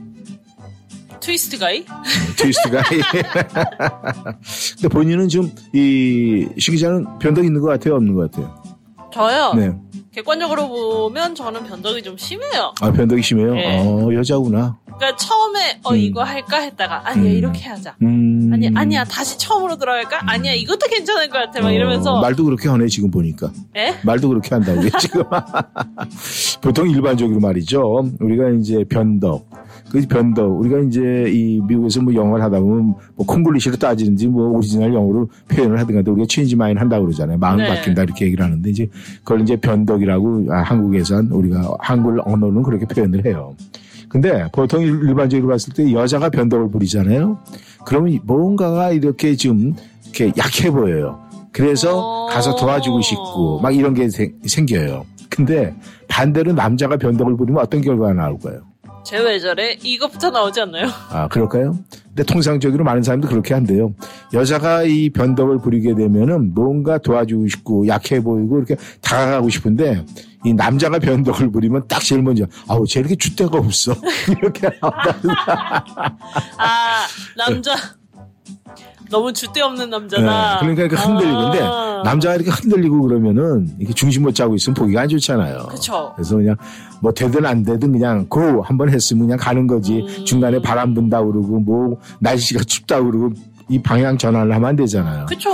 트위스트 1.20 1.58
가이? 1.58 1.84
트위스트가. 2.36 2.82
근데 4.74 4.88
본인은 4.90 5.28
지금 5.28 5.52
이신 5.72 6.74
기자는 6.74 7.18
변덕 7.20 7.44
있는 7.44 7.60
것 7.60 7.68
같아요, 7.68 7.94
없는 7.94 8.14
것 8.14 8.32
같아요? 8.32 8.62
저요. 9.12 9.54
네. 9.54 9.76
객관적으로 10.18 10.68
보면 10.68 11.36
저는 11.36 11.62
변덕이 11.64 12.02
좀 12.02 12.16
심해요. 12.18 12.74
아 12.80 12.90
변덕이 12.90 13.22
심해요. 13.22 13.54
네. 13.54 13.78
어 13.80 14.12
여자구나. 14.12 14.76
그러니까 14.84 15.14
처음에 15.16 15.78
어 15.84 15.92
음. 15.92 15.96
이거 15.96 16.24
할까 16.24 16.58
했다가 16.58 17.08
아니야 17.08 17.30
음. 17.30 17.36
이렇게 17.36 17.68
하자. 17.68 17.94
음. 18.02 18.50
아니 18.52 18.68
아니야 18.74 19.04
다시 19.04 19.38
처음으로 19.38 19.76
들어갈까? 19.76 20.22
아니야 20.26 20.54
이것도 20.54 20.88
괜찮을 20.88 21.28
것 21.28 21.38
같아. 21.38 21.60
막 21.60 21.70
이러면서 21.70 22.14
어, 22.14 22.20
말도 22.20 22.44
그렇게 22.46 22.68
하네 22.68 22.88
지금 22.88 23.12
보니까. 23.12 23.52
에? 23.76 23.94
말도 24.02 24.28
그렇게 24.28 24.56
한다고 24.56 24.80
지금. 24.98 25.22
보통 26.62 26.90
일반적으로 26.90 27.38
말이죠. 27.38 28.10
우리가 28.18 28.50
이제 28.58 28.84
변덕. 28.88 29.48
그 29.90 30.00
변덕. 30.06 30.60
우리가 30.60 30.78
이제 30.80 31.26
이 31.28 31.60
미국에서 31.66 32.02
뭐 32.02 32.14
영어를 32.14 32.44
하다 32.44 32.60
보면 32.60 32.94
뭐 33.16 33.26
콩글리시로 33.26 33.76
따지는지 33.76 34.26
뭐 34.28 34.48
오리지널 34.50 34.92
영어로 34.94 35.28
표현을 35.48 35.78
하든가 35.80 36.10
우리가 36.10 36.26
change 36.28 36.56
mind 36.56 36.76
한다고 36.76 37.04
그러잖아요. 37.06 37.38
마음 37.38 37.58
네. 37.58 37.68
바뀐다 37.68 38.02
이렇게 38.02 38.26
얘기를 38.26 38.44
하는데 38.44 38.68
이제 38.68 38.86
그걸 39.24 39.40
이제 39.42 39.56
변덕이라고 39.56 40.46
아, 40.50 40.58
한국에선 40.62 41.28
우리가 41.28 41.74
한글 41.80 42.20
언어는 42.24 42.62
그렇게 42.62 42.84
표현을 42.86 43.24
해요. 43.24 43.54
근데 44.08 44.46
보통 44.52 44.82
일- 44.82 45.00
일반적으로 45.08 45.48
봤을 45.48 45.72
때 45.74 45.90
여자가 45.92 46.30
변덕을 46.30 46.70
부리잖아요. 46.70 47.38
그러면 47.86 48.18
뭔가가 48.24 48.90
이렇게 48.92 49.36
좀 49.36 49.74
이렇게 50.04 50.32
약해 50.38 50.70
보여요. 50.70 51.18
그래서 51.52 52.26
가서 52.30 52.54
도와주고 52.56 53.00
싶고 53.00 53.60
막 53.60 53.74
이런 53.74 53.94
게 53.94 54.08
생- 54.08 54.34
생겨요. 54.44 55.04
근데 55.30 55.74
반대로 56.08 56.52
남자가 56.52 56.96
변덕을 56.96 57.36
부리면 57.36 57.62
어떤 57.62 57.80
결과가 57.82 58.12
나올까요? 58.14 58.60
쟤왜 59.08 59.38
저래? 59.38 59.72
이것부터 59.82 60.28
나오지 60.28 60.60
않나요? 60.60 60.86
아, 61.10 61.28
그럴까요? 61.28 61.78
근데 62.08 62.24
통상적으로 62.24 62.84
많은 62.84 63.02
사람도 63.02 63.26
그렇게 63.26 63.54
한대요. 63.54 63.94
여자가 64.34 64.82
이 64.82 65.08
변덕을 65.08 65.60
부리게 65.62 65.94
되면은 65.94 66.52
뭔가 66.52 66.98
도와주고 66.98 67.48
싶고 67.48 67.86
약해 67.86 68.20
보이고 68.20 68.58
이렇게 68.58 68.76
다가가고 69.00 69.48
싶은데 69.48 70.04
이 70.44 70.52
남자가 70.52 70.98
변덕을 70.98 71.50
부리면 71.50 71.88
딱 71.88 72.02
제일 72.02 72.22
먼저 72.22 72.44
아우 72.68 72.86
쟤 72.86 73.00
이렇게 73.00 73.14
줏대가 73.14 73.54
없어 73.54 73.94
이렇게 74.28 74.68
나온다. 74.78 75.16
아 76.58 77.06
남자 77.34 77.74
너무 79.10 79.32
줏대 79.32 79.60
없는 79.60 79.90
남자다. 79.90 80.54
네, 80.54 80.60
그러니까 80.60 80.82
이렇게 80.82 80.96
흔들리고 80.96 81.38
근데 81.38 81.60
아. 81.62 82.02
남자가 82.04 82.34
이렇게 82.34 82.50
흔들리고 82.50 83.02
그러면은 83.02 83.68
이렇게 83.78 83.94
중심 83.94 84.22
못 84.22 84.34
잡고 84.34 84.54
있으면 84.54 84.74
보기가 84.74 85.02
안 85.02 85.08
좋잖아요. 85.08 85.66
그쵸. 85.70 86.12
그래서 86.16 86.36
그냥 86.36 86.56
뭐 87.00 87.12
되든 87.12 87.44
안 87.46 87.62
되든 87.62 87.92
그냥 87.92 88.26
고 88.28 88.62
한번 88.62 88.90
했으면 88.90 89.24
그냥 89.24 89.38
가는 89.38 89.66
거지. 89.66 90.00
음. 90.00 90.24
중간에 90.24 90.60
바람 90.60 90.94
분다 90.94 91.22
그러고 91.22 91.60
뭐 91.60 91.98
날씨가 92.20 92.64
춥다 92.64 93.02
그러고 93.02 93.30
이 93.70 93.82
방향 93.82 94.16
전환을 94.16 94.54
하면 94.54 94.68
안 94.68 94.76
되잖아요. 94.76 95.26
그쵸. 95.26 95.50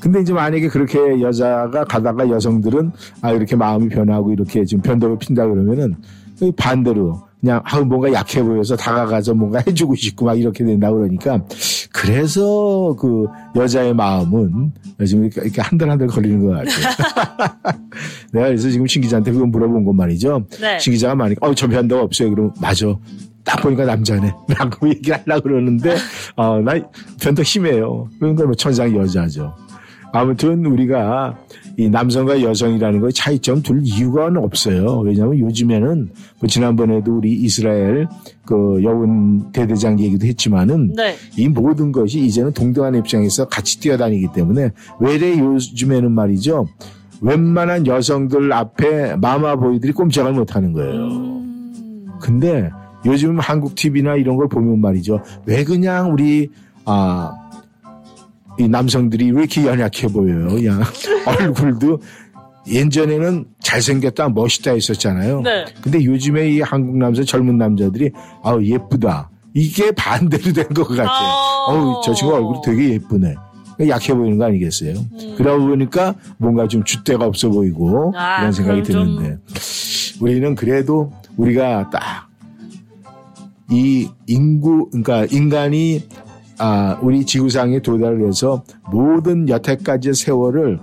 근데 0.00 0.20
이제 0.20 0.32
만약에 0.32 0.68
그렇게 0.68 1.20
여자가 1.20 1.84
가다가 1.84 2.28
여성들은 2.28 2.92
아 3.20 3.32
이렇게 3.32 3.56
마음이 3.56 3.88
변하고 3.88 4.32
이렇게 4.32 4.64
지금 4.64 4.82
변덕을 4.82 5.18
핀다 5.18 5.46
그러면은 5.46 5.96
이 5.96 6.27
반대로 6.56 7.22
그냥 7.40 7.60
아 7.64 7.80
뭔가 7.80 8.12
약해 8.12 8.42
보여서 8.42 8.76
다가가서 8.76 9.34
뭔가 9.34 9.62
해주고 9.66 9.94
싶고 9.94 10.26
막 10.26 10.38
이렇게 10.38 10.64
된다 10.64 10.90
그러니까 10.90 11.40
그래서 11.92 12.96
그 12.98 13.26
여자의 13.56 13.94
마음은 13.94 14.72
지금 15.06 15.24
이렇게, 15.24 15.42
이렇게 15.42 15.60
한들 15.60 15.88
한들 15.88 16.06
걸리는 16.08 16.44
것 16.44 16.52
같아요. 16.52 17.48
내가 18.32 18.46
그래서 18.48 18.70
지금 18.70 18.86
신 18.86 19.02
기자한테 19.02 19.32
그거 19.32 19.46
물어본 19.46 19.84
것 19.84 19.92
말이죠. 19.92 20.44
네. 20.60 20.78
신 20.78 20.92
기자가 20.92 21.14
많이 21.14 21.34
어저 21.40 21.68
변덕 21.68 22.02
없어요. 22.02 22.30
그럼 22.30 22.52
맞아. 22.60 22.86
딱 23.44 23.62
보니까 23.62 23.86
남자네. 23.86 24.34
라고 24.58 24.88
얘기를 24.88 25.18
하려고 25.24 25.44
그러는데, 25.44 25.96
어, 26.36 26.60
나 26.60 26.74
변덕 27.18 27.46
심해요. 27.46 28.08
그러니까 28.20 28.44
뭐 28.44 28.54
천상 28.54 28.94
여자죠. 28.94 29.54
아무튼 30.12 30.66
우리가 30.66 31.38
이 31.78 31.88
남성과 31.88 32.42
여성이라는 32.42 33.00
거에 33.00 33.12
차이점 33.12 33.62
둘 33.62 33.80
이유가 33.84 34.26
없어요. 34.36 34.98
왜냐하면 34.98 35.38
요즘에는 35.38 36.10
뭐 36.40 36.48
지난번에도 36.48 37.18
우리 37.18 37.32
이스라엘 37.32 38.08
그 38.44 38.82
여군 38.82 39.52
대대장 39.52 40.00
얘기도 40.00 40.26
했지만은 40.26 40.94
네. 40.96 41.14
이 41.36 41.48
모든 41.48 41.92
것이 41.92 42.18
이제는 42.18 42.52
동등한 42.52 42.96
입장에서 42.96 43.46
같이 43.46 43.78
뛰어다니기 43.78 44.26
때문에 44.34 44.72
외래 44.98 45.38
요즘에는 45.38 46.10
말이죠. 46.10 46.66
웬만한 47.20 47.86
여성들 47.86 48.52
앞에 48.52 49.14
마마보이들이 49.14 49.92
꼼짝을 49.92 50.32
못하는 50.32 50.72
거예요. 50.72 51.08
근데 52.20 52.70
요즘 53.06 53.38
한국 53.38 53.76
TV나 53.76 54.16
이런 54.16 54.36
걸 54.36 54.48
보면 54.48 54.80
말이죠. 54.80 55.22
왜 55.46 55.62
그냥 55.62 56.12
우리 56.12 56.48
아, 56.84 57.47
이 58.58 58.68
남성들이 58.68 59.30
왜 59.32 59.40
이렇게 59.42 59.64
연약해 59.66 60.08
보여요? 60.08 60.48
그냥 60.48 60.82
얼굴도 61.26 62.00
예전에는 62.66 63.46
잘생겼다 63.60 64.28
멋있다 64.30 64.72
했었잖아요. 64.72 65.40
네. 65.42 65.64
근데 65.80 66.04
요즘에 66.04 66.50
이 66.50 66.60
한국 66.60 66.96
남자 66.98 67.22
젊은 67.24 67.56
남자들이 67.56 68.10
아우 68.42 68.62
예쁘다. 68.62 69.30
이게 69.54 69.90
반대로 69.92 70.52
된 70.52 70.66
것 70.74 70.86
같아요. 70.88 71.28
어우 71.68 72.00
저 72.04 72.12
친구 72.12 72.34
얼굴이 72.34 72.60
되게 72.64 72.90
예쁘네. 72.94 73.34
약해 73.88 74.12
보이는 74.12 74.36
거 74.38 74.44
아니겠어요? 74.46 74.94
그러다 75.36 75.56
보니까 75.64 76.14
뭔가 76.36 76.66
좀 76.66 76.82
줏대가 76.82 77.22
없어 77.22 77.48
보이고 77.48 78.12
아, 78.16 78.40
이런 78.40 78.52
생각이 78.52 78.82
그럼 78.82 79.06
좀- 79.06 79.16
드는데 79.16 79.38
우리는 80.20 80.54
그래도 80.56 81.12
우리가 81.36 81.88
딱 81.90 82.28
이 83.70 84.08
인구, 84.26 84.88
그러니까 84.88 85.26
인간이 85.30 86.02
아, 86.58 86.98
우리 87.02 87.24
지구상에 87.24 87.80
도달을 87.80 88.26
해서 88.26 88.62
모든 88.90 89.48
여태까지의 89.48 90.14
세월을 90.14 90.78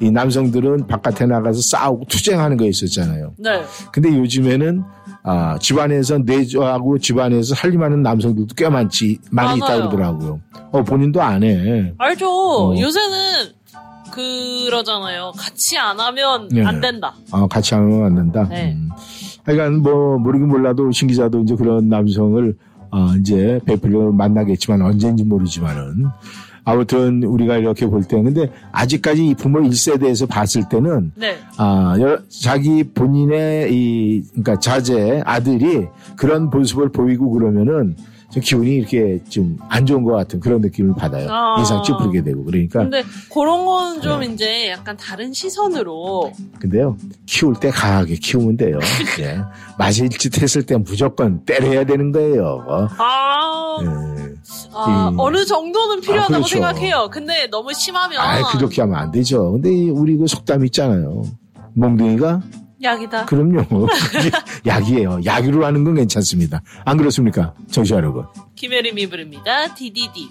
이 0.00 0.10
남성들은 0.10 0.86
바깥에 0.86 1.26
나가서 1.26 1.60
싸우고 1.60 2.06
투쟁하는 2.06 2.56
거 2.56 2.64
있었잖아요. 2.66 3.34
네. 3.38 3.62
근데 3.92 4.08
요즘에는 4.16 4.82
아, 5.22 5.58
집안에서 5.58 6.18
내조하고 6.18 6.98
집안에서 6.98 7.54
살림하는 7.54 8.02
남성들도 8.02 8.54
꽤 8.56 8.68
많지 8.68 9.18
많이 9.30 9.58
있다. 9.58 9.76
그러더라고요. 9.76 10.40
어 10.72 10.82
본인도 10.82 11.20
안 11.20 11.42
해. 11.42 11.92
알죠. 11.98 12.26
어. 12.28 12.80
요새는 12.80 13.16
그러잖아요. 14.10 15.32
같이 15.36 15.78
안 15.78 16.00
하면 16.00 16.48
네. 16.48 16.64
안 16.64 16.80
된다. 16.80 17.14
어, 17.30 17.46
같이 17.46 17.74
하면 17.74 18.06
안 18.06 18.14
된다. 18.14 18.48
네. 18.48 18.72
음. 18.72 18.88
하여간 19.44 19.82
뭐 19.82 20.18
모르긴 20.18 20.48
몰라도 20.48 20.90
신 20.92 21.08
기자도 21.08 21.42
이제 21.42 21.54
그런 21.54 21.88
남성을 21.88 22.56
어, 22.90 23.14
이제 23.18 23.60
베풀려 23.64 24.10
만나겠지만 24.12 24.82
언제인지 24.82 25.24
모르지만은 25.24 26.06
아무튼 26.64 27.22
우리가 27.22 27.56
이렇게 27.56 27.86
볼 27.86 28.02
때 28.04 28.20
근데 28.22 28.50
아직까지 28.72 29.28
이 29.28 29.34
부모 29.34 29.60
1세대에서 29.60 30.28
봤을 30.28 30.68
때는 30.68 31.12
네. 31.14 31.36
아, 31.56 31.96
여- 32.00 32.18
자기 32.28 32.84
본인의 32.84 33.72
이, 33.74 34.22
그러니까 34.30 34.58
자제, 34.60 35.22
아들이 35.24 35.86
그런 36.16 36.50
모습을 36.50 36.90
보이고 36.90 37.30
그러면은 37.30 37.96
좀 38.32 38.42
기분이 38.42 38.76
이렇게 38.76 39.20
좀 39.28 39.58
안 39.68 39.86
좋은 39.86 40.02
것 40.04 40.12
같은 40.12 40.40
그런 40.40 40.60
느낌을 40.60 40.94
받아요. 40.96 41.28
아. 41.30 41.56
인상 41.58 41.82
찌푸리게 41.82 42.22
되고. 42.22 42.44
그러니까. 42.44 42.80
근데 42.80 43.02
그런 43.32 43.64
건 43.64 43.96
네. 43.96 44.00
좀 44.02 44.22
이제 44.22 44.68
약간 44.70 44.96
다른 44.96 45.32
시선으로 45.32 46.32
근데요, 46.60 46.96
키울 47.26 47.54
때 47.54 47.70
강하게 47.70 48.16
키우면 48.16 48.56
돼요. 48.56 48.78
예. 49.20 49.40
맞을 49.78 50.08
짓 50.10 50.40
했을 50.42 50.64
때 50.64 50.76
무조건 50.76 51.44
때려야 51.44 51.84
되는 51.84 52.12
거예요. 52.12 52.64
어? 52.68 52.88
아, 52.98 53.78
예. 53.82 53.86
아, 54.74 55.10
이- 55.12 55.16
어느 55.18 55.44
정도는 55.44 56.00
필요하다고 56.00 56.32
그렇죠. 56.44 56.48
생각해요. 56.48 57.08
근데 57.10 57.46
너무 57.50 57.72
심하면 57.72 58.18
아, 58.20 58.42
그렇게 58.52 58.80
하면 58.82 58.96
안 58.96 59.10
되죠. 59.10 59.52
근데 59.52 59.72
이- 59.72 59.90
우리 59.90 60.16
그 60.16 60.26
속담 60.26 60.64
있잖아요. 60.66 61.22
몽둥이가 61.74 62.40
약이다. 62.82 63.26
그럼요. 63.26 63.64
약이에요. 64.66 65.20
약으로 65.24 65.64
하는 65.66 65.84
건 65.84 65.94
괜찮습니다. 65.96 66.62
안 66.84 66.96
그렇습니까? 66.96 67.54
정시 67.70 67.92
여러분. 67.92 68.24
김혜림이 68.56 69.08
부릅니다. 69.08 69.74
DDD. 69.74 70.28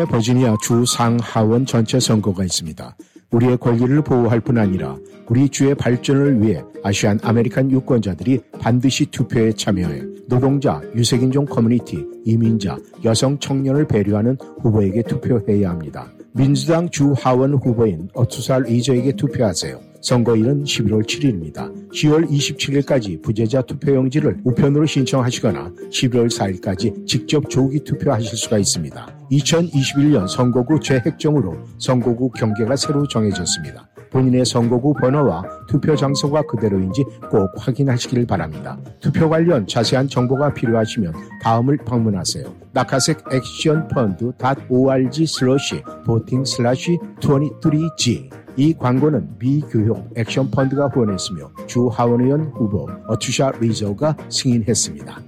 금년에 0.00 0.04
버지니아 0.06 0.56
주 0.62 0.84
상하원 0.86 1.66
전체 1.66 2.00
선거가 2.00 2.44
있습니다. 2.44 2.96
우리의 3.30 3.58
권리를 3.58 4.02
보호할 4.02 4.40
뿐 4.40 4.58
아니라 4.58 4.96
우리 5.28 5.48
주의 5.48 5.74
발전을 5.74 6.42
위해 6.42 6.62
Asian 6.82 7.18
American 7.22 7.70
유권자들이 7.70 8.40
반드시 8.58 9.06
투표에 9.06 9.52
참여해 9.52 10.02
노동자, 10.28 10.80
유색인종 10.94 11.46
커뮤니티, 11.46 12.04
이민자, 12.24 12.78
여성 13.04 13.38
청년을 13.38 13.86
배려하는 13.86 14.36
후보에게 14.62 15.02
투표해야 15.02 15.70
합니다. 15.70 16.10
민주당 16.32 16.88
주 16.88 17.12
하원 17.12 17.54
후보인 17.54 18.08
어투사 18.14 18.68
리저에게 18.68 19.12
투표하세요. 19.16 19.89
선거일은 20.00 20.64
11월 20.64 21.04
7일입니다. 21.04 21.70
10월 21.92 22.28
27일까지 22.28 23.22
부재자 23.22 23.62
투표용지를 23.62 24.38
우편으로 24.44 24.86
신청하시거나 24.86 25.72
11월 25.90 26.28
4일까지 26.28 27.06
직접 27.06 27.48
조기 27.50 27.84
투표하실 27.84 28.36
수가 28.36 28.58
있습니다. 28.58 29.18
2021년 29.30 30.26
선거구 30.28 30.80
재획정으로 30.80 31.56
선거구 31.78 32.30
경계가 32.30 32.76
새로 32.76 33.06
정해졌습니다. 33.06 33.88
본인의 34.10 34.44
선거구 34.44 34.94
번호와 34.94 35.44
투표 35.68 35.94
장소가 35.94 36.42
그대로인지 36.42 37.04
꼭 37.30 37.48
확인하시길 37.56 38.26
바랍니다. 38.26 38.78
투표 39.00 39.28
관련 39.28 39.66
자세한 39.66 40.08
정보가 40.08 40.54
필요하시면 40.54 41.14
다음을 41.42 41.76
방문하세요. 41.78 42.52
NAKASEC 42.72 43.24
Action 43.32 43.86
Fund 43.88 44.32
.org 44.68 45.26
slash 45.26 45.82
voting 46.04 46.44
slash 46.44 46.98
23G 47.20 48.30
이 48.56 48.74
광고는 48.74 49.38
미교협 49.38 50.10
Action 50.16 50.50
Fund가 50.50 50.88
후원했으며 50.88 51.50
주 51.66 51.88
하원 51.88 52.20
의원 52.20 52.48
후보 52.54 52.88
어투사 53.08 53.52
리저가 53.60 54.16
승인했습니다. 54.28 55.20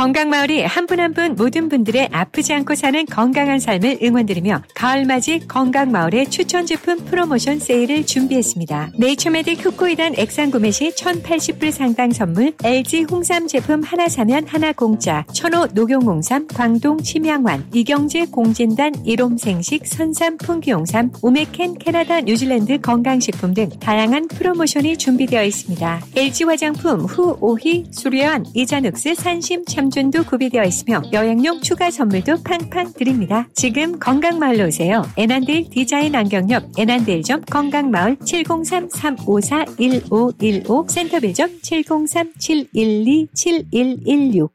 건강마을이 0.00 0.62
한 0.64 0.86
분 0.86 0.98
한 0.98 1.12
분 1.12 1.34
모든 1.36 1.68
분들의 1.68 2.08
아프지 2.10 2.54
않고 2.54 2.74
사는 2.74 3.04
건강한 3.04 3.58
삶을 3.60 3.98
응원드리며 4.02 4.62
가을맞이 4.74 5.40
건강마을의 5.46 6.30
추천 6.30 6.64
제품 6.64 7.04
프로모션 7.04 7.58
세일을 7.58 8.06
준비했습니다. 8.06 8.92
네이처메딕 8.98 9.62
후코이단 9.62 10.14
액상 10.16 10.52
구매 10.52 10.70
시 10.70 10.88
1,080불 10.88 11.70
상당 11.70 12.12
선물, 12.12 12.54
LG 12.64 13.08
홍삼 13.10 13.46
제품 13.46 13.82
하나 13.82 14.08
사면 14.08 14.46
하나 14.46 14.72
공짜, 14.72 15.26
천호 15.34 15.66
녹용홍삼, 15.74 16.46
광동 16.46 17.02
침향환, 17.02 17.66
이경제 17.74 18.24
공진단 18.24 18.94
일홈생식 19.04 19.86
선삼 19.86 20.38
풍기홍삼, 20.38 21.10
오메켄 21.20 21.76
캐나다 21.78 22.22
뉴질랜드 22.22 22.80
건강식품 22.80 23.52
등 23.52 23.68
다양한 23.78 24.28
프로모션이 24.28 24.96
준비되어 24.96 25.44
있습니다. 25.44 26.00
LG 26.16 26.44
화장품 26.44 27.00
후 27.00 27.36
오희 27.42 27.84
수려한 27.90 28.46
이자눅스 28.54 29.14
산심 29.14 29.66
참 29.66 29.89
준도 29.90 30.24
구비되어 30.24 30.64
있으며 30.64 31.00
여행용 31.12 31.60
추가 31.60 31.90
선물도 31.90 32.42
팡팡 32.42 32.92
드립니다. 32.92 33.48
지금 33.54 33.98
건강마을로 33.98 34.66
오세요. 34.66 35.02
에난데일 35.16 35.70
디자인 35.70 36.14
안경옆 36.14 36.78
에난데일점 36.78 37.42
건강마을 37.50 38.16
703-354-1515 38.16 40.90
센터빌점 40.90 41.60
703-712-7116 41.60 44.50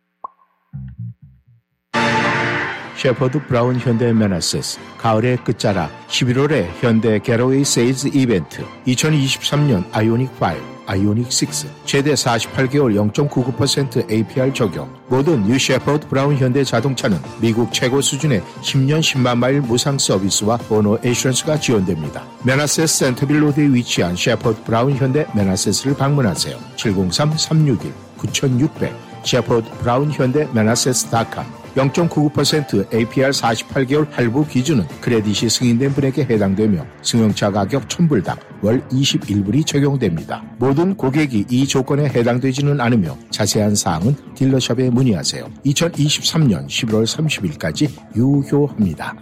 셰퍼드 2.96 3.46
브라운 3.48 3.78
현대 3.78 4.14
메나세스 4.14 4.80
가을의 4.98 5.38
끝자락 5.44 5.92
11월에 6.08 6.68
현대 6.80 7.20
Getaway 7.20 7.64
Sales 7.64 8.10
Event 8.14 8.66
2023년 8.88 9.84
아이오닉 9.92 10.32
5 10.42 10.75
아이오닉 10.86 11.28
6 11.28 11.86
최대 11.86 12.14
48개월 12.14 13.12
0.99% 13.12 14.12
APR 14.12 14.54
적용 14.54 14.90
모든 15.08 15.44
new 15.44 15.58
셰퍼드 15.58 16.08
브라운 16.08 16.38
현대 16.38 16.64
자동차는 16.64 17.18
미국 17.42 17.74
최고 17.74 18.02
수준의 18.02 18.42
10년 18.62 19.00
10만 19.00 19.38
마일 19.38 19.62
무상 19.62 19.98
서비스와 19.98 20.58
보너 20.58 21.00
에이션스가 21.04 21.60
지원됩니다. 21.60 22.24
메나세스 22.44 22.98
센터빌 22.98 23.42
로드에 23.42 23.66
위치한 23.66 24.16
셰퍼드 24.16 24.64
브라운 24.64 24.96
현대 24.96 25.26
메나세스를 25.36 25.96
방문하세요. 25.96 26.58
703-361-9600 26.78 28.94
셰퍼드 29.24 29.70
브라운 29.80 30.12
현대 30.12 30.48
메나세스 30.54 31.10
dot 31.10 31.28
com 31.28 31.46
0.99% 31.76 32.94
APR 32.94 33.30
48개월 33.32 34.10
할부 34.12 34.48
기준은 34.48 34.88
크레딧이 35.02 35.50
승인된 35.50 35.94
분에게 35.94 36.24
해당되며 36.24 36.86
승용차 37.02 37.52
가격 37.52 37.88
1000불당 37.88 38.38
월 38.62 38.82
21불이 38.88 39.66
적용됩니다. 39.66 40.44
모든 40.58 40.96
고객이 40.96 41.46
이 41.50 41.68
조건에 41.68 42.06
해당되지는 42.06 42.80
않으며 42.80 43.18
자세한 43.30 43.76
사항은 43.76 44.16
딜러샵에 44.36 44.90
문의하세요. 44.90 45.46
2023년 45.66 46.68
11월 46.68 47.06
30일까지 47.06 47.90
유효합니다. 48.16 49.14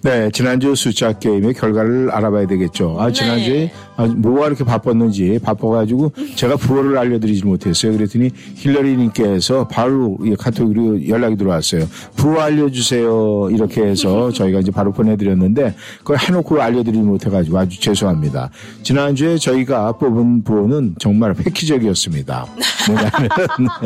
네, 0.04 0.30
지난주 0.32 0.76
숫자 0.76 1.12
게임의 1.12 1.56
결과를 1.56 2.12
알아봐야 2.12 2.46
되겠죠. 2.46 2.98
아, 3.00 3.08
네. 3.08 3.14
지난주에 3.14 3.72
아, 3.98 4.06
뭐가 4.06 4.46
이렇게 4.46 4.64
바빴는지 4.64 5.40
바빠가지고 5.44 6.14
제가 6.36 6.56
부호를 6.58 7.00
알려드리지 7.00 7.46
못했어요. 7.46 7.94
그랬더니 7.94 8.30
힐러리님께서 8.56 9.68
바로 9.68 10.20
이 10.24 10.36
카톡으로 10.36 11.08
연락이 11.08 11.36
들어왔어요. 11.36 11.88
부호 12.16 12.40
알려주세요. 12.40 13.50
이렇게 13.50 13.82
해서 13.82 14.30
저희가 14.32 14.60
이제 14.60 14.70
바로 14.70 14.92
보내드렸는데 14.92 15.74
그걸 16.00 16.20
해놓고 16.20 16.62
알려드리지 16.62 17.04
못해가지고 17.04 17.58
아주 17.58 17.80
죄송합니다. 17.80 18.52
지난주에 18.84 19.38
저희가 19.40 19.94
뽑은 19.94 20.44
부호는 20.44 20.96
정말 21.00 21.34
획기적이었습니다. 21.36 22.46
뭐냐면 22.88 23.30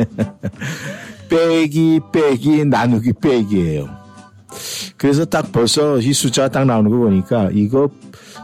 빼기 1.33 1.99
빼기 2.11 2.65
나누기 2.65 3.11
빼기예요. 3.11 3.89
그래서 4.97 5.25
딱 5.25 5.51
벌써 5.51 5.97
이 5.97 6.13
숫자가 6.13 6.49
딱 6.49 6.65
나오는 6.65 6.91
거 6.91 6.97
보니까 6.97 7.49
이거 7.53 7.89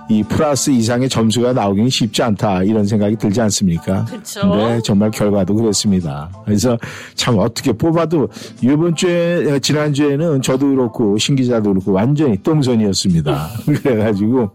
이 0.09 0.23
플러스 0.23 0.71
이상의 0.71 1.07
점수가 1.07 1.53
나오기는 1.53 1.87
쉽지 1.87 2.23
않다 2.23 2.63
이런 2.63 2.87
생각이 2.87 3.15
들지 3.15 3.39
않습니까? 3.41 4.05
그쵸. 4.05 4.55
네, 4.55 4.81
정말 4.83 5.11
결과도 5.11 5.53
그랬습니다. 5.53 6.31
그래서 6.45 6.79
참 7.13 7.37
어떻게 7.37 7.71
뽑아도 7.71 8.27
이번 8.63 8.95
주에 8.95 9.59
지난 9.59 9.93
주에는 9.93 10.41
저도 10.41 10.69
그렇고 10.71 11.15
신 11.19 11.35
기자도 11.35 11.69
그렇고 11.73 11.91
완전히 11.91 12.41
똥손이었습니다. 12.41 13.49
그래가지고 13.83 14.49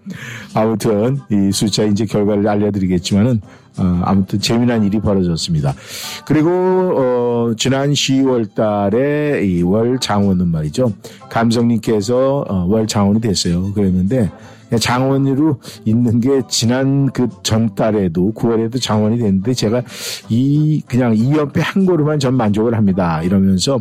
아무튼 0.55 1.21
이 1.31 1.53
숫자 1.53 1.85
이제 1.85 2.05
결과를 2.05 2.49
알려드리겠지만은 2.49 3.41
어, 3.77 4.03
아무튼 4.05 4.41
재미난 4.41 4.85
일이 4.85 5.01
벌어졌습니다. 5.01 5.75
그리고 6.27 6.51
어, 6.51 7.24
지난 7.57 7.93
10월 7.93 8.55
달에 8.55 9.45
이 9.45 9.63
월 9.63 9.99
장원은 9.99 10.49
말이죠. 10.49 10.93
감성님께서 11.31 12.45
어, 12.49 12.65
월 12.67 12.87
장원이 12.87 13.21
됐어요. 13.21 13.73
그랬는데 13.73 14.31
장원으로 14.81 15.61
있는 15.85 16.21
게 16.21 16.43
지난 16.49 17.11
그 17.13 17.29
전달에도 17.43 18.33
9월에도 18.35 18.81
장원이 18.83 19.19
됐는데 19.19 19.55
제가 19.55 19.83
이 20.29 20.83
그냥 20.87 21.15
2연패 21.15 21.61
한 21.63 21.87
거로만 21.87 22.19
전 22.19 22.35
만족을 22.37 22.75
합니다. 22.75 23.23
이러면서 23.23 23.81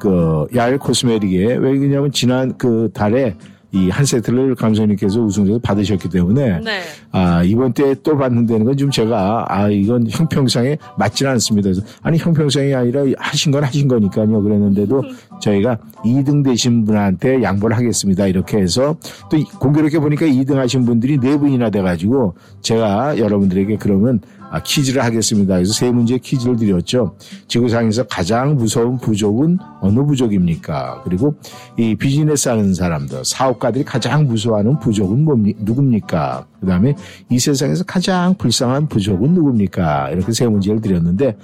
그 0.00 0.46
야일 0.54 0.78
코스메릭에 0.78 1.54
왜 1.56 1.78
그러냐면 1.78 2.12
지난 2.12 2.56
그 2.58 2.90
달에 2.92 3.36
이 3.74 3.90
한 3.90 4.04
세트를 4.04 4.54
감독님께서 4.54 5.20
우승을 5.20 5.58
받으셨기 5.62 6.08
때문에 6.08 6.60
네. 6.60 6.80
아 7.12 7.42
이번 7.42 7.72
때 7.72 7.94
또 8.02 8.16
받는다는 8.16 8.64
건 8.64 8.76
좀 8.76 8.90
제가 8.90 9.44
아 9.48 9.68
이건 9.68 10.06
형평상에 10.10 10.76
맞지는 10.98 11.32
않습니다. 11.32 11.70
그래서 11.70 11.82
아니 12.02 12.18
형평상이 12.18 12.74
아니라 12.74 13.02
하신 13.18 13.52
건 13.52 13.64
하신 13.64 13.88
거니까요. 13.88 14.42
그랬는데도 14.42 15.02
저희가 15.40 15.78
2등 16.04 16.44
되신 16.44 16.84
분한테 16.84 17.42
양보를 17.42 17.76
하겠습니다. 17.76 18.26
이렇게 18.26 18.58
해서 18.58 18.96
또 19.30 19.36
이- 19.36 19.44
공교롭게 19.44 19.98
보니까 19.98 20.26
2등 20.26 20.54
하신 20.54 20.84
분들이 20.84 21.18
네 21.18 21.36
분이나 21.36 21.70
돼가지고 21.70 22.34
제가 22.62 23.18
여러분들에게 23.18 23.76
그러면 23.78 24.20
아, 24.40 24.43
퀴즈를 24.62 25.02
하겠습니다. 25.02 25.54
그래서 25.54 25.72
세 25.72 25.90
문제 25.90 26.18
퀴즈를 26.18 26.56
드렸죠. 26.56 27.16
지구상에서 27.48 28.04
가장 28.04 28.56
무서운 28.56 28.98
부족은 28.98 29.58
어느 29.80 30.04
부족입니까? 30.04 31.02
그리고 31.04 31.34
이 31.76 31.94
비즈니스 31.94 32.48
하는 32.48 32.74
사람들, 32.74 33.24
사업가들이 33.24 33.84
가장 33.84 34.26
무서워하는 34.26 34.78
부족은 34.78 35.24
뭡니, 35.24 35.54
누굽니까? 35.58 36.46
그 36.60 36.66
다음에 36.66 36.94
이 37.30 37.38
세상에서 37.38 37.84
가장 37.84 38.34
불쌍한 38.36 38.88
부족은 38.88 39.34
누굽니까? 39.34 40.10
이렇게 40.10 40.32
세 40.32 40.46
문제를 40.46 40.80
드렸는데 40.80 41.36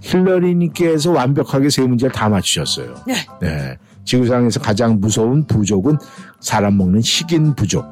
힐러리님께서 0.00 1.10
완벽하게 1.12 1.70
세 1.70 1.82
문제를 1.82 2.12
다 2.12 2.28
맞추셨어요. 2.28 2.94
네. 3.06 3.14
네. 3.40 3.78
지구상에서 4.04 4.60
가장 4.60 5.00
무서운 5.00 5.46
부족은 5.46 5.98
사람 6.40 6.78
먹는 6.78 7.02
식인 7.02 7.54
부족. 7.54 7.84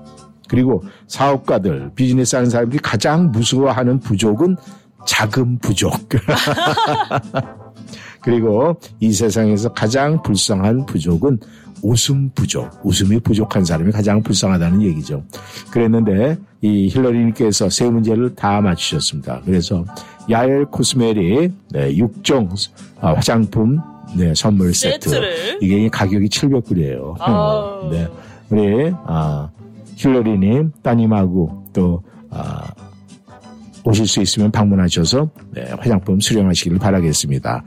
그리고 0.48 0.84
사업가들, 1.08 1.90
비즈니스 1.94 2.36
하는 2.36 2.50
사람들이 2.50 2.80
가장 2.82 3.30
무서워하는 3.32 4.00
부족은 4.00 4.56
자금 5.06 5.58
부족. 5.58 5.92
그리고 8.22 8.78
이 9.00 9.12
세상에서 9.12 9.72
가장 9.72 10.22
불쌍한 10.22 10.86
부족은 10.86 11.38
웃음 11.82 12.30
부족. 12.34 12.68
웃음이 12.84 13.20
부족한 13.20 13.64
사람이 13.64 13.92
가장 13.92 14.22
불쌍하다는 14.22 14.82
얘기죠. 14.82 15.22
그랬는데 15.70 16.38
이 16.62 16.88
힐러리님께서 16.88 17.70
세 17.70 17.88
문제를 17.88 18.34
다 18.34 18.60
맞추셨습니다. 18.60 19.42
그래서 19.44 19.84
야엘 20.28 20.66
코스메릭 20.66 21.52
네, 21.70 21.94
6종 21.94 22.48
아, 23.00 23.12
화장품 23.12 23.78
네, 24.16 24.34
선물 24.34 24.74
세트. 24.74 25.10
세트를. 25.10 25.58
이게 25.60 25.88
가격이 25.88 26.28
700불이에요. 26.28 27.14
아우. 27.20 27.90
네. 27.90 28.08
우리 28.50 28.92
아, 29.06 29.48
힐러리님 29.96 30.72
따님하고 30.82 31.64
또 31.72 32.02
아, 32.30 32.72
오실 33.84 34.06
수 34.06 34.20
있으면 34.20 34.50
방문하셔서 34.50 35.30
네, 35.52 35.64
화장품 35.78 36.20
수령하시기를 36.20 36.78
바라겠습니다. 36.78 37.64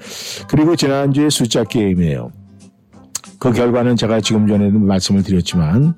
그리고 0.50 0.76
지난주에 0.76 1.30
숫자 1.30 1.64
게임이에요. 1.64 2.32
그 3.40 3.52
결과는 3.54 3.96
제가 3.96 4.20
지금 4.22 4.48
전에도 4.48 4.80
말씀을 4.80 5.24
드렸지만 5.24 5.96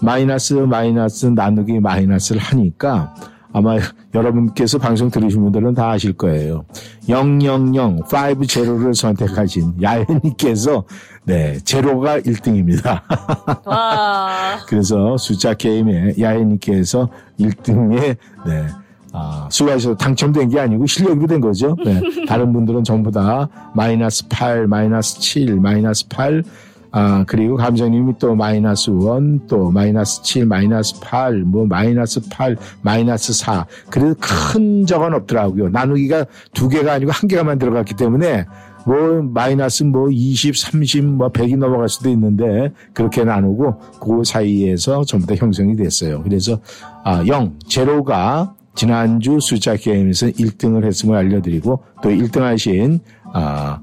마이너스 0.00 0.54
마이너스 0.54 1.26
나누기 1.26 1.80
마이너스를 1.80 2.40
하니까 2.40 3.14
아마 3.52 3.76
여러분께서 4.14 4.78
방송 4.78 5.10
들으신 5.10 5.42
분들은 5.42 5.74
다 5.74 5.90
아실 5.90 6.12
거예요. 6.12 6.64
000, 7.08 7.38
50를 7.38 8.94
선택하신 8.94 9.82
야연님께서 9.82 10.84
네, 11.24 11.58
제로가 11.64 12.20
1등입니다. 12.20 13.02
와. 13.66 14.58
그래서 14.66 15.16
숫자 15.16 15.54
게임에 15.54 16.14
야혜님께서 16.18 17.08
1등에 17.38 18.16
네. 18.46 18.66
아, 19.12 19.48
수고하셔서 19.50 19.96
당첨된 19.96 20.50
게 20.50 20.60
아니고 20.60 20.86
실력으로 20.86 21.26
된 21.26 21.40
거죠. 21.40 21.76
네. 21.84 22.00
다른 22.26 22.52
분들은 22.52 22.84
전부 22.84 23.10
다 23.10 23.48
마이너스 23.74 24.28
8, 24.28 24.66
마이너스 24.66 25.20
7, 25.20 25.56
마이너스 25.60 26.06
8, 26.08 26.44
아, 26.90 27.24
그리고 27.26 27.56
감정님이 27.56 28.14
또 28.18 28.34
마이너스 28.34 28.90
1, 28.90 29.46
또 29.46 29.70
마이너스 29.70 30.22
7, 30.22 30.46
마이너스 30.46 30.98
8, 31.00 31.42
뭐 31.42 31.66
마이너스 31.66 32.20
8, 32.30 32.56
마이너스 32.82 33.32
4. 33.32 33.66
그래도 33.90 34.14
큰 34.18 34.86
적은 34.86 35.12
없더라고요. 35.14 35.68
나누기가 35.68 36.24
두 36.54 36.68
개가 36.68 36.94
아니고 36.94 37.12
한 37.12 37.28
개가만 37.28 37.58
들어갔기 37.58 37.94
때문에 37.94 38.46
뭐 38.86 39.22
마이너스 39.22 39.82
뭐 39.82 40.08
20, 40.10 40.56
30, 40.56 41.04
뭐 41.04 41.28
100이 41.30 41.58
넘어갈 41.58 41.90
수도 41.90 42.08
있는데 42.08 42.72
그렇게 42.94 43.22
나누고 43.22 43.78
그 44.00 44.24
사이에서 44.24 45.04
전부 45.04 45.26
다 45.26 45.34
형성이 45.34 45.76
됐어요. 45.76 46.22
그래서 46.22 46.58
아, 47.04 47.22
0, 47.26 47.58
제로가 47.66 48.54
지난주 48.74 49.40
숫자 49.40 49.76
게임에서 49.76 50.28
1등을 50.28 50.86
했음을 50.86 51.16
알려드리고 51.16 51.82
또 52.02 52.08
1등 52.08 52.40
하신 52.40 53.00
아, 53.34 53.80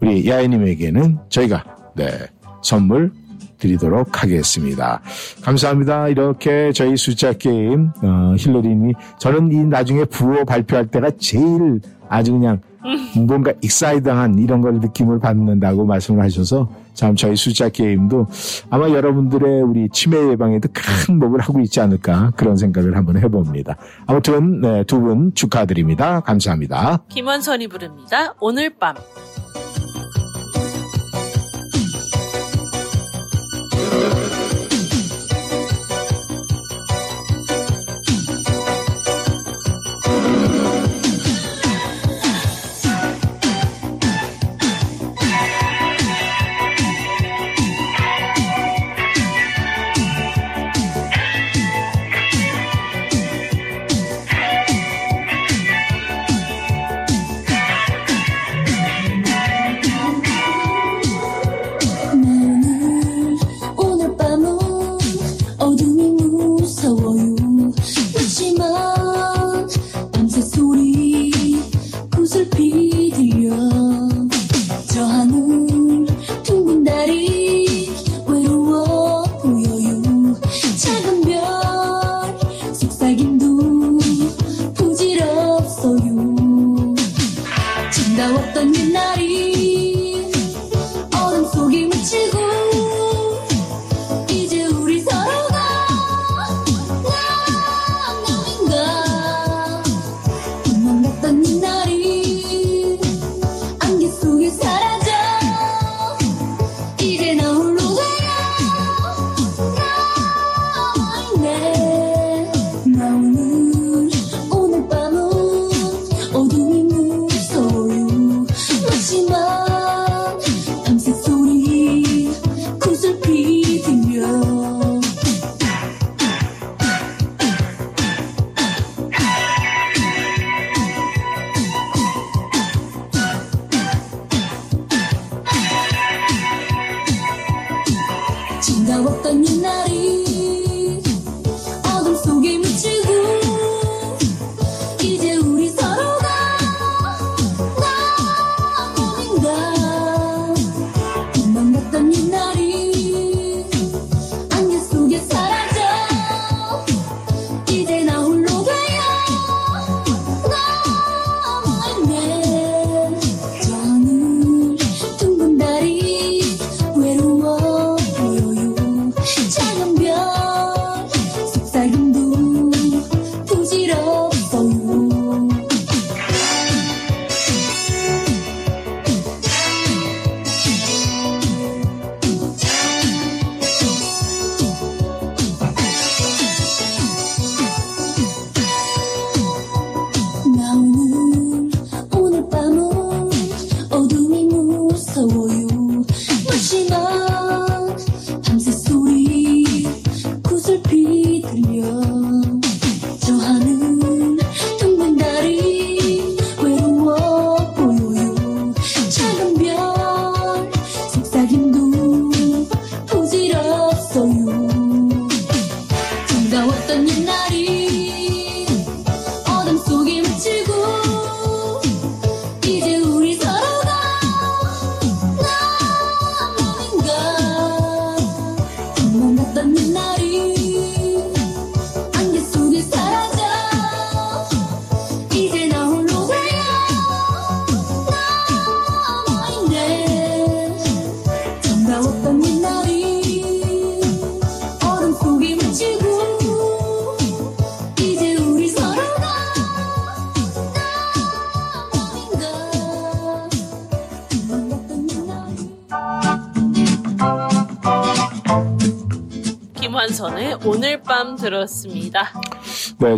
우리 0.00 0.28
야애님에게는 0.28 1.18
저희가 1.28 1.77
네 1.98 2.10
선물 2.62 3.12
드리도록 3.58 4.22
하겠습니다. 4.22 5.00
감사합니다. 5.42 6.08
이렇게 6.08 6.72
저희 6.72 6.96
숫자 6.96 7.32
게임 7.32 7.90
어, 8.02 8.34
힐러리님이 8.38 8.94
저는 9.18 9.52
이 9.52 9.64
나중에 9.64 10.04
부호 10.04 10.44
발표할 10.44 10.86
때가 10.86 11.10
제일 11.18 11.80
아주 12.08 12.32
그냥 12.32 12.60
뭔가 13.26 13.52
excite한 13.60 14.38
이런 14.38 14.60
걸 14.60 14.74
느낌을 14.74 15.18
받는다고 15.18 15.84
말씀을 15.84 16.22
하셔서 16.22 16.70
참 16.94 17.16
저희 17.16 17.36
숫자 17.36 17.68
게임도 17.68 18.26
아마 18.70 18.88
여러분들의 18.88 19.62
우리 19.62 19.88
치매 19.90 20.16
예방에도 20.30 20.68
큰 20.72 21.18
몫을 21.18 21.40
하고 21.40 21.60
있지 21.60 21.80
않을까 21.80 22.32
그런 22.36 22.56
생각을 22.56 22.96
한번 22.96 23.18
해봅니다. 23.18 23.76
아무튼 24.06 24.60
네, 24.60 24.84
두분 24.84 25.34
축하드립니다. 25.34 26.20
감사합니다. 26.20 27.02
김원선이 27.08 27.68
부릅니다. 27.68 28.34
오늘 28.40 28.70
밤. 28.70 28.94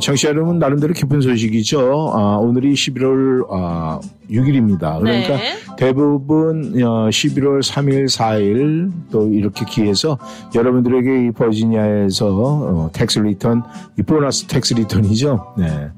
청취자 0.01 0.31
여러분 0.31 0.59
나름대로 0.59 0.93
기쁜 0.95 1.21
소식이죠. 1.21 2.13
아, 2.15 2.37
오늘이 2.39 2.73
11월 2.73 3.47
아, 3.51 4.01
6일입니다. 4.31 4.99
그러니까 5.01 5.37
네. 5.37 5.55
대부분 5.77 6.73
어, 6.83 7.09
11월 7.09 7.63
3일, 7.63 8.07
4일 8.07 8.93
또 9.11 9.29
이렇게 9.29 9.65
기해서 9.65 10.19
여러분들에게 10.55 11.27
이 11.27 11.31
버지니아에서 11.33 12.27
어, 12.29 12.91
tax 12.93 13.21
return, 13.21 13.63
이 13.99 14.03
보너스 14.03 14.47
tax 14.47 14.75
return이죠. 14.75 15.55
네. 15.59 15.91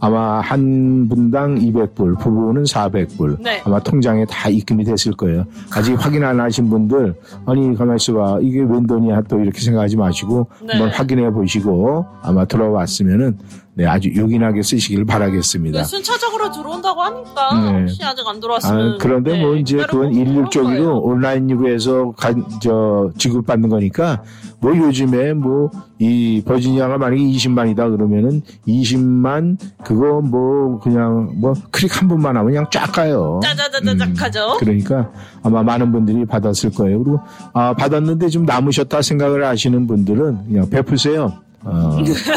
아마 0.00 0.40
한 0.40 1.08
분당 1.08 1.56
200불, 1.56 2.18
부부는 2.18 2.64
400불. 2.64 3.42
네. 3.42 3.62
아마 3.64 3.80
통장에 3.80 4.24
다 4.26 4.48
입금이 4.48 4.84
됐을 4.84 5.12
거예요. 5.12 5.44
아직 5.74 5.94
확인 5.94 6.24
안 6.24 6.38
하신 6.40 6.68
분들, 6.68 7.14
아니, 7.46 7.74
가만히 7.74 7.96
있어봐. 7.96 8.40
이게 8.42 8.60
웬 8.60 8.86
돈이야? 8.86 9.22
또 9.22 9.38
이렇게 9.40 9.60
생각하지 9.60 9.96
마시고, 9.96 10.48
네. 10.62 10.72
한번 10.72 10.90
확인해 10.90 11.30
보시고, 11.30 12.06
아마 12.22 12.44
들어왔으면은, 12.44 13.38
네, 13.78 13.84
아주 13.86 14.10
요긴하게 14.14 14.62
쓰시길 14.62 15.04
바라겠습니다. 15.04 15.80
그 15.82 15.84
순차적으로 15.84 16.50
들어온다고 16.50 17.02
하니까 17.02 17.72
네. 17.72 17.80
혹시 17.82 18.02
아직 18.02 18.26
안 18.26 18.40
들어왔으면 18.40 18.94
아, 18.94 18.98
그런데 18.98 19.38
뭐 19.38 19.52
네, 19.52 19.60
이제 19.60 19.76
기다려보고 19.76 20.08
그건. 20.08 20.14
일률적으로 20.14 20.98
온라인으로 21.00 22.12
가, 22.12 22.32
저, 22.62 23.10
지급받는 23.18 23.68
거니까 23.68 24.22
뭐 24.60 24.74
요즘에 24.74 25.34
뭐 25.34 25.70
이 25.98 26.42
버지니아가 26.44 26.98
만약에 26.98 27.22
20만이다 27.22 27.90
그러면은 27.90 28.42
20만 28.68 29.56
그거 29.82 30.20
뭐 30.20 30.78
그냥 30.78 31.32
뭐 31.36 31.54
클릭 31.70 32.00
한 32.00 32.08
번만 32.08 32.36
하면 32.36 32.50
그냥 32.50 32.66
쫙 32.70 32.92
가요. 32.92 33.40
짜자자자작하죠. 33.42 34.58
그러니까 34.58 35.10
아마 35.42 35.62
많은 35.62 35.92
분들이 35.92 36.26
받았을 36.26 36.70
거예요. 36.70 37.02
그리고 37.02 37.20
아, 37.54 37.72
받았는데 37.72 38.28
좀 38.28 38.44
남으셨다 38.44 39.00
생각을 39.00 39.44
하시는 39.44 39.86
분들은 39.86 40.48
그냥 40.48 40.68
베푸세요. 40.68 41.32
어, 41.68 41.96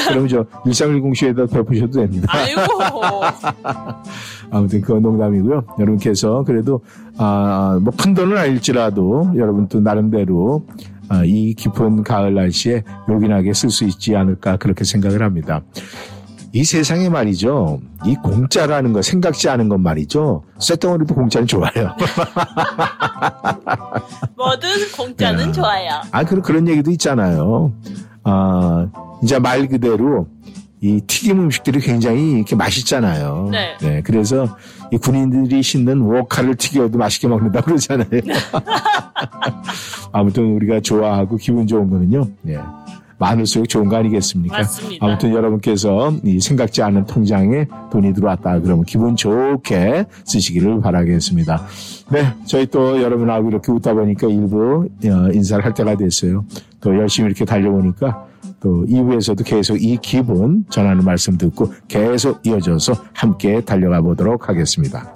그럼 0.09 0.27
저 0.27 0.43
1310 0.65 1.15
쇼에다 1.15 1.45
베푸셔도 1.45 1.99
됩니다. 1.99 2.27
아이고. 2.29 2.61
아무튼 4.51 4.81
그건 4.81 5.01
농담이고요. 5.03 5.63
여러분께서 5.79 6.43
그래도 6.43 6.81
아, 7.17 7.79
뭐 7.81 7.93
큰 7.97 8.13
돈은 8.13 8.37
아닐지라도 8.37 9.31
여러분 9.35 9.67
또 9.67 9.79
나름대로 9.79 10.65
아, 11.09 11.23
이 11.25 11.53
깊은 11.53 12.03
가을 12.03 12.33
날씨에 12.33 12.83
요긴하게 13.09 13.53
쓸 13.53 13.69
수 13.69 13.83
있지 13.85 14.15
않을까 14.15 14.57
그렇게 14.57 14.83
생각을 14.83 15.21
합니다. 15.21 15.61
이 16.51 16.63
세상에 16.63 17.09
말이죠. 17.09 17.79
이 18.05 18.15
공짜라는 18.15 18.93
거 18.93 19.03
생각지 19.03 19.49
않은 19.49 19.69
것 19.69 19.79
말이죠. 19.79 20.43
쇳덩어리도 20.57 21.13
공짜는 21.13 21.45
좋아요. 21.45 21.69
뭐든 24.35 24.69
공짜는 24.97 25.45
네. 25.47 25.51
좋아요. 25.51 26.01
아, 26.11 26.23
그런, 26.23 26.41
그런 26.41 26.67
얘기도 26.67 26.89
있잖아요. 26.91 27.73
아, 28.29 28.87
이제 29.23 29.39
말 29.39 29.67
그대로 29.67 30.27
이 30.81 31.01
튀김 31.01 31.39
음식들이 31.39 31.79
굉장히 31.79 32.33
이렇게 32.33 32.55
맛있잖아요. 32.55 33.49
네. 33.81 34.01
그래서 34.03 34.47
이 34.91 34.97
군인들이 34.97 35.61
신는 35.61 36.01
워카를 36.01 36.55
튀겨도 36.55 36.97
맛있게 36.97 37.27
먹는다 37.27 37.61
그러잖아요. 37.61 38.07
아무튼 40.13 40.55
우리가 40.55 40.79
좋아하고 40.79 41.37
기분 41.37 41.67
좋은 41.67 41.89
거는요. 41.89 42.27
예. 42.47 42.59
많을수록 43.19 43.67
좋은 43.67 43.89
거 43.89 43.97
아니겠습니까? 43.97 44.59
맞습니다. 44.59 45.05
아무튼 45.05 45.33
여러분께서 45.33 46.13
이 46.23 46.39
생각지 46.39 46.81
않은 46.81 47.05
통장에 47.05 47.65
돈이 47.91 48.13
들어왔다 48.13 48.61
그러면 48.61 48.85
기분 48.85 49.17
좋게 49.17 50.05
쓰시기를 50.23 50.79
바라겠습니다. 50.79 51.65
네, 52.11 52.33
저희 52.45 52.65
또 52.67 53.01
여러분하고 53.01 53.49
이렇게 53.49 53.73
웃다 53.73 53.93
보니까 53.93 54.27
일부 54.27 54.87
어, 55.03 55.31
인사를 55.33 55.63
할 55.63 55.73
때가 55.73 55.97
됐어요. 55.97 56.45
또 56.81 56.95
열심히 56.95 57.27
이렇게 57.27 57.45
달려보니까 57.45 58.27
또 58.59 58.85
2부에서도 58.85 59.45
계속 59.45 59.81
이 59.81 59.97
기분 60.01 60.65
전하는 60.69 61.03
말씀 61.03 61.37
듣고 61.37 61.73
계속 61.87 62.45
이어져서 62.45 62.93
함께 63.13 63.61
달려가 63.61 64.01
보도록 64.01 64.49
하겠습니다. 64.49 65.15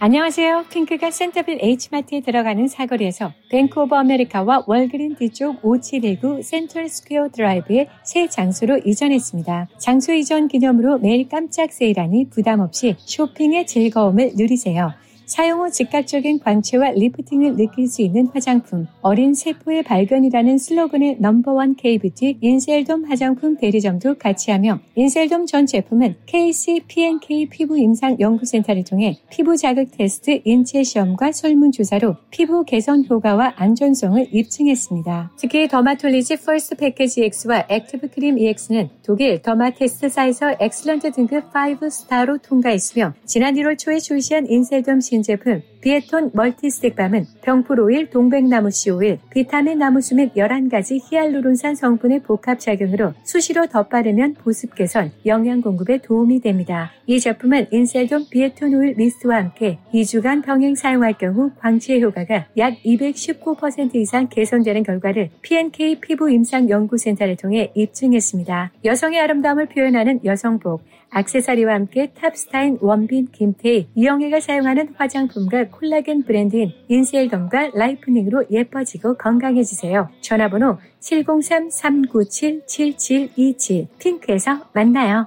안녕하세요. 0.00 0.66
핑크가 0.70 1.10
센터빌 1.10 1.58
H마트에 1.60 2.20
들어가는 2.20 2.68
사거리에서 2.68 3.32
뱅크 3.50 3.80
오브 3.80 3.96
아메리카와 3.96 4.62
월그린 4.68 5.16
뒤쪽 5.16 5.58
5719 5.64 6.44
센트럴 6.44 6.88
스퀘어 6.88 7.30
드라이브의 7.30 7.88
새 8.04 8.28
장소로 8.28 8.78
이전했습니다. 8.84 9.66
장소 9.78 10.12
이전 10.12 10.46
기념으로 10.46 10.98
매일 10.98 11.28
깜짝 11.28 11.72
세일하니 11.72 12.30
부담 12.30 12.60
없이 12.60 12.94
쇼핑의 12.96 13.66
즐거움을 13.66 14.34
누리세요. 14.36 14.92
사용 15.28 15.60
후 15.60 15.70
즉각적인 15.70 16.38
광채와 16.38 16.92
리프팅을 16.92 17.56
느낄 17.56 17.86
수 17.86 18.00
있는 18.00 18.28
화장품, 18.28 18.86
어린 19.02 19.34
세포의 19.34 19.82
발견이라는 19.82 20.56
슬로건의 20.56 21.18
number 21.20 21.57
one 21.57 21.76
K뷰티 21.76 22.38
인셀돔 22.40 23.04
화장품 23.04 23.58
대리점도 23.58 24.14
같이 24.14 24.50
하며 24.50 24.80
인셀돔 24.94 25.44
전 25.44 25.66
제품은 25.66 26.16
KC 26.24 26.84
PNK 26.88 27.50
피부 27.50 27.78
임상 27.78 28.16
연구센터를 28.18 28.84
통해 28.84 29.18
피부 29.30 29.58
자극 29.58 29.90
테스트 29.90 30.40
인체 30.44 30.82
시험과 30.82 31.32
설문조사로 31.32 32.16
피부 32.30 32.64
개선 32.64 33.04
효과와 33.08 33.52
안전성을 33.56 34.28
입증했습니다. 34.32 35.32
특히 35.36 35.68
더마톨리지 35.68 36.36
퍼스트 36.36 36.76
패키지 36.76 37.24
X와 37.24 37.66
액티브 37.68 38.08
크림 38.08 38.38
EX는 38.38 38.88
독일 39.04 39.42
더마 39.42 39.70
테스트사에서 39.72 40.56
excellent 40.58 41.12
등급 41.12 41.52
5 41.52 41.65
star로 41.65 42.40
통과했으며 42.40 43.12
지난 43.26 43.54
1월 43.54 43.78
초에 43.78 43.98
출시한 43.98 44.46
인셀돔 44.48 45.02
신 45.02 45.17
제품 45.22 45.62
비에톤 45.80 46.30
멀티스틱밤은 46.34 47.26
병풀 47.42 47.80
오일, 47.80 48.10
동백나무씨 48.10 48.90
오일, 48.90 49.18
비타민 49.30 49.78
나무수 49.78 50.16
및 50.16 50.34
11가지 50.34 50.98
히알루론산 51.02 51.74
성분의 51.74 52.22
복합 52.22 52.58
작용으로 52.58 53.14
수시로 53.24 53.66
덧바르면 53.66 54.34
보습 54.34 54.74
개선, 54.74 55.12
영양 55.26 55.60
공급에 55.60 55.98
도움이 55.98 56.40
됩니다. 56.40 56.90
이 57.06 57.20
제품은 57.20 57.68
인셀돔 57.70 58.26
비에톤 58.30 58.74
오일 58.74 58.94
미스트와 58.96 59.36
함께 59.36 59.78
2주간 59.94 60.44
병행 60.44 60.74
사용할 60.74 61.14
경우 61.16 61.50
광채 61.58 62.00
효과가 62.00 62.46
약 62.58 62.74
219% 62.84 63.94
이상 63.94 64.28
개선되는 64.28 64.82
결과를 64.82 65.30
PNK 65.42 66.00
피부 66.00 66.30
임상 66.30 66.68
연구센터를 66.68 67.36
통해 67.36 67.70
입증했습니다. 67.74 68.72
여성의 68.84 69.20
아름다움을 69.20 69.66
표현하는 69.66 70.20
여성복, 70.24 70.82
액세서리와 71.16 71.74
함께 71.74 72.12
탑스타인 72.12 72.78
원빈 72.80 73.28
김태희, 73.32 73.88
이영애가 73.94 74.40
사용하는 74.40 74.94
화장품과 74.96 75.67
콜라겐 75.70 76.24
브랜드인 76.24 76.72
인셀돔과 76.88 77.70
라이프닝으로 77.74 78.46
예뻐지고 78.50 79.16
건강해지세요. 79.16 80.08
전화번호 80.20 80.78
703-397-7727 81.00 83.86
핑크에서 83.98 84.66
만나요. 84.72 85.26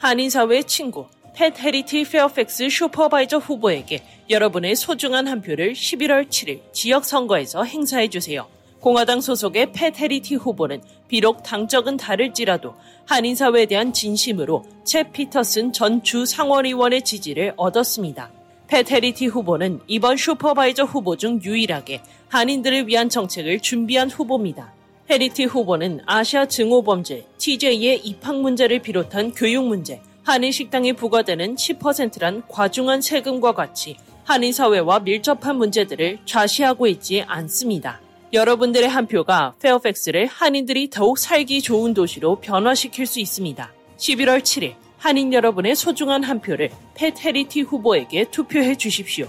한인사회의 0.00 0.64
친구 0.64 1.08
팻 1.34 1.58
헤리티 1.58 2.04
페어팩스 2.04 2.70
supervisor 2.70 3.36
후보에게 3.36 4.02
여러분의 4.30 4.74
소중한 4.74 5.28
한 5.28 5.42
표를 5.42 5.74
11월 5.74 6.26
7일 6.26 6.60
지역선거에서 6.72 7.64
행사해주세요. 7.64 8.46
공화당 8.80 9.20
소속의 9.20 9.72
팻 9.72 10.00
헤리티 10.00 10.36
후보는 10.36 10.80
비록 11.06 11.42
당적은 11.42 11.98
다를지라도 11.98 12.76
한인사회에 13.04 13.66
대한 13.66 13.92
진심으로 13.92 14.64
챕 14.84 15.02
피터슨 15.02 15.70
전 15.74 16.02
주 16.02 16.24
상원의원의 16.24 17.02
지지를 17.02 17.52
얻었습니다. 17.58 18.30
팻 18.68 18.90
헤리티 18.90 19.26
후보는 19.26 19.80
이번 19.86 20.16
supervisor 20.16 20.84
후보 20.84 21.18
중 21.18 21.42
유일하게 21.42 22.00
한인들을 22.28 22.88
위한 22.88 23.10
정책을 23.10 23.60
준비한 23.60 24.08
후보입니다. 24.08 24.72
헤리티 25.10 25.46
후보는 25.46 26.02
아시아 26.06 26.46
증오범죄, 26.46 27.26
TJ의 27.36 27.98
입학 28.04 28.40
문제를 28.40 28.78
비롯한 28.78 29.32
교육 29.32 29.66
문제, 29.66 30.00
한인 30.22 30.52
식당에 30.52 30.92
부과되는 30.92 31.56
10%란 31.56 32.44
과중한 32.46 33.00
세금과 33.00 33.52
같이 33.52 33.96
한인 34.22 34.52
사회와 34.52 35.00
밀접한 35.00 35.56
문제들을 35.56 36.20
좌시하고 36.24 36.86
있지 36.86 37.22
않습니다. 37.22 38.00
여러분들의 38.32 38.88
한 38.88 39.08
표가 39.08 39.54
페어팩스를 39.60 40.26
한인들이 40.26 40.90
더욱 40.90 41.18
살기 41.18 41.60
좋은 41.62 41.92
도시로 41.92 42.36
변화시킬 42.36 43.04
수 43.04 43.18
있습니다. 43.18 43.72
11월 43.96 44.42
7일 44.42 44.74
한인 44.96 45.32
여러분의 45.32 45.74
소중한 45.74 46.22
한 46.22 46.40
표를 46.40 46.70
팻 46.94 47.18
헤리티 47.18 47.62
후보에게 47.62 48.26
투표해 48.30 48.76
주십시오. 48.76 49.28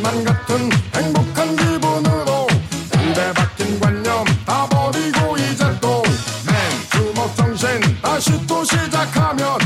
것만 0.00 0.24
같은 0.24 0.70
행복한 0.94 1.56
기분으로 1.56 2.46
근데 2.90 3.32
바뀐 3.34 3.78
관념 3.80 4.24
다 4.46 4.66
버리고 4.68 5.36
이제 5.36 5.64
또 5.80 6.02
맨 6.46 6.56
주먹 6.90 7.34
정신 7.36 7.80
다시 8.02 8.46
또 8.46 8.64
시작하면 8.64 9.58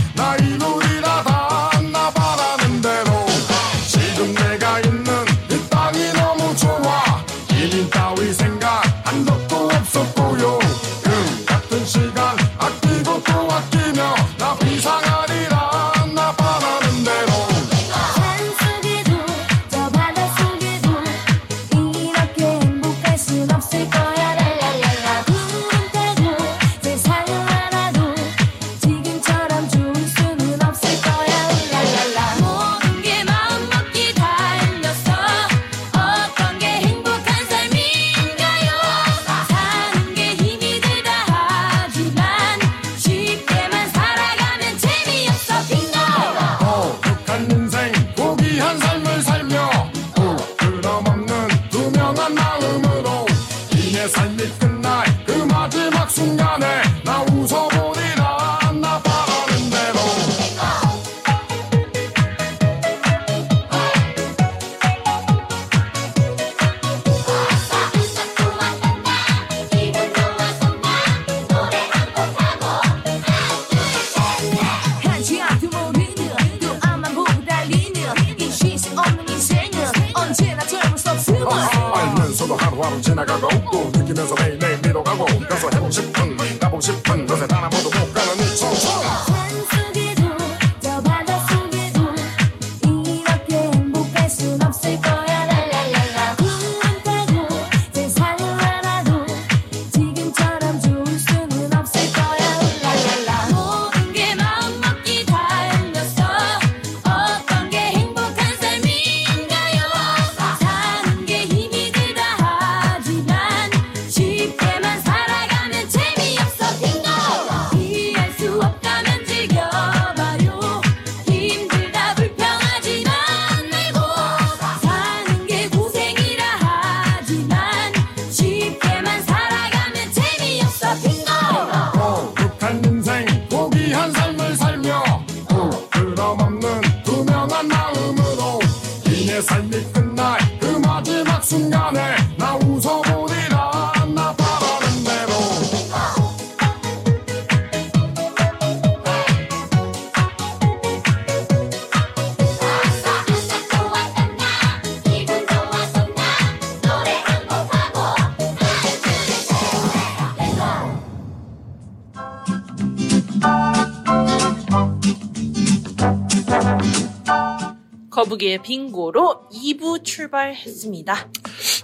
거북이의 168.35 168.62
빙고로 168.62 169.49
2부 169.53 170.05
출발했습니다. 170.05 171.14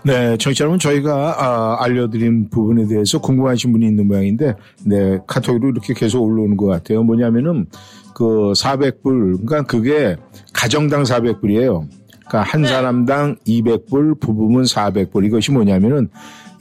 네, 0.05 0.37
청취자 0.37 0.65
여러분, 0.65 0.79
저희가 0.79 1.37
아, 1.39 1.85
알려드린 1.85 2.49
부분에 2.51 2.87
대해서 2.87 3.21
궁금하신 3.21 3.73
분이 3.73 3.87
있는 3.87 4.07
모양인데, 4.07 4.55
네, 4.85 5.19
카톡으로 5.27 5.71
이렇게 5.71 5.95
계속 5.95 6.23
올라오는 6.23 6.57
것 6.57 6.67
같아요. 6.67 7.03
뭐냐면은, 7.03 7.67
그 8.15 8.53
400불, 8.55 9.47
그러니까 9.47 9.63
그게 9.63 10.17
가정당 10.53 11.05
400불이에요. 11.05 11.87
그러니까 12.27 12.43
한 12.43 12.65
사람당 12.65 13.37
200불, 13.47 14.21
부부면 14.21 14.65
400불. 14.65 15.27
이것이 15.27 15.53
뭐냐면은, 15.53 16.09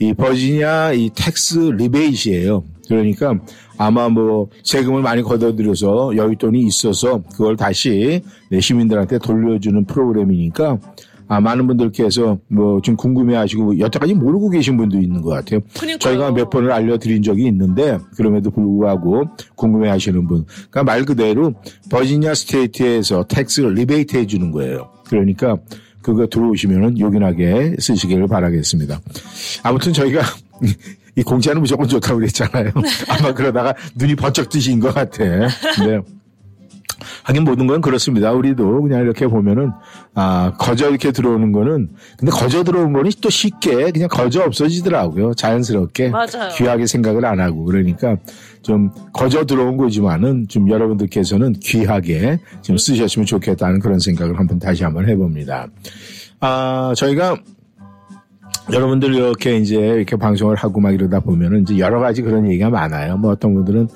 이 0.00 0.14
버지니아 0.14 0.92
이 0.92 1.10
tax 1.14 1.58
rebate예요. 1.76 2.64
그러니까 2.90 3.38
아마 3.78 4.08
뭐 4.08 4.48
세금을 4.64 5.00
많이 5.00 5.22
걷어들여서 5.22 6.10
여윳돈이 6.16 6.66
있어서 6.66 7.22
그걸 7.32 7.56
다시 7.56 8.20
네, 8.50 8.60
시민들한테 8.60 9.18
돌려주는 9.18 9.84
프로그램이니까 9.84 10.78
아, 11.28 11.40
많은 11.40 11.68
분들께서 11.68 12.38
뭐좀 12.48 12.96
궁금해하시고 12.96 13.78
여태까지 13.78 14.14
모르고 14.14 14.50
계신 14.50 14.76
분도 14.76 14.98
있는 14.98 15.22
것 15.22 15.30
같아요. 15.30 15.60
그러니까요. 15.74 15.98
저희가 15.98 16.32
몇 16.32 16.50
번을 16.50 16.72
알려드린 16.72 17.22
적이 17.22 17.46
있는데 17.46 17.98
그럼에도 18.16 18.50
불구하고 18.50 19.26
궁금해하시는 19.54 20.26
분, 20.26 20.44
그러니까 20.46 20.82
말 20.82 21.04
그대로 21.04 21.54
버지니아 21.88 22.34
state에서 22.34 23.22
tax 23.28 23.60
rebate 23.60 24.16
해주는 24.16 24.50
거예요. 24.50 24.90
그러니까 25.08 25.56
그거 26.02 26.26
들어오시면은 26.26 26.98
요긴하게 26.98 27.76
쓰시기를 27.78 28.26
바라겠습니다. 28.26 29.00
아무튼 29.62 29.92
저희가 29.92 30.22
이 31.16 31.22
공짜는 31.22 31.60
무조건 31.60 31.88
좋다고 31.88 32.18
그랬잖아요. 32.18 32.72
아마 33.08 33.32
그러다가 33.32 33.74
눈이 33.94 34.16
번쩍 34.16 34.48
뜨신 34.48 34.80
것 34.80 34.94
같아. 34.94 35.24
네. 35.24 36.00
하긴 37.24 37.44
모든 37.44 37.66
건 37.66 37.80
그렇습니다. 37.80 38.32
우리도 38.32 38.82
그냥 38.82 39.02
이렇게 39.02 39.26
보면은 39.26 39.72
아 40.14 40.52
거저 40.58 40.90
이렇게 40.90 41.12
들어오는 41.12 41.52
거는 41.52 41.88
근데 42.18 42.30
거저 42.30 42.64
들어온 42.64 42.92
거는 42.92 43.10
또 43.20 43.30
쉽게 43.30 43.90
그냥 43.90 44.08
거저 44.08 44.42
없어지더라고요. 44.42 45.34
자연스럽게 45.34 46.10
맞아요. 46.10 46.50
귀하게 46.56 46.86
생각을 46.86 47.24
안 47.24 47.40
하고 47.40 47.64
그러니까 47.64 48.16
좀 48.62 48.90
거저 49.12 49.46
들어온 49.46 49.76
거지만은 49.76 50.46
좀 50.48 50.68
여러분들께서는 50.68 51.54
귀하게 51.60 52.38
좀 52.62 52.76
쓰셨으면 52.76 53.26
좋겠다는 53.26 53.80
그런 53.80 53.98
생각을 53.98 54.38
한번 54.38 54.58
다시 54.58 54.84
한번 54.84 55.08
해봅니다. 55.08 55.68
아 56.40 56.92
저희가 56.96 57.36
여러분들 58.72 59.14
이렇게 59.14 59.56
이제 59.58 59.76
이렇게 59.76 60.16
방송을 60.16 60.56
하고 60.56 60.80
막 60.80 60.92
이러다 60.92 61.20
보면은 61.20 61.62
이제 61.62 61.78
여러 61.78 62.00
가지 62.00 62.22
그런 62.22 62.46
얘기가 62.46 62.70
많아요. 62.70 63.16
뭐 63.16 63.32
어떤 63.32 63.54
분들은 63.54 63.88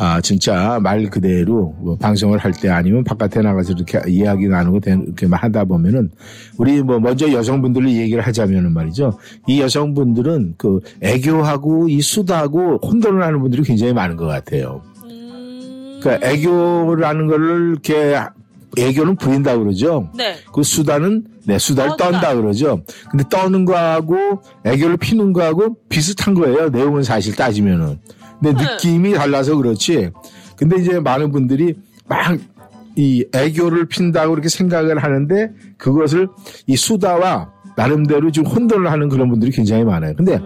아 0.00 0.20
진짜 0.20 0.78
말 0.80 1.08
그대로 1.10 1.74
뭐 1.80 1.96
방송을 1.96 2.38
할 2.38 2.52
때 2.52 2.68
아니면 2.68 3.02
바깥에 3.04 3.40
나가서 3.42 3.72
이렇게 3.72 4.00
이야기 4.08 4.46
나누고 4.46 4.80
되- 4.80 4.92
이렇게 4.92 5.26
막 5.26 5.42
하다 5.42 5.64
보면은 5.64 6.10
우리 6.56 6.80
뭐 6.82 7.00
먼저 7.00 7.30
여성분들을 7.32 7.88
얘기를 7.90 8.22
하자면은 8.22 8.72
말이죠. 8.72 9.18
이 9.48 9.60
여성분들은 9.60 10.54
그 10.56 10.80
애교하고 11.00 11.88
이 11.88 12.00
수다하고 12.00 12.78
혼돈을 12.86 13.22
하는 13.22 13.40
분들이 13.40 13.62
굉장히 13.62 13.92
많은 13.92 14.16
것 14.16 14.26
같아요. 14.26 14.82
그러니까 16.00 16.28
애교라는 16.28 17.26
거를 17.26 17.70
이렇게 17.70 18.16
애교는 18.78 19.16
부린다 19.16 19.58
그러죠. 19.58 20.10
네. 20.16 20.34
그 20.52 20.62
수다는 20.62 21.24
네 21.48 21.58
수다를 21.58 21.96
떤다 21.96 22.34
그러죠. 22.34 22.82
근데 23.10 23.24
떠는 23.28 23.64
거하고 23.64 24.42
애교를 24.64 24.98
피는 24.98 25.32
거하고 25.32 25.78
비슷한 25.88 26.34
거예요. 26.34 26.68
내용은 26.68 27.02
사실 27.02 27.34
따지면은. 27.34 27.98
근데 28.40 28.62
느낌이 28.62 29.14
달라서 29.14 29.56
그렇지. 29.56 30.10
근데 30.56 30.76
이제 30.80 31.00
많은 31.00 31.32
분들이 31.32 31.74
막 32.06 32.38
이 32.98 33.24
애교를 33.32 33.86
핀다고 33.86 34.32
이렇게 34.32 34.48
생각을 34.48 34.98
하는데 34.98 35.52
그것을 35.76 36.28
이 36.66 36.74
수다와 36.74 37.52
나름대로 37.76 38.32
좀 38.32 38.44
혼돈을 38.44 38.90
하는 38.90 39.08
그런 39.08 39.28
분들이 39.30 39.52
굉장히 39.52 39.84
많아요. 39.84 40.14
근데 40.16 40.40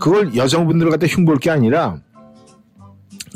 그걸 0.00 0.34
여성분들 0.34 0.90
갖다 0.90 1.06
흉볼 1.06 1.36
게 1.36 1.50
아니라 1.50 2.00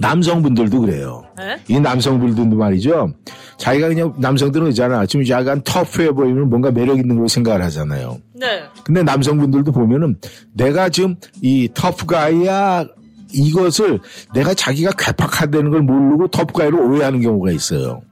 남성분들도 0.00 0.80
그래요. 0.80 1.22
네? 1.36 1.58
이 1.68 1.78
남성분들도 1.78 2.56
말이죠. 2.56 3.14
자기가 3.58 3.88
그냥 3.88 4.14
남성들은 4.18 4.68
있잖아. 4.68 5.06
지금 5.06 5.26
약간 5.28 5.60
터프해 5.62 6.12
보이면 6.12 6.48
뭔가 6.48 6.70
매력 6.70 6.98
있는 6.98 7.16
걸로 7.16 7.28
생각을 7.28 7.62
하잖아요. 7.64 8.18
네. 8.34 8.64
근데 8.84 9.02
남성분들도 9.02 9.72
보면은 9.72 10.16
내가 10.52 10.88
지금 10.88 11.16
이 11.40 11.68
터프가이야 11.72 12.86
이것을 13.32 14.00
내가 14.34 14.54
자기가 14.54 14.92
괴팍하다는 14.92 15.70
걸 15.70 15.82
모르고 15.82 16.28
터프가이로 16.28 16.88
오해하는 16.88 17.20
경우가 17.22 17.50
있어요. 17.50 18.02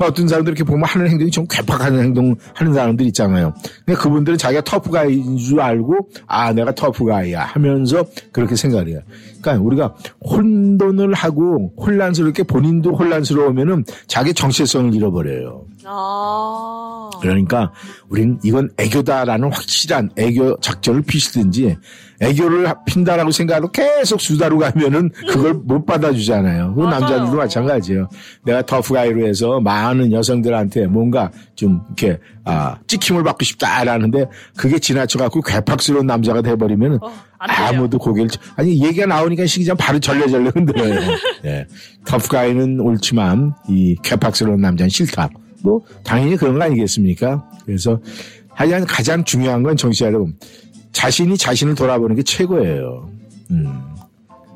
그 0.00 0.06
어떤 0.06 0.26
사람들 0.26 0.52
이렇게 0.52 0.64
보면 0.64 0.86
하는 0.86 1.08
행동이 1.10 1.30
좀 1.30 1.46
괴팍하는 1.46 2.02
행동 2.02 2.34
하는 2.54 2.72
사람들 2.72 3.04
있잖아요. 3.08 3.52
근데 3.84 4.00
그분들은 4.00 4.38
자기가 4.38 4.62
터프가이인 4.62 5.36
줄 5.36 5.60
알고 5.60 6.08
아 6.26 6.54
내가 6.54 6.74
터프가이야 6.74 7.42
하면서 7.42 8.06
그렇게 8.32 8.56
생각을 8.56 8.88
해요. 8.88 9.00
그러니까 9.42 9.62
우리가 9.62 9.94
혼돈을 10.24 11.12
하고 11.12 11.74
혼란스럽게 11.76 12.44
본인도 12.44 12.94
혼란스러우면은 12.94 13.84
자기 14.06 14.32
정체성을 14.32 14.94
잃어버려요. 14.94 15.66
아. 15.86 17.10
그러니까 17.20 17.72
우린 18.08 18.38
이건 18.44 18.70
애교다라는 18.78 19.52
확실한 19.52 20.10
애교 20.16 20.58
작전을 20.60 21.02
피시든지 21.02 21.76
애교를 22.20 22.72
핀다라고 22.86 23.30
생각하고 23.30 23.70
계속 23.72 24.20
수다로 24.20 24.58
가면은 24.58 25.10
그걸 25.28 25.54
못 25.54 25.86
받아주잖아요. 25.86 26.74
그 26.74 26.82
남자들도 26.82 27.32
마찬가지예요. 27.36 28.08
내가 28.44 28.62
터프가이로 28.62 29.26
해서 29.26 29.58
많은 29.60 30.12
여성들한테 30.12 30.86
뭔가 30.86 31.30
좀 31.54 31.80
이렇게 31.86 32.18
아 32.44 32.76
찍힘을 32.86 33.22
받고 33.24 33.44
싶다라는데 33.44 34.26
그게 34.56 34.78
지나쳐갖고 34.78 35.40
괴팍스러운 35.40 36.06
남자가 36.06 36.42
돼버리면 36.42 36.98
아무도 37.38 37.98
고개를 37.98 38.28
쳐- 38.28 38.40
아니 38.56 38.84
얘기가 38.84 39.06
나오니까 39.06 39.46
시기장 39.46 39.76
바로 39.78 39.98
절레절레 39.98 40.50
흔들어요. 40.54 41.00
예. 41.46 41.66
터프가이는 42.04 42.80
옳지만 42.80 43.54
이 43.68 43.96
괴팍스러운 44.02 44.60
남자는 44.60 44.90
싫다. 44.90 45.30
뭐 45.62 45.80
당연히 46.04 46.36
그런 46.36 46.58
거 46.58 46.64
아니겠습니까? 46.64 47.48
그래서 47.64 48.00
하여간 48.50 48.86
가장 48.86 49.24
중요한 49.24 49.62
건 49.62 49.76
정치 49.76 50.04
여러분 50.04 50.36
자신이 50.92 51.36
자신을 51.36 51.74
돌아보는 51.74 52.16
게 52.16 52.22
최고예요. 52.22 53.10
음. 53.50 53.90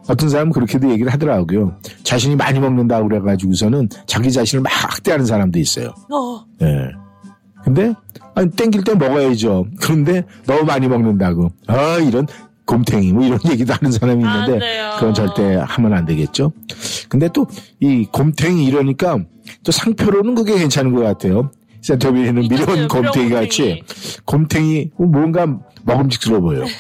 어떤 0.09 0.29
사람은 0.29 0.53
그렇게도 0.53 0.91
얘기를 0.91 1.11
하더라고요. 1.13 1.77
자신이 2.03 2.37
많이 2.37 2.61
먹는다고 2.61 3.09
그래가지고서는 3.09 3.89
자기 4.07 4.31
자신을 4.31 4.63
막 4.63 4.71
학대하는 4.71 5.25
사람도 5.25 5.59
있어요. 5.59 5.95
어. 6.13 6.45
예. 6.63 6.91
근데, 7.65 7.95
아니, 8.35 8.51
땡길 8.51 8.85
때 8.85 8.95
먹어야죠. 8.95 9.67
그런데 9.81 10.25
너무 10.47 10.65
많이 10.65 10.87
먹는다고. 10.87 11.51
아, 11.67 11.97
이런 11.97 12.27
곰탱이, 12.67 13.13
뭐 13.15 13.25
이런 13.25 13.39
얘기도 13.51 13.73
하는 13.73 13.91
사람이 13.91 14.23
있는데, 14.23 14.59
그건 14.97 15.15
절대 15.15 15.55
하면 15.55 15.95
안 15.95 16.05
되겠죠. 16.05 16.53
근데 17.09 17.31
또, 17.33 17.47
이 17.81 18.07
곰탱이 18.13 18.67
이러니까, 18.67 19.21
또 19.63 19.73
상표로는 19.73 20.35
그게 20.35 20.59
괜찮은 20.59 20.93
것 20.95 21.03
같아요. 21.03 21.51
센터빌에는 21.83 22.49
미련 22.49 22.89
곰탱이 22.89 23.31
같이, 23.31 23.83
곰탱이, 24.25 24.91
뭔가 24.97 25.47
먹음직스러워 25.85 26.41
보여요. 26.41 26.65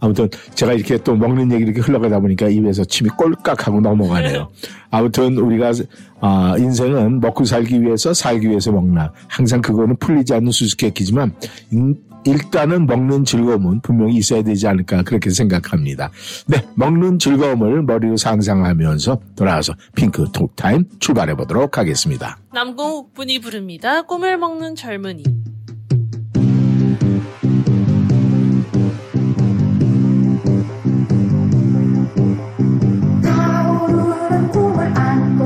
아무튼 0.00 0.28
제가 0.54 0.74
이렇게 0.74 0.96
또 0.98 1.16
먹는 1.16 1.50
얘기 1.52 1.64
이렇게 1.64 1.80
흘러가다 1.80 2.20
보니까 2.20 2.48
입에서 2.48 2.84
침이 2.84 3.10
꼴깍 3.10 3.66
하고 3.66 3.80
넘어가네요. 3.80 4.48
아무튼 4.90 5.36
우리가 5.38 5.72
아, 6.20 6.54
인생은 6.56 7.20
먹고 7.20 7.44
살기 7.44 7.82
위해서 7.82 8.14
살기 8.14 8.48
위해서 8.48 8.70
먹나 8.70 9.12
항상 9.26 9.60
그거는 9.60 9.96
풀리지 9.96 10.34
않는 10.34 10.52
수수께끼지만 10.52 11.34
인- 11.72 11.96
일단은 12.28 12.86
먹는 12.86 13.24
즐거움은 13.24 13.80
분명히 13.80 14.16
있어야 14.16 14.42
되지 14.42 14.66
않을까 14.66 15.02
그렇게 15.02 15.30
생각합니다. 15.30 16.10
네, 16.46 16.62
먹는 16.74 17.18
즐거움을 17.18 17.82
머리로 17.82 18.16
상상하면서 18.16 19.20
돌아와서 19.34 19.74
핑크 19.94 20.26
톡타임 20.32 20.84
출발해 21.00 21.34
보도록 21.34 21.78
하겠습니다. 21.78 22.38
남궁욱 22.52 23.14
분이 23.14 23.40
부릅니다. 23.40 24.02
꿈을 24.02 24.36
먹는 24.36 24.74
젊은이. 24.74 25.22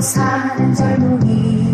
사는 0.02 0.74
젊은이 0.74 1.71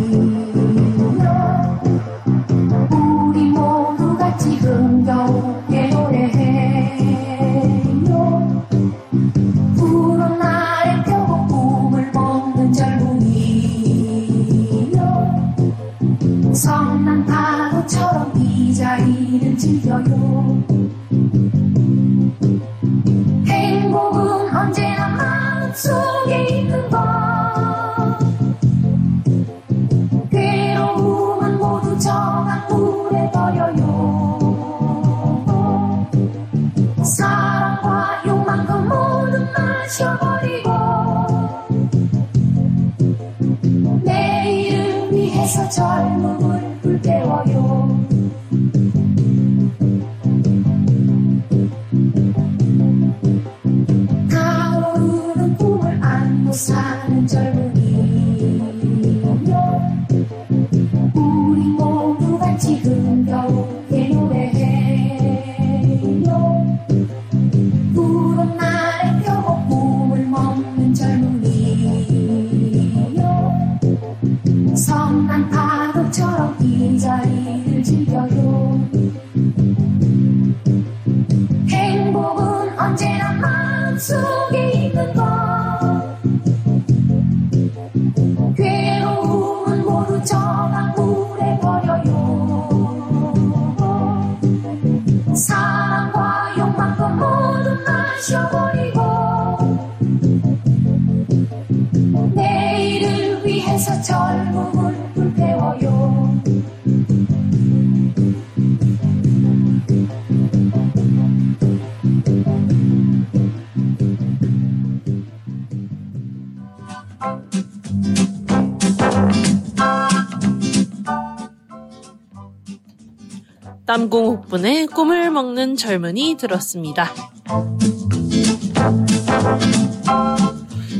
남궁옥분의 123.88 124.88
꿈을 124.88 125.30
먹는 125.30 125.74
젊은이 125.74 126.36
들었습니다. 126.38 127.08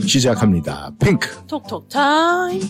시작합니다. 0.06 0.90
핑크. 0.98 1.28
톡톡 1.46 1.86
타임. 1.90 2.62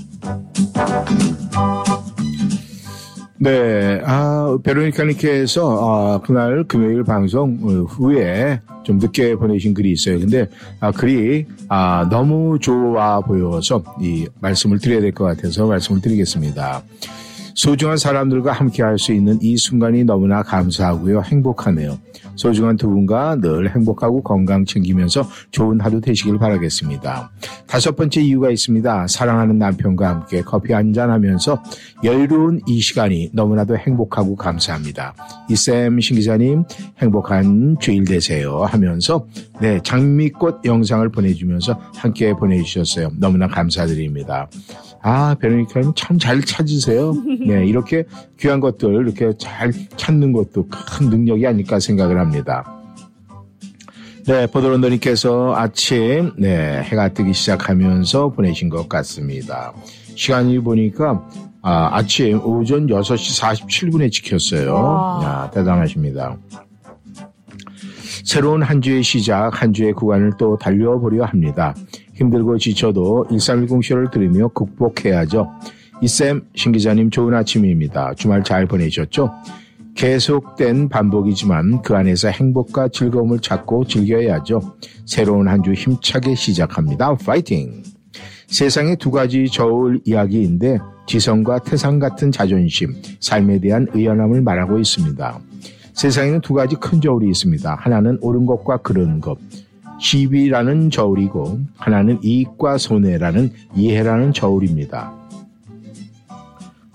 네, 3.40 4.00
아, 4.04 4.58
베로니카님께서, 4.64 5.78
아, 5.78 6.20
그날 6.26 6.64
금요일 6.64 7.04
방송 7.04 7.56
어, 7.62 7.68
후에 7.84 8.60
좀 8.82 8.98
늦게 8.98 9.36
보내신 9.36 9.72
글이 9.72 9.92
있어요. 9.92 10.18
근데, 10.18 10.48
아, 10.80 10.90
글이, 10.90 11.46
아, 11.68 12.08
너무 12.10 12.58
좋아 12.58 13.20
보여서 13.20 13.84
이 14.00 14.26
말씀을 14.40 14.80
드려야 14.80 15.00
될 15.00 15.12
것 15.12 15.22
같아서 15.24 15.66
말씀을 15.68 16.00
드리겠습니다. 16.00 16.82
소중한 17.58 17.96
사람들과 17.96 18.52
함께 18.52 18.84
할 18.84 18.98
수 18.98 19.12
있는 19.12 19.36
이 19.42 19.56
순간이 19.56 20.04
너무나 20.04 20.44
감사하고요. 20.44 21.22
행복하네요. 21.22 21.98
소중한 22.36 22.76
두 22.76 22.88
분과 22.88 23.40
늘 23.40 23.74
행복하고 23.74 24.22
건강 24.22 24.64
챙기면서 24.64 25.28
좋은 25.50 25.80
하루 25.80 26.00
되시길 26.00 26.38
바라겠습니다. 26.38 27.32
다섯 27.66 27.96
번째 27.96 28.20
이유가 28.20 28.50
있습니다. 28.50 29.08
사랑하는 29.08 29.58
남편과 29.58 30.08
함께 30.08 30.42
커피 30.42 30.72
한잔 30.72 31.10
하면서 31.10 31.60
여유로운 32.04 32.60
이 32.68 32.80
시간이 32.80 33.30
너무나도 33.32 33.76
행복하고 33.76 34.36
감사합니다. 34.36 35.14
이쌤 35.50 35.98
신기자님 35.98 36.62
행복한 36.98 37.76
주일 37.80 38.04
되세요 38.04 38.62
하면서 38.62 39.26
네 39.60 39.80
장미꽃 39.82 40.64
영상을 40.64 41.08
보내주면서 41.08 41.76
함께 41.96 42.32
보내주셨어요. 42.34 43.10
너무나 43.18 43.48
감사드립니다. 43.48 44.48
아, 45.02 45.34
베로니카님 45.40 45.92
참 45.94 46.18
잘 46.18 46.40
찾으세요. 46.42 47.14
네, 47.46 47.66
이렇게 47.66 48.04
귀한 48.38 48.60
것들 48.60 48.92
이렇게 48.94 49.32
잘 49.38 49.72
찾는 49.96 50.32
것도 50.32 50.68
큰 50.68 51.08
능력이 51.10 51.46
아닐까 51.46 51.78
생각을 51.78 52.18
합니다. 52.18 52.64
네, 54.26 54.46
보도런더님께서 54.46 55.54
아침, 55.56 56.32
네, 56.36 56.82
해가 56.82 57.14
뜨기 57.14 57.32
시작하면서 57.32 58.30
보내신 58.30 58.68
것 58.68 58.86
같습니다. 58.88 59.72
시간이 60.16 60.58
보니까, 60.58 61.26
아, 61.62 61.88
아침 61.96 62.38
오전 62.44 62.86
6시 62.88 63.40
47분에 63.66 64.12
찍혔어요. 64.12 64.74
와. 64.74 65.20
야, 65.24 65.50
대단하십니다. 65.50 66.36
새로운 68.24 68.62
한 68.62 68.82
주의 68.82 69.02
시작, 69.02 69.62
한 69.62 69.72
주의 69.72 69.92
구간을 69.92 70.32
또 70.38 70.58
달려보려 70.58 71.24
합니다. 71.24 71.74
힘들고 72.18 72.58
지쳐도 72.58 73.26
1310 73.30 73.82
쇼를 73.84 74.10
들으며 74.10 74.48
극복해야죠. 74.48 75.48
이쌤, 76.02 76.42
신 76.54 76.72
기자님 76.72 77.10
좋은 77.10 77.34
아침입니다. 77.34 78.14
주말 78.14 78.42
잘 78.44 78.66
보내셨죠? 78.66 79.30
계속된 79.94 80.88
반복이지만 80.88 81.82
그 81.82 81.94
안에서 81.96 82.28
행복과 82.28 82.88
즐거움을 82.88 83.40
찾고 83.40 83.84
즐겨야죠. 83.86 84.76
새로운 85.06 85.48
한 85.48 85.62
주 85.62 85.72
힘차게 85.72 86.34
시작합니다. 86.34 87.14
파이팅! 87.16 87.82
세상에 88.46 88.94
두 88.96 89.10
가지 89.10 89.48
저울 89.48 90.00
이야기인데 90.04 90.78
지성과 91.06 91.60
태산 91.60 91.98
같은 91.98 92.30
자존심, 92.30 92.94
삶에 93.20 93.58
대한 93.60 93.86
의연함을 93.92 94.40
말하고 94.42 94.78
있습니다. 94.78 95.40
세상에는 95.94 96.40
두 96.42 96.54
가지 96.54 96.76
큰 96.76 97.00
저울이 97.00 97.28
있습니다. 97.28 97.74
하나는 97.80 98.18
옳은 98.20 98.46
것과 98.46 98.78
그른 98.78 99.20
것, 99.20 99.36
시비라는 99.98 100.90
저울이고 100.90 101.60
하나는 101.76 102.18
이익과 102.22 102.78
손해라는 102.78 103.50
이해라는 103.74 104.32
저울입니다. 104.32 105.18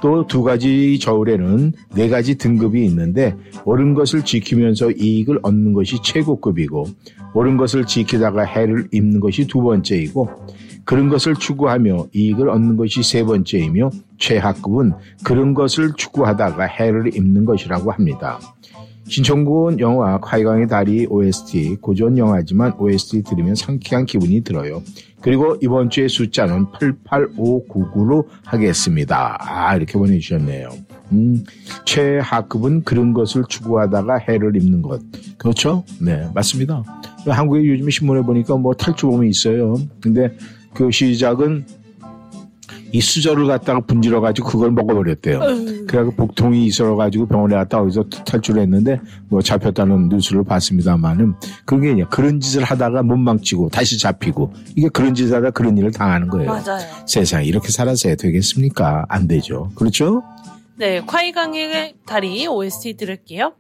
또 0.04 0.28
두 0.28 0.44
가지 0.44 1.00
저울에는 1.00 1.72
네 1.96 2.10
가지 2.10 2.38
등급이 2.38 2.84
있는데 2.86 3.38
옳은 3.64 3.94
것을 3.94 4.26
지키면서 4.26 4.92
이익을 4.92 5.40
얻는 5.44 5.72
것이 5.72 5.98
최고급이고 6.04 6.88
옳은 7.34 7.56
것을 7.56 7.86
지키다가 7.86 8.44
해를 8.44 8.90
입는 8.92 9.22
것이 9.22 9.48
두 9.48 9.62
번째이고 9.62 10.30
그런 10.84 11.08
것을 11.08 11.36
추구하며 11.36 12.08
이익을 12.14 12.50
얻는 12.50 12.76
것이 12.76 13.02
세 13.02 13.24
번째이며 13.24 13.92
최하급은 14.18 14.92
그런 15.24 15.54
것을 15.54 15.94
추구하다가 15.96 16.66
해를 16.66 17.16
입는 17.16 17.46
것이라고 17.46 17.92
합니다. 17.92 18.40
신청군 19.14 19.80
영화 19.80 20.20
콰이강의 20.20 20.68
다리 20.68 21.06
OST 21.06 21.78
고전 21.82 22.18
영화지만 22.18 22.74
OST 22.80 23.22
들으면 23.22 23.54
상쾌한 23.54 24.08
기분이 24.08 24.42
들어요. 24.42 24.82
그리고 25.22 25.56
이번 25.62 25.92
주의 25.92 26.10
숫자는 26.10 26.66
88599로 26.72 28.26
하겠습니다. 28.44 29.38
아 29.40 29.76
이렇게 29.76 30.00
보내주셨네요. 30.00 30.68
음, 31.12 31.44
최하급은 31.86 32.86
그런 32.86 33.14
것을 33.14 33.44
추구하다가 33.48 34.18
해를 34.18 34.56
입는 34.56 34.82
것. 34.82 35.00
그렇죠? 35.38 35.84
네 36.02 36.28
맞습니다. 36.34 36.84
한국에 37.28 37.64
요즘 37.68 37.92
신문에 37.92 38.24
보니까 38.24 38.58
뭐 38.58 38.74
탈주범이 38.74 39.30
있어요. 39.30 39.76
근데 40.02 40.36
그 40.74 40.90
시작은 40.90 41.68
이 42.92 43.02
수저를 43.02 43.48
갖다가 43.48 43.80
분질러 43.82 44.22
가지고 44.22 44.50
그걸 44.50 44.72
먹어버렸대요. 44.72 45.40
그래갖고 45.88 46.16
복통이 46.16 46.66
있어가지고 46.66 47.28
병원에 47.28 47.56
갔다 47.56 47.80
거기서 47.80 48.04
탈출을 48.26 48.62
했는데 48.62 49.00
뭐 49.30 49.42
잡혔다는 49.42 50.10
뉴스를 50.10 50.44
봤습니다만은 50.44 51.34
그게 51.66 51.90
그냥 51.90 52.08
그런 52.10 52.40
짓을 52.40 52.64
하다가 52.64 53.04
못 53.04 53.18
망치고 53.18 53.70
다시 53.70 53.98
잡히고 54.00 54.54
이게 54.76 54.90
그런 54.90 55.14
짓을 55.14 55.38
하다 55.38 55.52
그런 55.52 55.78
일을 55.78 55.92
당하는 55.92 56.28
거예요. 56.28 56.50
맞아요. 56.52 56.80
세상에 57.06 57.46
이렇게 57.46 57.70
살아서야 57.70 58.16
되겠습니까? 58.16 59.06
안 59.10 59.28
되죠. 59.28 59.72
그렇죠? 59.76 60.24
네, 60.76 61.02
콰이강의 61.02 61.96
다리 62.06 62.48
OST 62.48 62.98
들을게요. 62.98 63.54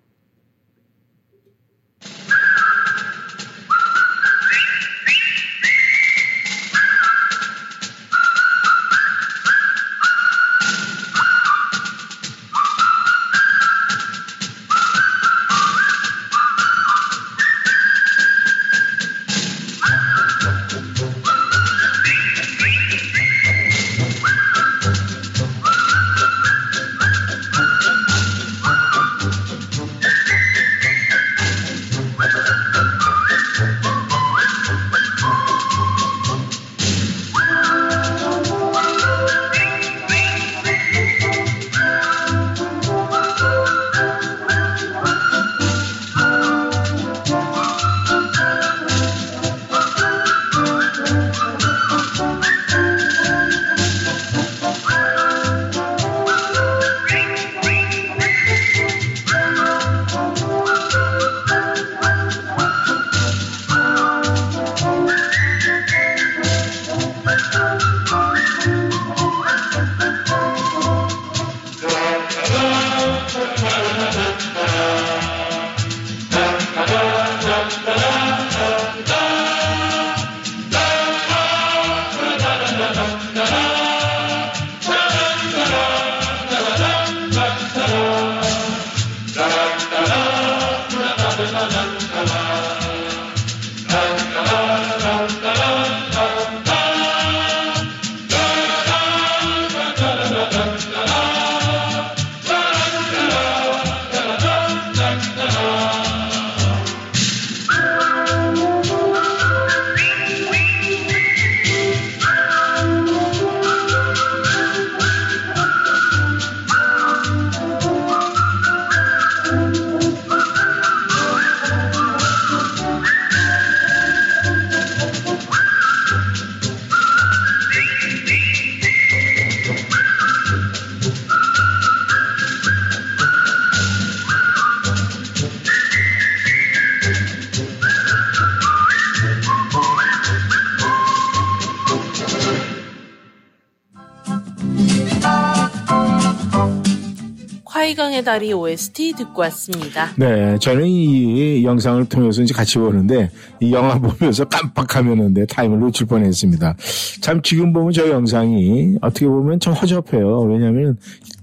콰이강의 148.14 148.24
다리 148.24 148.54
OST 148.54 149.14
듣고 149.18 149.42
왔습니다. 149.42 150.10
네, 150.16 150.58
저는 150.60 150.86
이 150.86 151.64
영상을 151.64 152.06
통해서 152.06 152.44
이제 152.44 152.54
같이 152.54 152.78
보는데 152.78 153.30
이 153.60 153.74
영화 153.74 153.98
보면서 153.98 154.46
깜빡하면은 154.46 155.34
내 155.34 155.46
타임을 155.46 155.80
놓칠 155.80 156.06
뻔했습니다. 156.06 156.76
참 157.22 157.42
지금 157.42 157.74
보면 157.74 157.92
저 157.92 158.08
영상이 158.08 158.98
어떻게 159.02 159.26
보면 159.26 159.60
좀 159.60 159.74
허접해요. 159.74 160.42
왜냐하면 160.42 160.98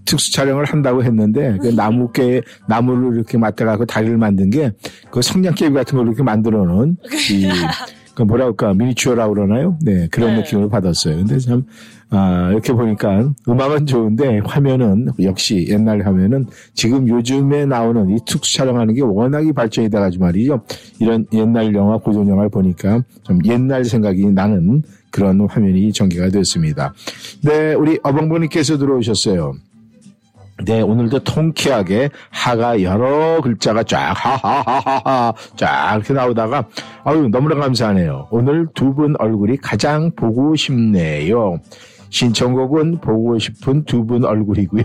특수 0.04 0.32
촬영을 0.32 0.64
한다고 0.64 1.02
했는데 1.02 1.58
그 1.60 1.68
나무깨 1.68 2.42
나무를 2.68 3.16
이렇게 3.16 3.36
맞대갖고 3.36 3.86
다리를 3.86 4.16
만든 4.16 4.50
게 4.50 4.70
그 5.10 5.22
성냥개비 5.22 5.74
같은 5.74 5.98
걸 5.98 6.06
이렇게 6.06 6.22
만들어 6.22 6.64
놓은 6.64 6.96
이 7.30 7.48
그 8.20 8.24
뭐라 8.24 8.44
할까 8.44 8.74
미니추어라고 8.74 9.32
그러나요? 9.32 9.78
네 9.80 10.06
그런 10.10 10.34
네. 10.34 10.42
느낌을 10.42 10.68
받았어요. 10.68 11.16
근데 11.16 11.38
참 11.38 11.64
아, 12.10 12.50
이렇게 12.50 12.72
보니까 12.74 13.32
음악은 13.48 13.86
좋은데 13.86 14.40
화면은 14.44 15.08
역시 15.22 15.66
옛날 15.70 16.02
화면은 16.02 16.44
지금 16.74 17.08
요즘에 17.08 17.64
나오는 17.64 18.10
이 18.10 18.18
특수 18.26 18.54
촬영하는 18.56 18.92
게 18.92 19.00
워낙에 19.00 19.52
발전이 19.52 19.88
돼가지고 19.88 20.24
말이죠. 20.24 20.60
이런 20.98 21.24
옛날 21.32 21.74
영화 21.74 21.96
고전 21.96 22.28
영화를 22.28 22.50
보니까 22.50 23.02
좀 23.22 23.38
옛날 23.46 23.86
생각이 23.86 24.26
나는 24.26 24.82
그런 25.10 25.40
화면이 25.40 25.92
전개가 25.92 26.28
됐습니다. 26.28 26.92
네, 27.42 27.72
우리 27.72 27.98
어벙버님께서 28.02 28.76
들어오셨어요. 28.76 29.54
네, 30.64 30.82
오늘도 30.82 31.20
통쾌하게 31.20 32.10
하가 32.30 32.82
여러 32.82 33.40
글자가 33.40 33.82
쫙 33.84 34.12
하하하하하 34.12 35.32
쫙 35.56 35.94
이렇게 35.96 36.12
나오다가 36.12 36.66
아유 37.04 37.28
너무나 37.30 37.54
감사하네요. 37.56 38.28
오늘 38.30 38.66
두 38.74 38.90
분 38.94 39.14
얼굴이 39.18 39.56
가장 39.58 40.10
보고 40.16 40.54
싶네요. 40.56 41.60
신청곡은 42.10 43.00
보고 43.00 43.38
싶은 43.38 43.84
두 43.84 44.04
분 44.04 44.24
얼굴이고요. 44.24 44.82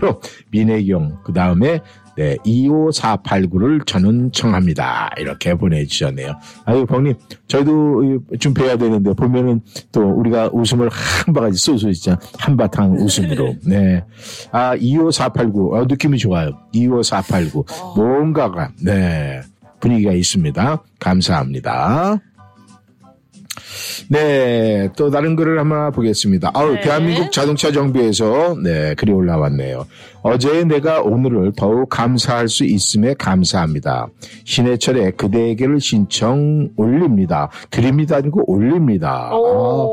민혜경 0.52 1.18
그 1.24 1.32
다음에 1.32 1.80
네 2.16 2.36
25489를 2.44 3.86
저는 3.86 4.32
청합니다. 4.32 5.10
이렇게 5.18 5.54
보내주셨네요. 5.54 6.34
아유 6.64 6.86
벙님 6.86 7.14
저희도 7.46 8.20
좀 8.40 8.54
뵈야 8.54 8.76
되는데 8.76 9.12
보면은 9.12 9.60
또 9.92 10.00
우리가 10.00 10.50
웃음을 10.52 10.88
한 10.88 11.34
바가지 11.34 11.58
쏘쏘 11.58 11.92
진짜 11.92 12.18
한바탕 12.38 12.94
웃음으로 12.94 13.54
네. 13.66 14.02
아, 14.52 14.74
25489. 14.76 15.76
어, 15.76 15.84
느낌이 15.84 16.18
좋아요. 16.18 16.50
25489. 16.72 17.64
뭔가가, 17.96 18.70
네. 18.82 19.40
분위기가 19.80 20.12
있습니다. 20.12 20.82
감사합니다. 20.98 22.20
네, 24.08 24.88
또 24.96 25.10
다른 25.10 25.36
글을 25.36 25.58
한번 25.58 25.90
보겠습니다. 25.92 26.50
아우, 26.54 26.74
네. 26.74 26.80
대한민국 26.80 27.32
자동차 27.32 27.72
정비에서 27.72 28.56
네, 28.62 28.94
글이 28.94 29.12
올라왔네요. 29.12 29.86
어제 30.28 30.64
내가 30.64 31.02
오늘을 31.02 31.52
더욱 31.56 31.88
감사할 31.88 32.48
수 32.48 32.64
있음에 32.64 33.14
감사합니다. 33.14 34.08
신해철의 34.44 35.12
그대에게를 35.12 35.80
신청 35.80 36.68
올립니다. 36.76 37.48
드립니다 37.70 38.16
아니고 38.16 38.42
올립니다. 38.50 39.30
아, 39.32 39.86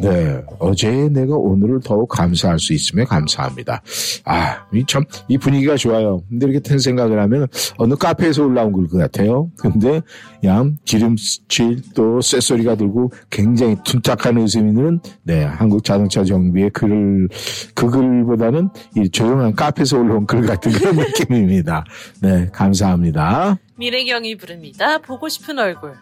네, 0.00 0.40
어제 0.60 1.08
내가 1.08 1.34
오늘을 1.36 1.80
더욱 1.84 2.08
감사할 2.08 2.60
수 2.60 2.72
있음에 2.72 3.04
감사합니다. 3.04 3.82
아, 4.24 4.56
이 4.72 4.84
참, 4.86 5.04
이 5.26 5.36
분위기가 5.36 5.76
좋아요. 5.76 6.22
근데 6.28 6.46
이렇게 6.46 6.60
튼 6.60 6.78
생각을 6.78 7.18
하면 7.20 7.48
어느 7.78 7.94
카페에서 7.94 8.44
올라온 8.44 8.72
걸 8.72 8.86
것 8.86 8.98
같아요. 8.98 9.50
근데 9.58 10.00
양 10.44 10.76
기름칠 10.84 11.82
또 11.96 12.20
쇳소리가 12.20 12.76
들고 12.76 13.10
굉장히 13.30 13.76
둔탁한 13.84 14.38
웃음이 14.38 14.68
있는 14.68 15.00
네, 15.24 15.42
한국 15.42 15.82
자동차 15.82 16.22
정비의 16.22 16.70
글을 16.70 17.28
그 17.74 17.90
글보다는 17.90 18.68
이 18.96 19.08
조용한 19.08 19.55
카페에서 19.56 19.98
올라온 19.98 20.26
글 20.26 20.42
같은 20.46 20.70
그런 20.72 20.96
느낌입니다. 21.02 21.84
네, 22.20 22.48
감사합니다. 22.52 23.58
미래경이 23.76 24.36
부릅니다. 24.36 24.98
보고 24.98 25.28
싶은 25.28 25.58
얼굴. 25.58 25.94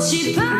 she 0.00 0.32
passed. 0.34 0.57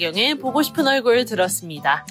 민혜경의 0.00 0.36
보고 0.36 0.62
싶은 0.62 0.86
얼굴 0.86 1.24
들었습니다. 1.24 2.06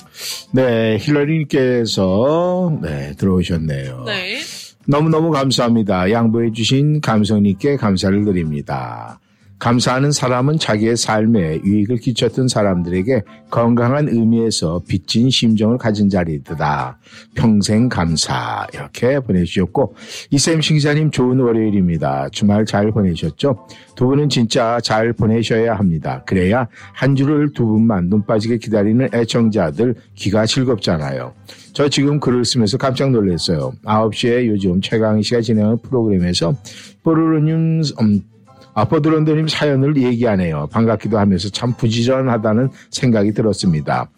네, 0.54 0.98
힐러리님께서 1.00 2.80
네, 2.82 3.14
들어오셨네요. 3.18 4.04
네. 4.06 4.40
너무너무 4.88 5.32
감사합니다. 5.32 6.12
양보해주신 6.12 7.02
감성님께 7.02 7.76
감사를 7.78 8.24
드립니다. 8.26 8.99
감사하는 9.60 10.14
사람은 10.14 10.58
자기의 10.58 10.96
삶에 10.96 11.60
유익을 11.66 11.98
끼쳤던 11.98 12.48
사람들에게 12.48 13.24
건강한 13.50 14.08
의미에서 14.08 14.82
빚진 14.88 15.30
심정을 15.30 15.78
가진 15.78 16.10
자리다. 16.10 16.98
평생 17.36 17.90
감사. 17.90 18.66
이렇게 18.74 19.20
보내주셨고, 19.20 19.96
이쌤 20.32 20.62
신기자님 20.62 21.12
좋은 21.12 21.40
월요일입니다. 21.40 22.30
주말 22.30 22.66
잘 22.66 22.92
보내셨죠? 22.92 23.68
두 23.96 24.08
분은 24.08 24.30
진짜 24.30 24.80
잘 24.82 25.12
보내셔야 25.12 25.76
합니다. 25.76 26.24
그래야 26.26 26.68
한 26.94 27.16
주를 27.16 27.52
두 27.52 27.66
분만 27.66 28.10
눈 28.10 28.26
빠지게 28.26 28.60
기다리는 28.60 29.10
애청자들 29.14 29.96
귀가 30.16 30.46
즐겁잖아요. 30.46 31.34
저 31.74 31.90
지금 31.90 32.20
글을 32.20 32.46
쓰면서 32.46 32.78
깜짝 32.78 33.12
놀랐어요. 33.12 33.74
9시에 33.84 34.48
요즘 34.48 34.80
최강희 34.80 35.22
씨가 35.24 35.42
진행하는 35.42 35.78
프로그램에서 35.82 36.56
뽀로로님, 37.04 37.82
음, 38.02 38.22
아, 38.80 38.86
버드런더님 38.86 39.50
사연을 39.50 39.98
얘기하네요. 39.98 40.68
반갑기도 40.72 41.20
하면서 41.20 41.50
참 41.50 41.74
부지런하다는 41.76 42.70
생각이 42.92 43.34
들었습니다. 43.34 44.10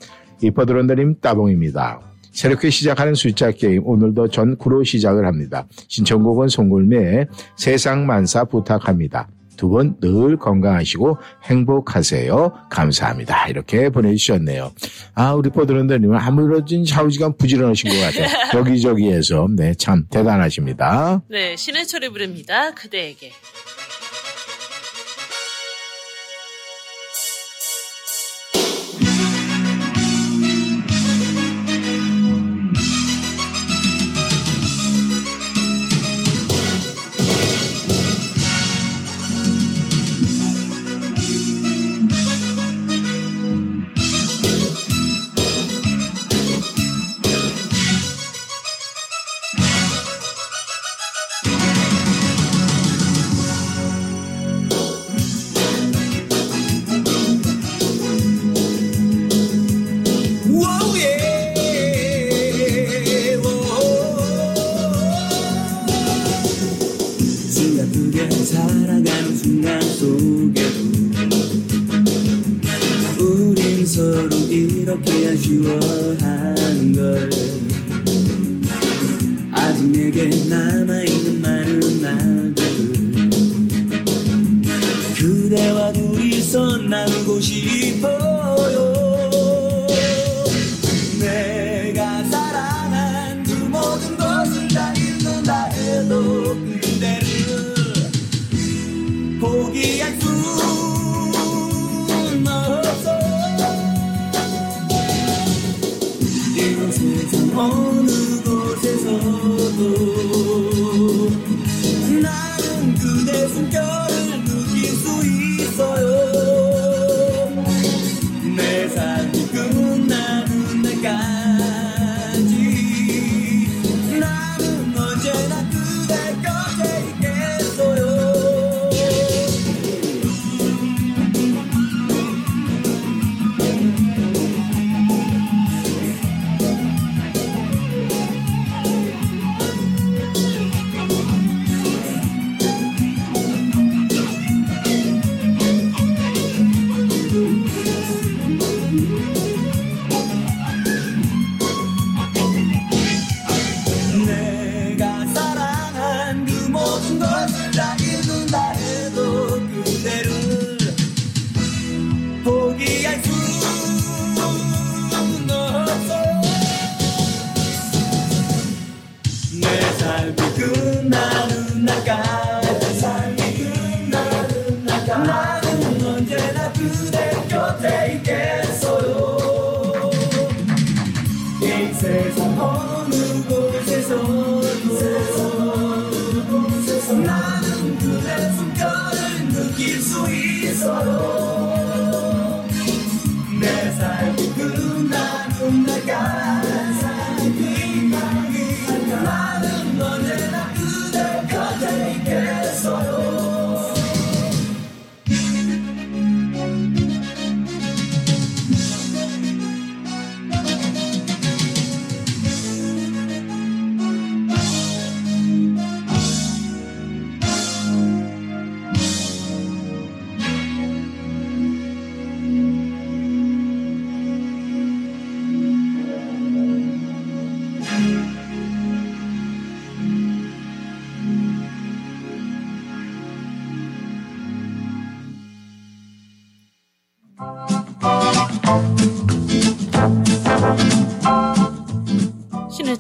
이 0.44 0.52
버드런더님 0.52 1.16
따봉입니다. 1.20 2.00
새롭게 2.32 2.70
시작하는 2.70 3.16
숫자 3.16 3.50
게임 3.50 3.82
오늘도 3.84 4.28
전 4.28 4.56
구로 4.58 4.84
시작을 4.84 5.26
합니다. 5.26 5.66
신청곡은 5.88 6.48
송골매의 6.50 7.28
세상 7.58 8.06
만사 8.06 8.44
부탁합니다. 8.46 9.28
두 9.58 9.68
분 9.70 9.96
늘 10.00 10.38
건강하시고 10.38 11.18
행복하세요. 11.44 12.52
감사합니다. 12.72 13.48
이렇게 13.48 13.90
보내주셨네요. 13.90 14.72
아, 15.16 15.34
우리 15.34 15.50
버드런더님은 15.50 16.18
아무런 16.18 16.66
샤우지간 16.88 17.36
부지런하신 17.38 17.90
것 17.92 17.98
같아요. 18.00 18.28
여기저기에서. 18.60 19.48
네, 19.56 19.74
참 19.76 20.06
대단하십니다. 20.10 21.22
네, 21.30 21.56
신해철이 21.56 22.10
부릅니다. 22.10 22.72
그대에게. 22.72 23.32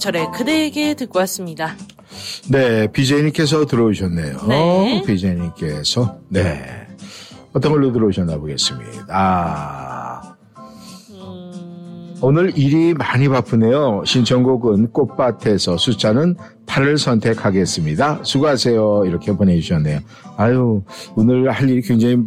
신해철의 0.02 0.32
그대에게 0.32 0.95
듣고 0.95 1.19
왔습니다. 1.19 1.76
네, 2.49 2.88
BJ님께서 2.91 3.65
들어오셨네요. 3.65 4.38
네. 4.48 5.03
BJ님께서. 5.06 6.18
네. 6.30 6.88
어떤 7.53 7.72
걸로 7.72 7.94
들어오셨나 7.94 8.38
보겠습니다. 8.38 9.06
아. 9.10 10.36
오늘 12.23 12.56
일이 12.57 12.94
많이 12.94 13.30
바쁘네요. 13.30 14.03
신청곡은 14.06 14.91
꽃밭에서 14.91 15.78
숫자는 15.78 16.36
8을 16.72 16.98
선택하겠습니다. 16.98 18.22
수고하세요. 18.23 19.03
이렇게 19.06 19.34
보내주셨네요. 19.34 19.99
아유, 20.38 20.81
오늘 21.15 21.52
할 21.52 21.69
일이 21.69 21.81
굉장히 21.81 22.18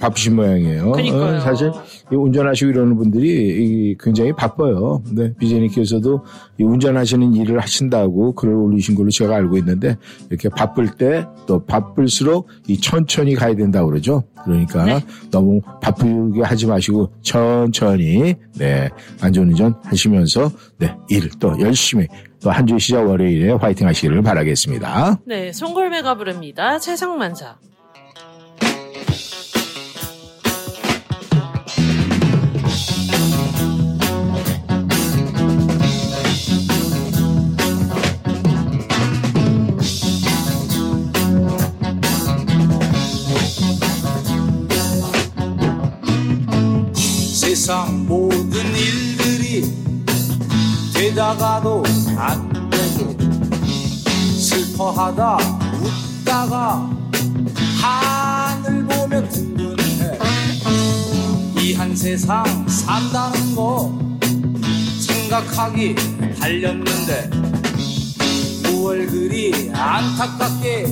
바쁘신 0.00 0.34
모양이에요. 0.34 0.90
그러니까요. 0.90 1.36
어, 1.36 1.40
사실 1.40 1.70
이 2.10 2.16
운전하시고 2.16 2.70
이러는 2.72 2.96
분들이 2.96 3.28
이 3.30 3.96
굉장히 4.00 4.32
바빠요. 4.32 5.02
네, 5.12 5.32
비제님께서도 5.38 6.24
이 6.58 6.64
운전하시는 6.64 7.32
일을 7.34 7.60
하신다고 7.60 8.34
글을 8.34 8.52
올리신 8.52 8.96
걸로 8.96 9.10
제가 9.10 9.36
알고 9.36 9.56
있는데 9.58 9.96
이렇게 10.30 10.48
바쁠 10.48 10.96
때 10.96 11.24
또 11.46 11.64
바쁠수록 11.64 12.48
이 12.66 12.78
천천히 12.80 13.34
가야 13.34 13.54
된다고 13.54 13.90
그러죠. 13.90 14.24
그러니까 14.44 14.84
네. 14.84 15.00
너무 15.30 15.60
바쁘게 15.80 16.42
하지 16.42 16.66
마시고 16.66 17.12
천천히 17.22 18.34
네 18.56 18.90
안전운전 19.20 19.74
하시면서 19.84 20.50
네일또 20.78 21.60
열심히 21.60 22.06
또 22.42 22.50
한 22.50 22.66
주 22.66 22.78
시작 22.78 23.06
월요일에 23.08 23.52
화이팅 23.52 23.86
하시기를 23.86 24.22
바라겠습니다. 24.22 25.18
네, 25.26 25.52
송골매가 25.52 26.16
부릅니다. 26.16 26.78
세상만사. 26.78 27.56
세상 46.94 48.06
모든 48.06 48.31
일들이 48.31 48.31
되다가도 51.02 51.82
안 52.16 52.70
되고 52.70 53.16
슬퍼하다 54.38 55.36
웃다가 55.82 56.88
하늘 57.80 58.86
보며 58.86 59.28
든든해. 59.28 60.18
이 61.58 61.74
한 61.74 61.96
세상 61.96 62.44
산다는 62.68 63.56
거 63.56 63.92
생각하기 65.00 65.96
달렸는데 66.38 67.30
무얼 68.62 69.04
그리 69.08 69.72
안타깝게 69.74 70.84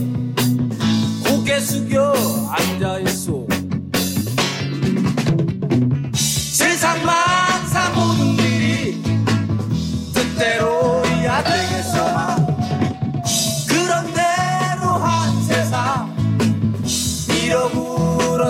고개 1.25 1.61
숙여 1.61 2.13
앉아있소 2.51 3.40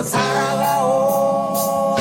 가오 0.03 1.95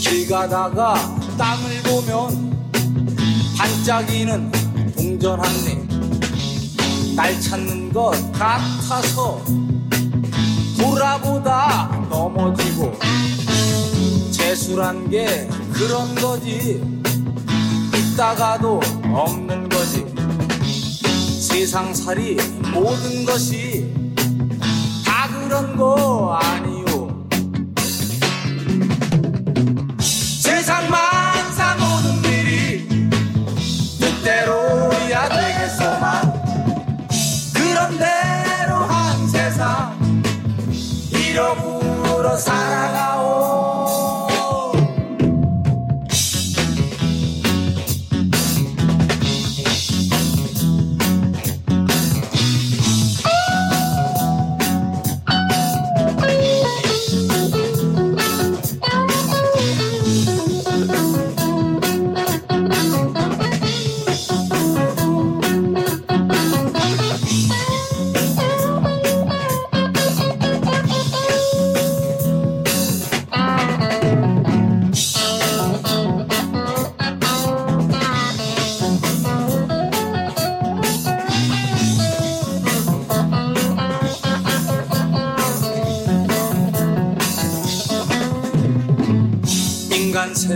길 0.00 0.28
가다가 0.28 0.94
땅을 1.38 1.82
보면 1.84 2.48
반짝이는 3.56 4.50
동전한네 4.96 5.86
날 7.14 7.40
찾는 7.40 7.92
것 7.92 8.10
같아서 8.32 9.67
돌아보다 10.88 12.06
넘어지고 12.08 12.98
재수란 14.30 15.10
게 15.10 15.46
그런 15.74 16.14
거지. 16.14 16.82
있다가도 17.94 18.80
없는 19.12 19.68
거지. 19.68 20.06
세상살이 21.40 22.36
모든 22.72 23.24
것이 23.26 23.92
다 25.04 25.28
그런 25.28 25.76
거 25.76 26.38
아니요 26.40 26.67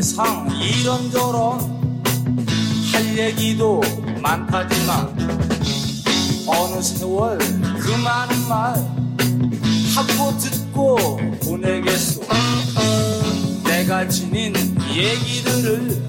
세상 0.03 0.51
이런저런 0.61 1.61
할 2.93 3.17
얘기도 3.17 3.81
많다지만 4.21 5.17
어느 6.45 6.83
세월 6.83 7.39
그 7.39 7.91
많은 8.03 8.49
말 8.49 8.75
하고 9.95 10.37
듣 10.39 10.51
듣고 10.73 11.19
보내겠소. 11.45 12.23
내가 13.65 14.09
지닌 14.09 14.53
얘기들을 14.93 16.03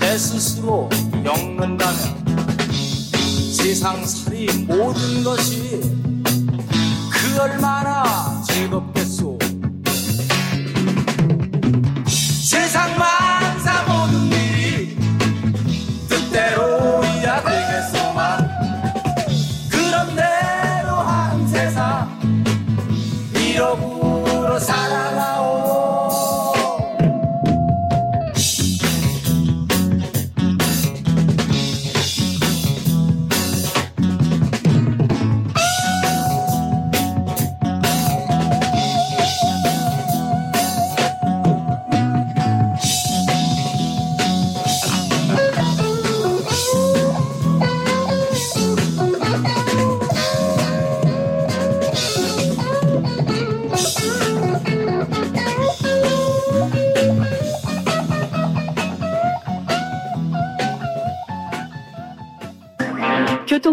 내 0.00 0.18
스스로 0.18 0.90
엮는다면 1.24 2.24
세상살이 3.56 4.64
모든 4.66 5.22
것이 5.22 5.61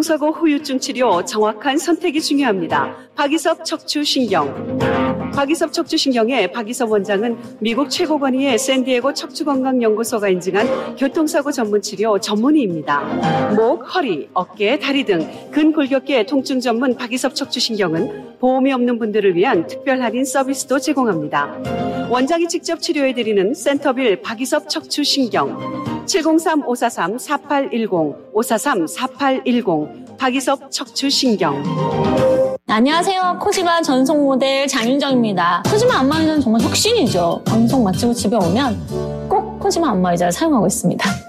교통사고 0.10 0.32
후유증 0.32 0.80
치료 0.80 1.24
정확한 1.24 1.78
선택이 1.78 2.20
중요합니다. 2.20 2.96
박이섭 3.16 3.64
척추신경. 3.64 4.80
박이섭 5.36 5.72
척추신경의 5.72 6.52
박이섭 6.52 6.90
원장은 6.90 7.38
미국 7.60 7.92
최고 7.92 8.18
권위의 8.18 8.58
샌디에고 8.58 9.14
척추건강연구소가 9.14 10.30
인증한 10.30 10.96
교통사고 10.96 11.52
전문 11.52 11.84
치료 11.84 12.20
전문의입니다. 12.20 13.54
목, 13.56 13.84
허리, 13.94 14.28
어깨, 14.34 14.80
다리 14.80 15.04
등 15.04 15.30
근골격계 15.52 16.26
통증 16.26 16.60
전문 16.60 16.96
박이섭 16.96 17.36
척추신경은 17.36 18.40
보험이 18.40 18.74
없는 18.74 18.98
분들을 18.98 19.36
위한 19.36 19.68
특별 19.68 20.02
할인 20.02 20.26
서비스도 20.26 20.80
제공합니다. 20.80 21.89
원장이 22.10 22.48
직접 22.48 22.82
치료해드리는 22.82 23.54
센터빌 23.54 24.24
박이섭 24.24 24.68
척추신경 24.68 26.06
703-543-4810 26.08 28.34
543-4810 28.34 30.18
박이섭 30.18 30.72
척추신경 30.72 31.64
안녕하세요. 32.68 33.40
코지마 33.42 33.82
전속 33.82 34.24
모델 34.24 34.68
장윤정입니다. 34.68 35.64
코지마 35.70 36.00
안마의자는 36.00 36.42
정말 36.42 36.62
혁신이죠. 36.62 37.42
방송 37.46 37.84
마치고 37.84 38.14
집에 38.14 38.36
오면 38.36 39.28
꼭 39.28 39.60
코지마 39.60 39.90
안마의자를 39.90 40.32
사용하고 40.32 40.68
있습니다. 40.68 41.29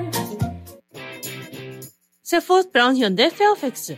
세포스 2.31 2.71
브라운 2.71 2.95
현대 2.95 3.27
페어팩스 3.27 3.97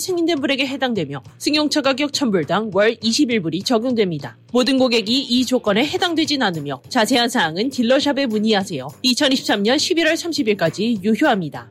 승인된 0.00 0.40
분에게 0.40 0.66
해당되며 0.66 1.22
승용차 1.38 1.82
가격 1.82 2.10
1000불당 2.10 2.74
월 2.74 2.96
21불이 2.96 3.64
적용됩니다. 3.64 4.36
모든 4.52 4.78
고객이 4.78 5.20
이 5.20 5.46
조건에 5.46 5.86
해당되진 5.86 6.42
않으며 6.42 6.80
자세한 6.88 7.28
사항은 7.28 7.70
dealer 7.70 8.00
shop에 8.00 8.26
문의하세요. 8.26 8.88
2023년 9.04 9.76
11월 9.76 10.14
30일까지 10.14 11.02
유효합니다. 11.04 11.70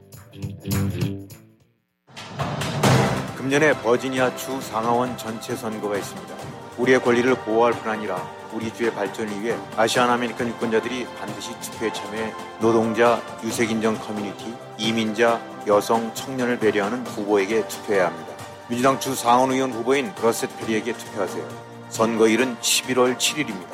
금년에 3.36 3.74
버지니아 3.82 4.36
주 4.36 4.62
상하원 4.62 5.18
전체 5.18 5.56
선거가 5.56 5.98
있습니다. 5.98 6.36
우리의 6.78 7.02
권리를 7.02 7.34
보호할 7.36 7.74
뿐 7.74 7.92
아니라 7.92 8.40
우리 8.54 8.74
주의 8.74 8.92
발전을 8.92 9.42
위해 9.42 9.56
Asian 9.76 10.10
American 10.10 10.48
유권자들이 10.48 11.06
반드시 11.20 11.52
투표에 11.60 11.92
참여해 11.92 12.34
노동자, 12.62 13.22
유색인종 13.44 13.98
커뮤니티, 14.00 14.54
이민자, 14.78 15.40
여성, 15.70 16.12
청년을 16.16 16.58
배려하는 16.58 17.06
후보에게 17.06 17.68
투표해야 17.68 18.08
합니다. 18.08 18.34
민주당 18.68 19.00
주 19.00 19.14
상원 19.14 19.52
의원 19.52 19.72
후보인 19.72 20.12
러셋 20.20 20.50
페리에게 20.58 20.94
투표하세요. 20.94 21.48
선거일은 21.90 22.58
11월 22.58 23.16
7일입니다. 23.18 23.70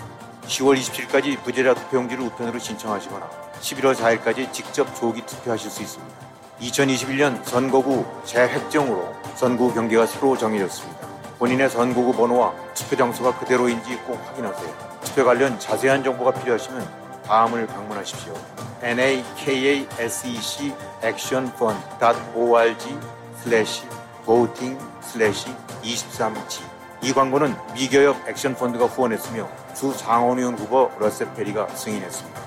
10월 0.46 0.78
27일까지 0.78 1.42
부재자 1.42 1.74
투표용지를 1.74 2.26
우편으로 2.26 2.60
신청하시거나 2.60 3.30
11월 3.62 3.96
4일까지 3.96 4.52
직접 4.52 4.94
조기 4.94 5.26
투표하실 5.26 5.72
수 5.72 5.82
있습니다. 5.82 6.16
2021년 6.60 7.44
선거구 7.46 8.06
재획정으로 8.26 9.14
선거구 9.36 9.74
경계가 9.74 10.06
새로 10.06 10.38
정해졌습니다. 10.38 11.08
본인의 11.40 11.70
선거구 11.70 12.14
번호와 12.14 12.54
투표 12.74 12.98
장소가 12.98 13.40
그대로인지 13.40 13.96
꼭 14.06 14.22
확인하세요. 14.26 15.00
투표 15.02 15.24
관련 15.24 15.58
자세한 15.60 16.04
정보가 16.04 16.32
필요하시면 16.32 17.05
다음을 17.26 17.68
방문하십시오. 17.68 18.34
nakasec 18.82 20.74
actionfund.org 21.04 23.00
slash 23.42 23.84
voting 24.26 24.78
slash 25.02 25.46
23G 25.84 26.62
이 27.02 27.14
광고는 27.14 27.56
미교역 27.74 28.28
액션펀드가 28.28 28.86
후원했으며 28.86 29.50
주 29.76 29.92
상원의원 29.92 30.58
후보 30.58 30.92
러셀 30.98 31.34
페리가 31.34 31.68
승인했습니다. 31.70 32.45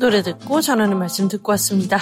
노래 0.00 0.22
듣고 0.22 0.62
전하는 0.62 0.98
말씀 0.98 1.28
듣고 1.28 1.52
왔습니다. 1.52 1.98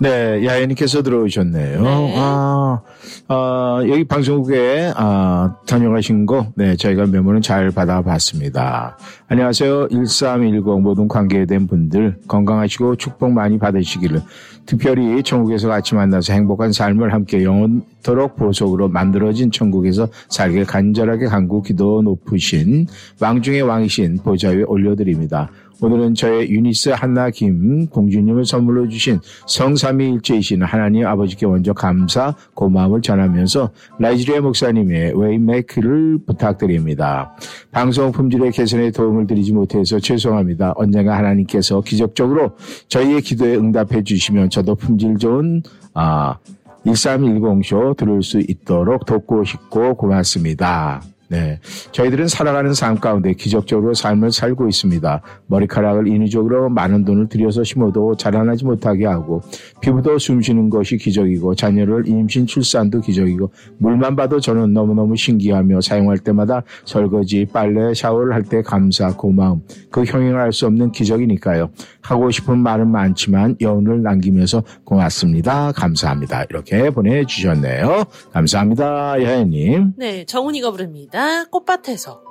네, 0.00 0.44
야연님께서 0.46 1.02
들어오셨네요. 1.02 1.82
네. 1.82 2.14
아, 2.16 2.80
아, 3.28 3.80
여기 3.86 4.02
방송국에 4.04 4.92
아, 4.96 5.54
다녀가신 5.66 6.24
거, 6.24 6.46
네, 6.56 6.74
저희가 6.74 7.04
메모는 7.04 7.42
잘 7.42 7.70
받아봤습니다. 7.70 8.96
안녕하세요. 9.28 9.88
1310 9.88 10.80
모든 10.80 11.06
관계된 11.06 11.66
분들 11.66 12.16
건강하시고 12.26 12.96
축복 12.96 13.32
많이 13.32 13.58
받으시기를 13.58 14.22
특별히 14.66 15.22
천국에서 15.22 15.68
같이 15.68 15.94
만나서 15.94 16.32
행복한 16.32 16.72
삶을 16.72 17.12
함께 17.12 17.44
영원토록 17.44 18.36
보석으로 18.36 18.88
만들어진 18.88 19.50
천국에서 19.50 20.08
살길 20.30 20.64
간절하게 20.64 21.26
간구 21.26 21.62
기도 21.62 22.00
높으신 22.00 22.86
왕중의 23.20 23.62
왕이신 23.62 24.20
보좌 24.24 24.48
위에 24.48 24.62
올려드립니다. 24.62 25.50
오늘은 25.84 26.14
저의 26.14 26.48
유니스 26.48 26.88
한나 26.88 27.28
김 27.28 27.86
공주님을 27.88 28.46
선물로 28.46 28.88
주신 28.88 29.20
성삼위일체이신 29.46 30.62
하나님 30.62 31.06
아버지께 31.06 31.46
먼저 31.46 31.74
감사 31.74 32.34
고마움을 32.54 33.02
전하면서 33.02 33.70
라이즈리아 33.98 34.40
목사님의 34.40 35.12
Way 35.14 35.40
Maker를 35.40 36.20
부탁드립니다. 36.26 37.36
방송 37.70 38.12
품질의 38.12 38.52
개선에 38.52 38.92
도움을 38.92 39.26
드리지 39.26 39.52
못해서 39.52 39.98
죄송합니다. 40.00 40.72
언젠가 40.76 41.18
하나님께서 41.18 41.82
기적적으로 41.82 42.56
저희의 42.88 43.20
기도에 43.20 43.54
응답해 43.56 44.04
주시면 44.04 44.48
저도 44.48 44.76
품질 44.76 45.18
좋은 45.18 45.62
아 45.92 46.38
1310쇼 46.86 47.98
들을 47.98 48.22
수 48.22 48.40
있도록 48.40 49.04
돕고 49.04 49.44
싶고 49.44 49.96
고맙습니다. 49.96 51.02
네. 51.34 51.58
저희들은 51.90 52.28
살아가는 52.28 52.72
삶 52.74 53.00
가운데 53.00 53.32
기적적으로 53.34 53.92
삶을 53.92 54.30
살고 54.30 54.68
있습니다. 54.68 55.20
머리카락을 55.48 56.06
인위적으로 56.06 56.68
많은 56.68 57.04
돈을 57.04 57.28
들여서 57.28 57.64
심어도 57.64 58.16
자라나지 58.16 58.64
못하게 58.64 59.06
하고 59.06 59.42
피부도 59.80 60.18
숨쉬는 60.18 60.70
것이 60.70 60.96
기적이고 60.96 61.56
자녀를 61.56 62.06
임신 62.06 62.46
출산도 62.46 63.00
기적이고 63.00 63.50
물만 63.78 64.14
봐도 64.14 64.38
저는 64.38 64.72
너무너무 64.72 65.16
신기하며 65.16 65.80
사용할 65.80 66.18
때마다 66.18 66.62
설거지, 66.84 67.46
빨래, 67.52 67.92
샤워를 67.94 68.32
할 68.32 68.44
때 68.44 68.60
감사, 68.60 69.08
고마움 69.16 69.62
그 69.90 70.04
형용할 70.04 70.52
수 70.52 70.66
없는 70.66 70.92
기적이니까요. 70.92 71.70
하고 72.02 72.30
싶은 72.30 72.58
말은 72.58 72.88
많지만 72.88 73.56
여운을 73.58 74.02
남기면서 74.02 74.62
고맙습니다. 74.84 75.72
감사합니다. 75.72 76.44
이렇게 76.50 76.90
보내주셨네요. 76.90 78.04
감사합니다. 78.32 79.22
여혜님. 79.22 79.94
네, 79.96 80.26
정훈이가 80.26 80.70
부릅니다. 80.72 81.23
꽃밭에서. 81.50 82.22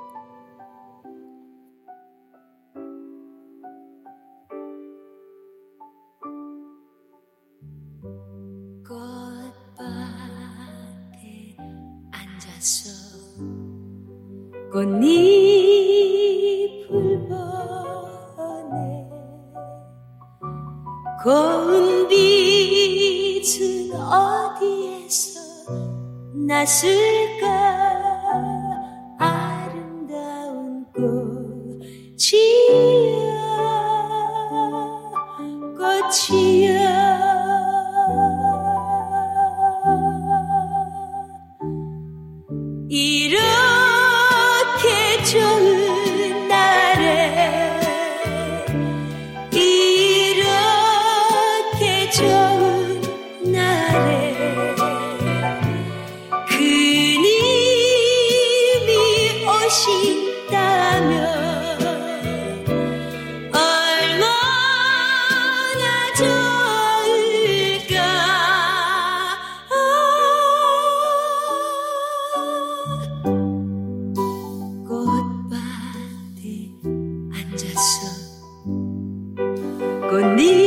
꽃밭에 8.86 9.16
앉아서 12.12 12.90
꽃잎을 14.70 15.28
보네 17.28 19.10
고운 21.22 22.06
빛은 22.08 23.92
어디에서 23.96 25.40
났을까 26.46 28.13
꽃이야 32.24 32.40
꽃이야. 35.76 37.04
이렇 42.88 43.73
꽃잎 80.14 80.63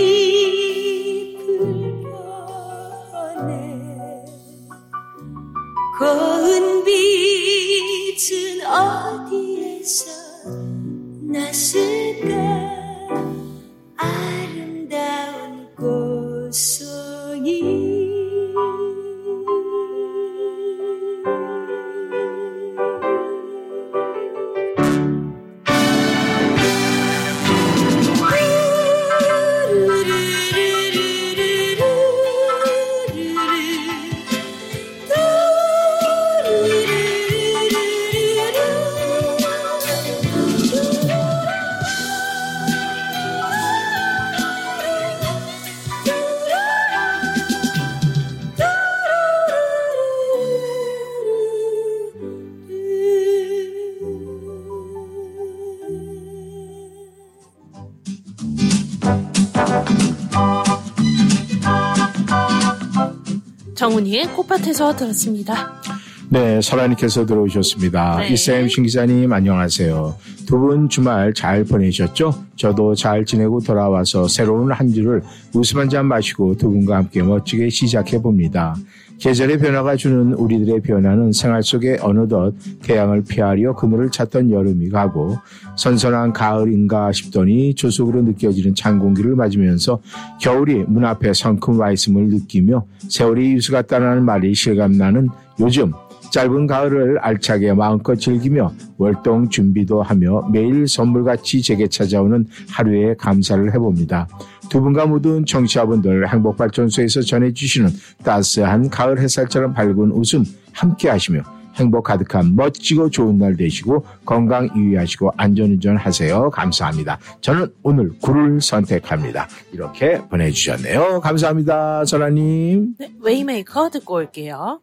꽃밭에서 64.57 64.95
들었습니다. 64.95 65.81
네, 66.29 66.59
설아님께서 66.61 67.25
들어오셨습니다. 67.25 68.17
네. 68.19 68.29
이쌤 68.34 68.67
신 68.67 68.84
기자님 68.84 69.31
안녕하세요. 69.31 70.15
두 70.45 70.57
분 70.57 70.89
주말 70.89 71.34
잘 71.34 71.63
보내셨죠? 71.63 72.34
저도 72.55 72.95
잘 72.95 73.23
지내고 73.25 73.59
돌아와서 73.61 74.27
새로운 74.27 74.71
한 74.71 74.91
주를 74.93 75.21
웃음 75.53 75.79
한 75.79 75.89
잔 75.89 76.05
마시고 76.07 76.55
두 76.57 76.69
분과 76.69 76.97
함께 76.97 77.21
멋지게 77.23 77.69
시작해 77.69 78.21
봅니다. 78.21 78.75
계절의 79.19 79.57
변화가 79.57 79.95
주는 79.95 80.34
우리들의 80.34 80.81
변화는 80.81 81.31
생활 81.31 81.64
속에 81.64 81.98
어느덧 82.02 82.53
태양을 82.84 83.23
피하려 83.23 83.73
그늘을 83.76 84.11
찾던 84.11 84.52
여름이 84.52 84.89
가고 84.89 85.38
선선한 85.76 86.34
가을인가 86.34 87.11
싶더니 87.11 87.73
조속으로 87.73 88.22
느껴지는 88.22 88.76
찬 88.76 88.99
공기를 88.99 89.35
맞으면서 89.35 89.99
겨울이 90.39 90.85
문 90.88 91.03
앞에 91.06 91.34
성큼 91.34 91.80
와 91.80 91.91
있음을 91.91 92.27
느끼며 92.27 92.85
세월이 93.10 93.53
유수 93.53 93.72
같다는 93.72 94.23
말이 94.23 94.53
실감나는 94.53 95.30
요즘 95.60 95.91
짧은 96.31 96.68
가을을 96.68 97.19
알차게 97.19 97.73
마음껏 97.73 98.15
즐기며 98.15 98.72
월동 98.98 99.49
준비도 99.49 100.03
하며 100.03 100.48
매일 100.52 100.88
선물같이 100.88 101.61
제게 101.61 101.88
찾아오는 101.88 102.45
하루에 102.69 103.15
감사를 103.15 103.73
해봅니다. 103.73 104.27
두 104.69 104.81
분과 104.81 105.06
모든 105.06 105.45
청취자분들 105.45 106.27
행복발전소에서 106.30 107.22
전해주시는 107.22 107.89
따스한 108.23 108.89
가을 108.89 109.19
햇살처럼 109.19 109.73
밝은 109.73 110.11
웃음 110.11 110.44
함께 110.73 111.10
하시며 111.10 111.41
행복 111.76 112.06
가득한 112.06 112.56
멋지고 112.56 113.10
좋은 113.10 113.38
날 113.38 113.56
되시고 113.56 114.03
건강 114.26 114.68
유의하시고 114.76 115.34
안전운전 115.38 115.98
하세요. 115.98 116.49
감사합니다. 116.49 117.19
저는 117.41 117.72
오늘 117.84 118.11
굴을 118.19 118.61
선택합니다. 118.61 119.48
이렇게 119.72 120.18
보내주셨네요. 120.27 121.22
감사합니다. 121.22 122.03
설아님. 122.06 122.95
네, 122.98 123.14
웨이메이커 123.22 123.89
듣고 123.91 124.15
올게요. 124.15 124.81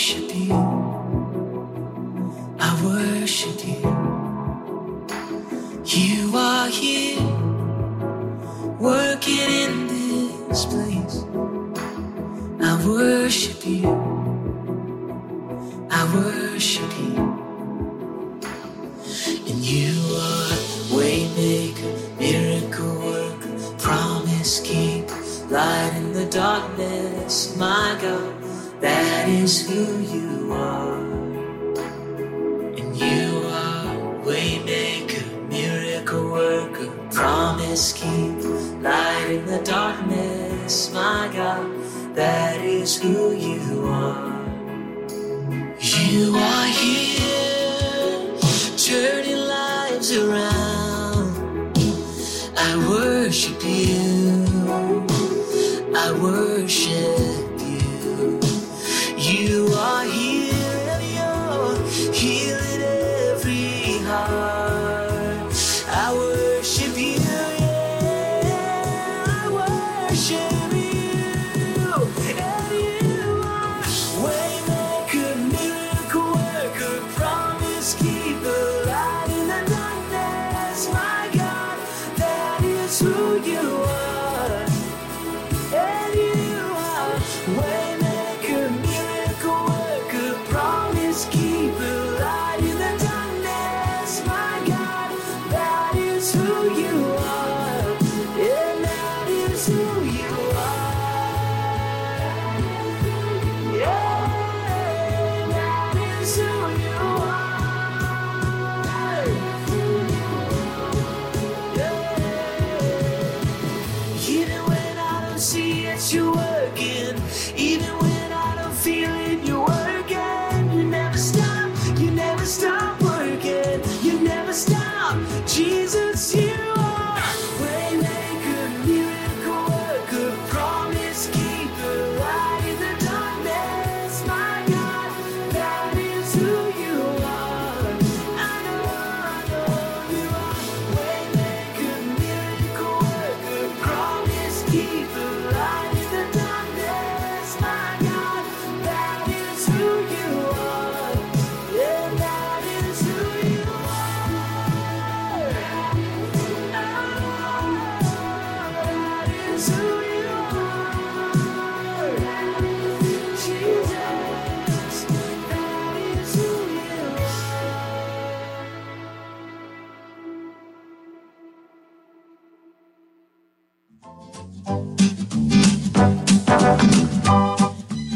Worship 0.00 0.34
you. 0.34 0.54
I 2.58 2.70
worship 2.82 3.58
you. 3.68 3.82
You 5.84 6.34
are 6.34 6.68
here, 6.68 7.20
working 8.78 9.50
in 9.64 9.88
this 9.88 10.64
place. 10.64 11.22
I 12.62 12.82
worship 12.86 13.66
you. 13.66 13.90
I 15.90 16.02
worship 16.14 16.90
you. 16.98 17.16
And 19.50 19.60
you 19.72 19.92
are 20.16 20.56
waymaker, 20.96 22.18
miracle 22.18 22.94
worker, 23.04 23.76
promise 23.76 24.60
keeper, 24.60 25.20
light 25.50 25.92
in 25.94 26.14
the 26.14 26.24
darkness, 26.24 27.54
my 27.58 27.98
God, 28.00 28.39
that 28.80 29.28
is 29.28 29.68
who 29.68 29.98
you 29.98 30.52
are. 30.52 30.98
And 32.78 32.96
you 32.96 33.42
are 33.46 33.94
waymaker, 34.24 35.48
miracle 35.48 36.30
worker, 36.30 36.90
promise 37.10 37.92
keeper, 37.92 38.48
Light 38.80 39.26
in 39.30 39.44
the 39.44 39.60
darkness, 39.62 40.92
my 40.92 41.30
God, 41.32 41.66
that 42.14 42.60
is 42.62 43.00
who 43.00 43.32
you 43.32 43.86
are. 43.86 44.30
You 45.78 46.34
are 46.34 46.66
here, 46.66 48.38
turning 48.76 49.36
lives 49.36 50.16
around. 50.16 51.76
I 52.56 52.88
worship 52.88 53.62
you. 53.62 54.46
I 55.94 56.12
worship 56.12 57.29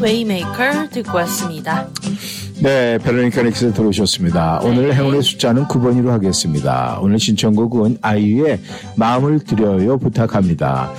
Way 0.05 0.37
Maker 0.37 0.91
듣고 0.91 1.17
왔습니다. 1.19 1.89
네, 2.63 2.99
베로니카 2.99 3.43
닉스 3.43 3.73
들어오셨습니다. 3.73 4.61
오늘 4.63 4.95
행운의 4.95 5.23
숫자는 5.23 5.65
9번으로 5.65 6.09
하겠습니다. 6.09 6.99
오늘 7.01 7.19
신청곡은 7.19 7.99
아이유의 8.03 8.61
마음을 8.97 9.41
드려요 9.41 9.97
부탁합니다. 9.99 10.93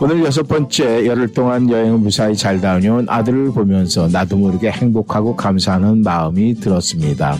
오늘 0.00 0.24
여섯 0.24 0.42
번째 0.44 1.06
열흘 1.06 1.32
동안 1.32 1.70
여행을 1.70 1.98
무사히 1.98 2.34
잘 2.34 2.60
다녀온 2.60 3.06
아들을 3.08 3.52
보면서 3.52 4.08
나도 4.08 4.38
모르게 4.38 4.70
행복하고 4.70 5.36
감사하는 5.36 6.02
마음이 6.02 6.54
들었습니다. 6.54 7.38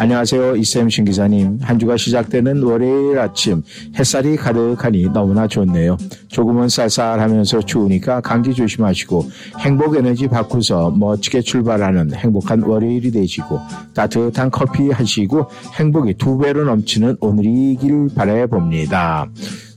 안녕하세요. 0.00 0.54
이쌤 0.54 0.88
신 0.88 1.04
기자님. 1.04 1.58
한 1.60 1.76
주가 1.76 1.96
시작되는 1.96 2.62
월요일 2.62 3.18
아침 3.18 3.64
햇살이 3.98 4.36
가득하니 4.36 5.08
너무나 5.12 5.48
좋네요. 5.48 5.96
조금은 6.28 6.68
쌀쌀하면서 6.68 7.62
추우니까 7.62 8.20
감기 8.20 8.54
조심하시고 8.54 9.28
행복 9.58 9.96
에너지 9.96 10.28
받고서 10.28 10.92
멋지게 10.92 11.40
출발하는 11.40 12.14
행복한 12.14 12.62
월요일이 12.62 13.10
되시고 13.10 13.58
따뜻한 13.92 14.52
커피 14.52 14.90
하시고 14.90 15.48
행복이 15.74 16.14
두 16.14 16.38
배로 16.38 16.64
넘치는 16.64 17.16
오늘이길 17.20 18.10
바라봅니다. 18.14 19.26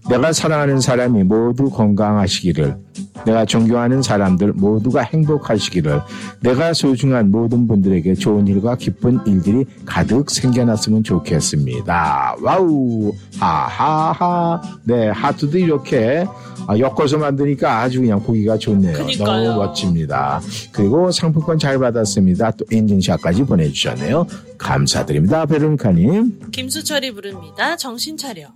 내가 0.09 0.33
사랑하는 0.33 0.81
사람이 0.81 1.23
모두 1.23 1.69
건강하시기를, 1.69 2.75
내가 3.25 3.45
존경하는 3.45 4.01
사람들 4.01 4.53
모두가 4.53 5.01
행복하시기를, 5.01 6.01
내가 6.41 6.73
소중한 6.73 7.29
모든 7.31 7.67
분들에게 7.67 8.15
좋은 8.15 8.47
일과 8.47 8.75
기쁜 8.75 9.19
일들이 9.27 9.65
가득 9.85 10.29
생겨났으면 10.31 11.03
좋겠습니다. 11.03 12.35
와우! 12.41 13.13
하하하! 13.39 14.61
네, 14.83 15.09
하트도 15.09 15.57
이렇게 15.57 16.25
아, 16.67 16.77
엮어서 16.77 17.17
만드니까 17.17 17.79
아주 17.79 18.01
그냥 18.01 18.21
보기가 18.21 18.57
좋네요. 18.57 18.93
그니까요. 18.93 19.49
너무 19.49 19.65
멋집니다. 19.65 20.41
그리고 20.71 21.11
상품권 21.11 21.57
잘 21.57 21.77
받았습니다. 21.79 22.51
또 22.51 22.65
인증샷까지 22.71 23.43
보내주셨네요. 23.43 24.25
감사드립니다. 24.57 25.45
베르니카님. 25.45 26.39
김수철이 26.51 27.11
부릅니다. 27.13 27.75
정신 27.77 28.17
차려. 28.17 28.47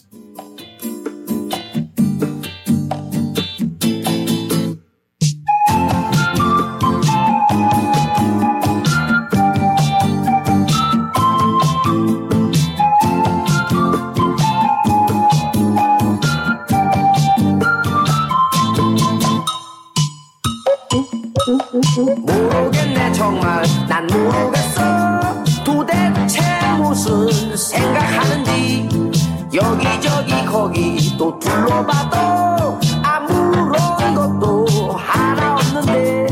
거기 30.75 31.17
또 31.17 31.39
둘러봐도 31.39 32.77
아무런 33.01 34.13
것도 34.13 34.91
하나 34.91 35.53
없는데 35.55 36.27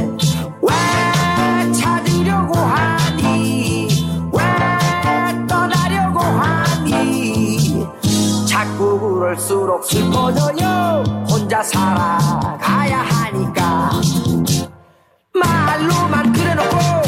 왜 0.61 1.72
찾으려고 1.72 2.60
하니? 2.60 3.88
왜 4.34 5.48
떠나려고 5.48 6.20
하니? 6.20 7.88
자꾸 8.45 8.99
그럴수록 8.99 9.86
슬퍼져요. 9.86 11.03
혼자 11.30 11.64
살아가야 11.64 12.99
하니까. 12.99 13.91
말로만 15.34 16.34
그래놓고 16.34 17.02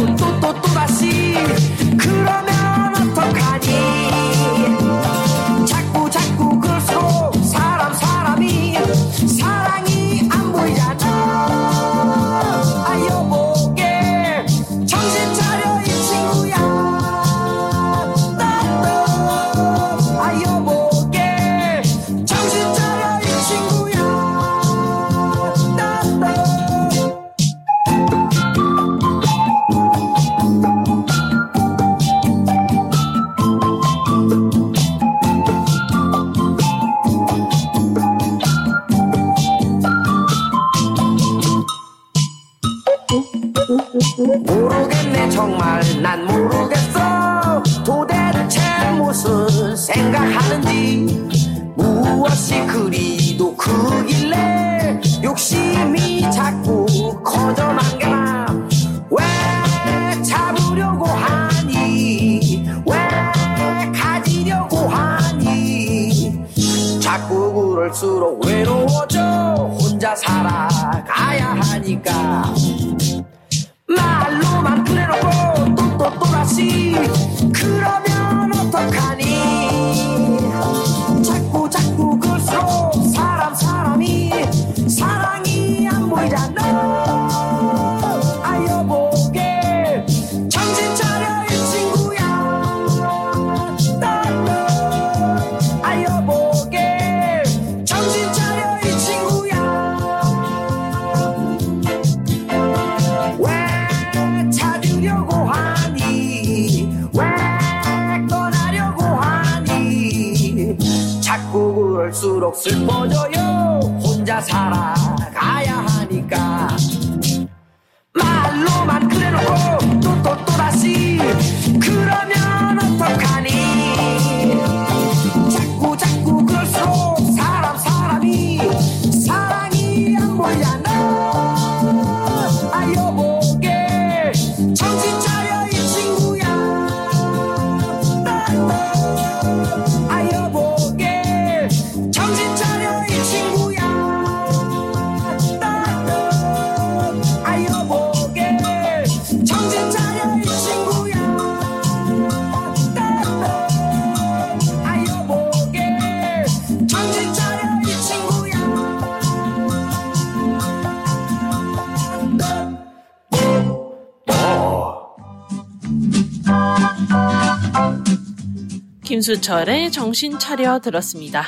김수철의 169.46 169.92
정신 169.92 170.40
차려 170.40 170.80
들었습니다. 170.80 171.44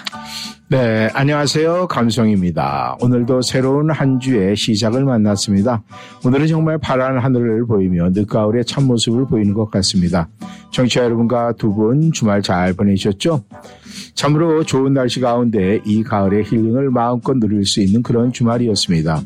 네, 0.70 1.10
안녕하세요. 1.14 1.88
감성입니다. 1.88 2.96
오늘도 3.02 3.42
새로운 3.42 3.90
한 3.90 4.20
주의 4.20 4.56
시작을 4.56 5.04
만났습니다. 5.04 5.82
오늘은 6.24 6.46
정말 6.46 6.78
파란 6.78 7.18
하늘을 7.18 7.66
보이며 7.66 8.10
늦가을의 8.12 8.66
참모습을 8.66 9.26
보이는 9.26 9.54
것 9.56 9.72
같습니다. 9.72 10.30
청취자 10.72 11.06
여러분과 11.06 11.54
두 11.54 11.74
분 11.74 12.12
주말 12.12 12.44
잘 12.44 12.74
보내셨죠? 12.74 13.44
참으로 14.14 14.64
좋은 14.64 14.94
날씨 14.94 15.20
가운데 15.20 15.80
이 15.84 16.04
가을의 16.04 16.44
힐링을 16.44 16.92
마음껏 16.92 17.36
누릴 17.36 17.66
수 17.66 17.82
있는 17.82 18.04
그런 18.04 18.32
주말이었습니다. 18.32 19.22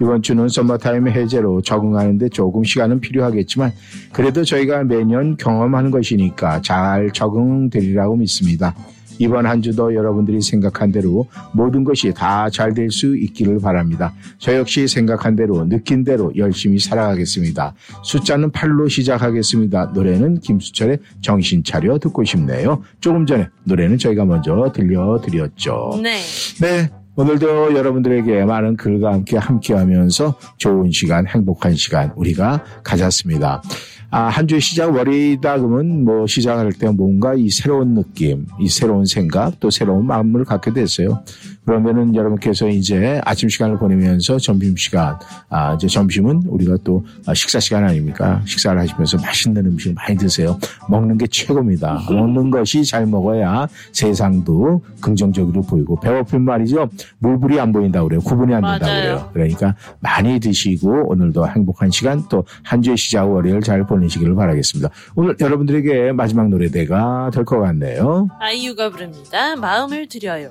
이번 0.00 0.22
주는 0.22 0.48
썸머타임 0.48 1.08
해제로 1.08 1.60
적응하는데 1.60 2.30
조금 2.30 2.64
시간은 2.64 3.00
필요하겠지만 3.00 3.72
그래도 4.12 4.44
저희가 4.44 4.84
매년 4.84 5.36
경험하는 5.36 5.90
것이니까 5.90 6.62
잘 6.62 7.10
적응되리라고 7.12 8.16
믿습니다. 8.16 8.74
이번 9.18 9.44
한 9.44 9.60
주도 9.60 9.94
여러분들이 9.94 10.40
생각한 10.40 10.92
대로 10.92 11.26
모든 11.52 11.84
것이 11.84 12.10
다 12.14 12.48
잘 12.48 12.72
될 12.72 12.88
수 12.90 13.14
있기를 13.18 13.58
바랍니다. 13.60 14.14
저 14.38 14.56
역시 14.56 14.88
생각한 14.88 15.36
대로 15.36 15.68
느낀 15.68 16.04
대로 16.04 16.32
열심히 16.36 16.78
살아가겠습니다. 16.78 17.74
숫자는 18.02 18.50
8로 18.52 18.88
시작하겠습니다. 18.88 19.90
노래는 19.92 20.40
김수철의 20.40 21.00
정신 21.20 21.62
차려 21.62 21.98
듣고 21.98 22.24
싶네요. 22.24 22.82
조금 23.00 23.26
전에 23.26 23.48
노래는 23.64 23.98
저희가 23.98 24.24
먼저 24.24 24.72
들려드렸죠. 24.74 26.00
네. 26.02 26.16
네. 26.62 26.88
오늘도 27.20 27.76
여러분들에게 27.76 28.46
많은 28.46 28.78
글과 28.78 29.12
함께 29.12 29.36
함께 29.36 29.74
하면서 29.74 30.38
좋은 30.56 30.90
시간, 30.90 31.26
행복한 31.26 31.74
시간 31.74 32.10
우리가 32.16 32.64
가졌습니다. 32.82 33.62
아, 34.10 34.22
한 34.22 34.48
주의 34.48 34.58
시작 34.58 34.90
그러면 34.90 36.02
뭐 36.04 36.26
시작할 36.26 36.72
때 36.72 36.88
뭔가 36.88 37.34
이 37.34 37.50
새로운 37.50 37.92
느낌, 37.92 38.46
이 38.58 38.68
새로운 38.68 39.04
생각, 39.04 39.60
또 39.60 39.68
새로운 39.68 40.06
마음을 40.06 40.46
갖게 40.46 40.72
됐어요. 40.72 41.22
그러면은 41.66 42.14
여러분께서 42.14 42.68
이제 42.68 43.20
아침 43.24 43.48
시간을 43.48 43.78
보내면서 43.78 44.38
점심 44.38 44.76
시간, 44.76 45.16
아, 45.48 45.74
이제 45.74 45.86
점심은 45.86 46.42
우리가 46.48 46.78
또 46.82 47.04
아, 47.26 47.34
식사 47.34 47.60
시간 47.60 47.84
아닙니까? 47.84 48.42
식사를 48.46 48.78
하시면서 48.80 49.18
맛있는 49.18 49.64
음식 49.66 49.94
많이 49.94 50.16
드세요. 50.16 50.58
먹는 50.88 51.18
게 51.18 51.26
최고입니다. 51.26 52.00
먹는 52.10 52.50
것이 52.50 52.84
잘 52.84 53.06
먹어야 53.06 53.68
세상도 53.92 54.82
긍정적으로 55.00 55.62
보이고 55.62 55.98
배고픈 56.00 56.42
말이죠. 56.42 56.88
물불이 57.18 57.60
안 57.60 57.72
보인다고 57.72 58.08
그래요. 58.08 58.20
구분이 58.20 58.54
안 58.54 58.62
된다고. 58.62 58.84
그래요. 58.84 59.30
그러니까 59.32 59.74
많이 60.00 60.40
드시고 60.40 61.10
오늘도 61.10 61.46
행복한 61.48 61.90
시간 61.90 62.26
또 62.28 62.44
한 62.64 62.82
주의 62.82 62.96
시작 62.96 63.24
월요일 63.30 63.60
잘 63.60 63.84
보내시기를 63.86 64.34
바라겠습니다. 64.34 64.90
오늘 65.14 65.36
여러분들에게 65.40 66.12
마지막 66.12 66.48
노래대가 66.48 67.30
될 67.32 67.44
것 67.44 67.58
같네요. 67.60 68.28
아이유가 68.38 68.90
부릅니다. 68.90 69.56
마음을 69.56 70.08
드려요. 70.08 70.50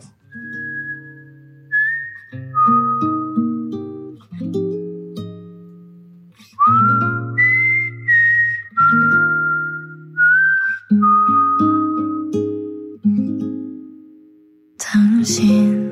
당신에게 15.19 15.89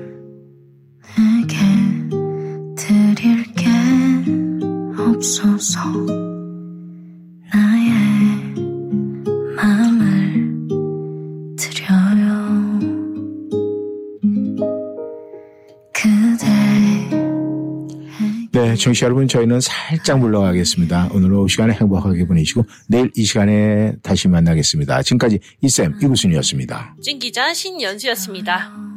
드릴 2.78 3.44
게 3.54 3.66
없어서 4.98 5.82
나의 7.54 7.92
마음을 9.54 10.68
드려요 11.58 12.80
그대 15.94 16.48
네, 18.54 18.76
청취자 18.76 19.08
여러분 19.08 19.28
저희는 19.28 19.60
살짝 19.60 20.20
물러가겠습니다. 20.20 21.10
오늘 21.14 21.34
오후 21.34 21.50
시간에 21.50 21.74
행복하게 21.74 22.26
보내시고 22.26 22.64
내일 22.88 23.12
이 23.16 23.26
시간에 23.26 23.94
다시 24.02 24.30
만나겠습니다. 24.30 25.04
지금까지 25.04 25.40
이쌤 25.62 25.96
이구순이었습니다. 26.02 26.96
찐 27.02 27.20
기자 27.20 27.54
신연수였습니다. 27.54 28.97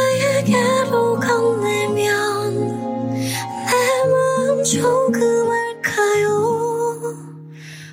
조금 4.71 5.21
할까요? 5.51 6.29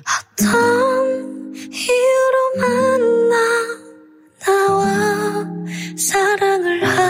어떤 0.07 1.53
이유로 1.53 2.37
만나 2.57 3.35
나와 4.39 5.45
사랑을 5.97 6.81
하 6.85 7.08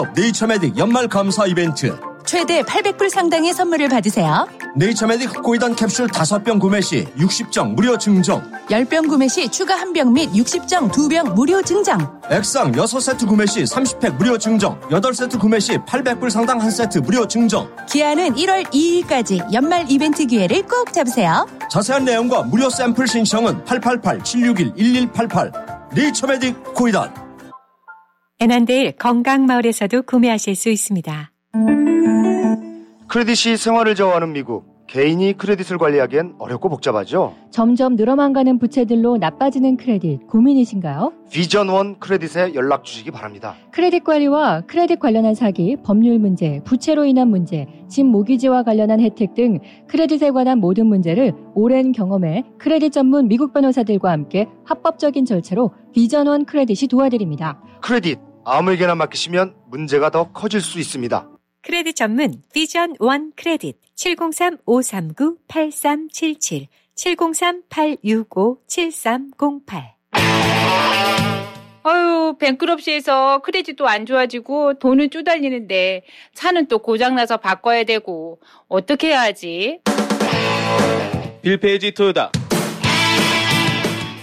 기업 0.00 0.14
네이처메딕 0.14 0.78
연말 0.78 1.08
감사 1.08 1.44
이벤트. 1.46 1.94
최대 2.24 2.62
800불 2.62 3.10
상당의 3.10 3.52
선물을 3.52 3.88
받으세요. 3.88 4.46
네이처메딕 4.78 5.36
후코이단 5.36 5.76
캡슐 5.76 6.06
5병 6.06 6.58
구매 6.58 6.80
시 6.80 7.04
60정 7.18 7.74
무료 7.74 7.98
증정. 7.98 8.42
10병 8.68 9.08
구매 9.08 9.28
시 9.28 9.46
추가 9.48 9.76
1병 9.76 10.12
및 10.12 10.32
60정 10.32 10.90
2병 10.90 11.34
무료 11.34 11.60
증정. 11.60 11.98
액상 12.30 12.72
6세트 12.72 13.28
구매 13.28 13.44
시 13.44 13.64
30팩 13.64 14.16
무료 14.16 14.38
증정. 14.38 14.80
8세트 14.88 15.38
구매 15.38 15.60
시 15.60 15.76
800불 15.76 16.30
상당 16.30 16.58
1세트 16.60 17.02
무료 17.02 17.28
증정. 17.28 17.68
기한은 17.86 18.36
1월 18.36 18.64
2일까지 18.70 19.52
연말 19.52 19.84
이벤트 19.90 20.24
기회를 20.24 20.62
꼭 20.62 20.94
잡으세요. 20.94 21.46
자세한 21.70 22.06
내용과 22.06 22.44
무료 22.44 22.70
샘플 22.70 23.06
신청은 23.06 23.64
888-761-1188 23.64 25.90
네이처메딕 25.90 26.74
코이단 26.74 27.29
에난데일 28.42 28.92
건강마을에서도 28.92 30.00
구매하실 30.02 30.54
수 30.54 30.70
있습니다. 30.70 31.30
크레딧이 33.06 33.58
생활을 33.58 33.94
좌우하는 33.94 34.32
미국. 34.32 34.80
개인이 34.86 35.34
크레딧을 35.34 35.76
관리하기엔 35.76 36.36
어렵고 36.38 36.70
복잡하죠. 36.70 37.34
점점 37.50 37.96
늘어만 37.96 38.32
가는 38.32 38.58
부채들로 38.58 39.18
나빠지는 39.18 39.76
크레딧 39.76 40.26
고민이신가요? 40.26 41.12
비전원 41.30 41.98
크레딧에 42.00 42.54
연락 42.54 42.82
주시기 42.84 43.10
바랍니다. 43.10 43.56
크레딧 43.72 44.04
관리와 44.04 44.62
크레딧 44.62 44.98
관련한 44.98 45.34
사기, 45.34 45.76
법률 45.84 46.18
문제, 46.18 46.60
부채로 46.64 47.04
인한 47.04 47.28
문제, 47.28 47.66
집 47.88 48.04
모기지와 48.04 48.62
관련한 48.62 49.00
혜택 49.00 49.34
등 49.34 49.58
크레딧에 49.86 50.30
관한 50.30 50.58
모든 50.58 50.86
문제를 50.86 51.34
오랜 51.54 51.92
경험에 51.92 52.44
크레딧 52.58 52.92
전문 52.92 53.28
미국 53.28 53.52
변호사들과 53.52 54.10
함께 54.10 54.48
합법적인 54.64 55.26
절차로 55.26 55.72
비전원 55.92 56.46
크레딧이 56.46 56.88
도와드립니다. 56.88 57.62
크레딧 57.82 58.29
아무에게나 58.50 58.96
맡기시면 58.96 59.54
문제가 59.68 60.10
더 60.10 60.32
커질 60.32 60.60
수 60.60 60.80
있습니다. 60.80 61.28
크레딧 61.62 61.94
전문 61.94 62.42
비전 62.52 62.96
원 62.98 63.30
크레딧 63.36 63.76
703-539-8377 63.94 66.66
703-865-7308 66.96 69.92
아유, 71.82 72.36
뱅크럽시에서 72.38 73.40
크레딧도 73.42 73.88
안 73.88 74.04
좋아지고 74.04 74.80
돈은 74.80 75.08
쪼달리는데 75.10 76.04
차는 76.34 76.66
또 76.66 76.80
고장나서 76.80 77.38
바꿔야 77.38 77.84
되고 77.84 78.38
어떻게 78.68 79.06
해야 79.08 79.22
하지? 79.22 79.80
빌페이지 81.42 81.92
토요다. 81.92 82.30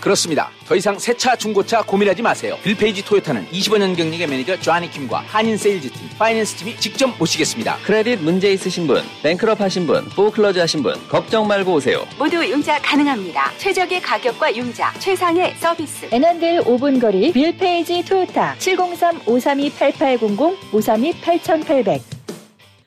그렇습니다. 0.07 0.49
더 0.65 0.73
이상 0.75 0.97
새 0.97 1.13
차 1.17 1.35
중고차 1.35 1.81
고민하지 1.81 2.21
마세요. 2.21 2.57
빌페이지 2.63 3.03
토요타는 3.03 3.47
25년 3.47 3.97
경력의 3.97 4.27
매니저 4.27 4.59
조아니 4.61 4.89
킴과 4.89 5.19
한인 5.27 5.57
세일즈팀, 5.57 6.09
finance 6.18 6.56
팀이 6.57 6.77
직접 6.77 7.07
모시겠습니다. 7.17 7.77
크레딧 7.84 8.21
문제 8.21 8.53
있으신 8.53 8.88
분, 8.88 9.01
bankrupt 9.23 9.60
하신 9.59 9.85
분, 9.88 10.05
foreclosure 10.10 10.60
하신 10.59 10.84
분, 10.84 10.93
걱정 11.09 11.47
말고 11.47 11.73
오세요. 11.73 12.05
모두 12.17 12.38
융자 12.47 12.79
가능합니다. 12.81 13.51
최적의 13.57 14.01
가격과 14.01 14.55
융자, 14.55 14.93
최상의 14.99 15.55
서비스. 15.59 16.07
에난들 16.11 16.61
5분 16.61 17.01
거리 17.01 17.34
빌페이지 17.34 18.05
토요타 18.05 18.55
703-532-8800 18.59 20.55
532-8800 20.71 22.01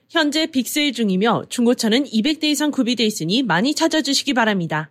현재 0.08 0.46
big 0.46 0.66
sale 0.66 0.92
중이며 0.92 1.44
중고차는 1.50 2.04
200대 2.04 2.44
이상 2.44 2.70
구비돼 2.70 3.04
있으니 3.04 3.42
많이 3.42 3.74
찾아주시기 3.74 4.32
바랍니다. 4.34 4.90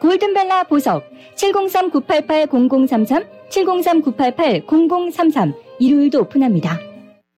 골든벨라 0.00 0.64
보석 0.64 1.04
703-988-0033 1.36 3.24
703-988-0033 3.50 5.54
일요일도 5.78 6.22
오픈합니다. 6.22 6.95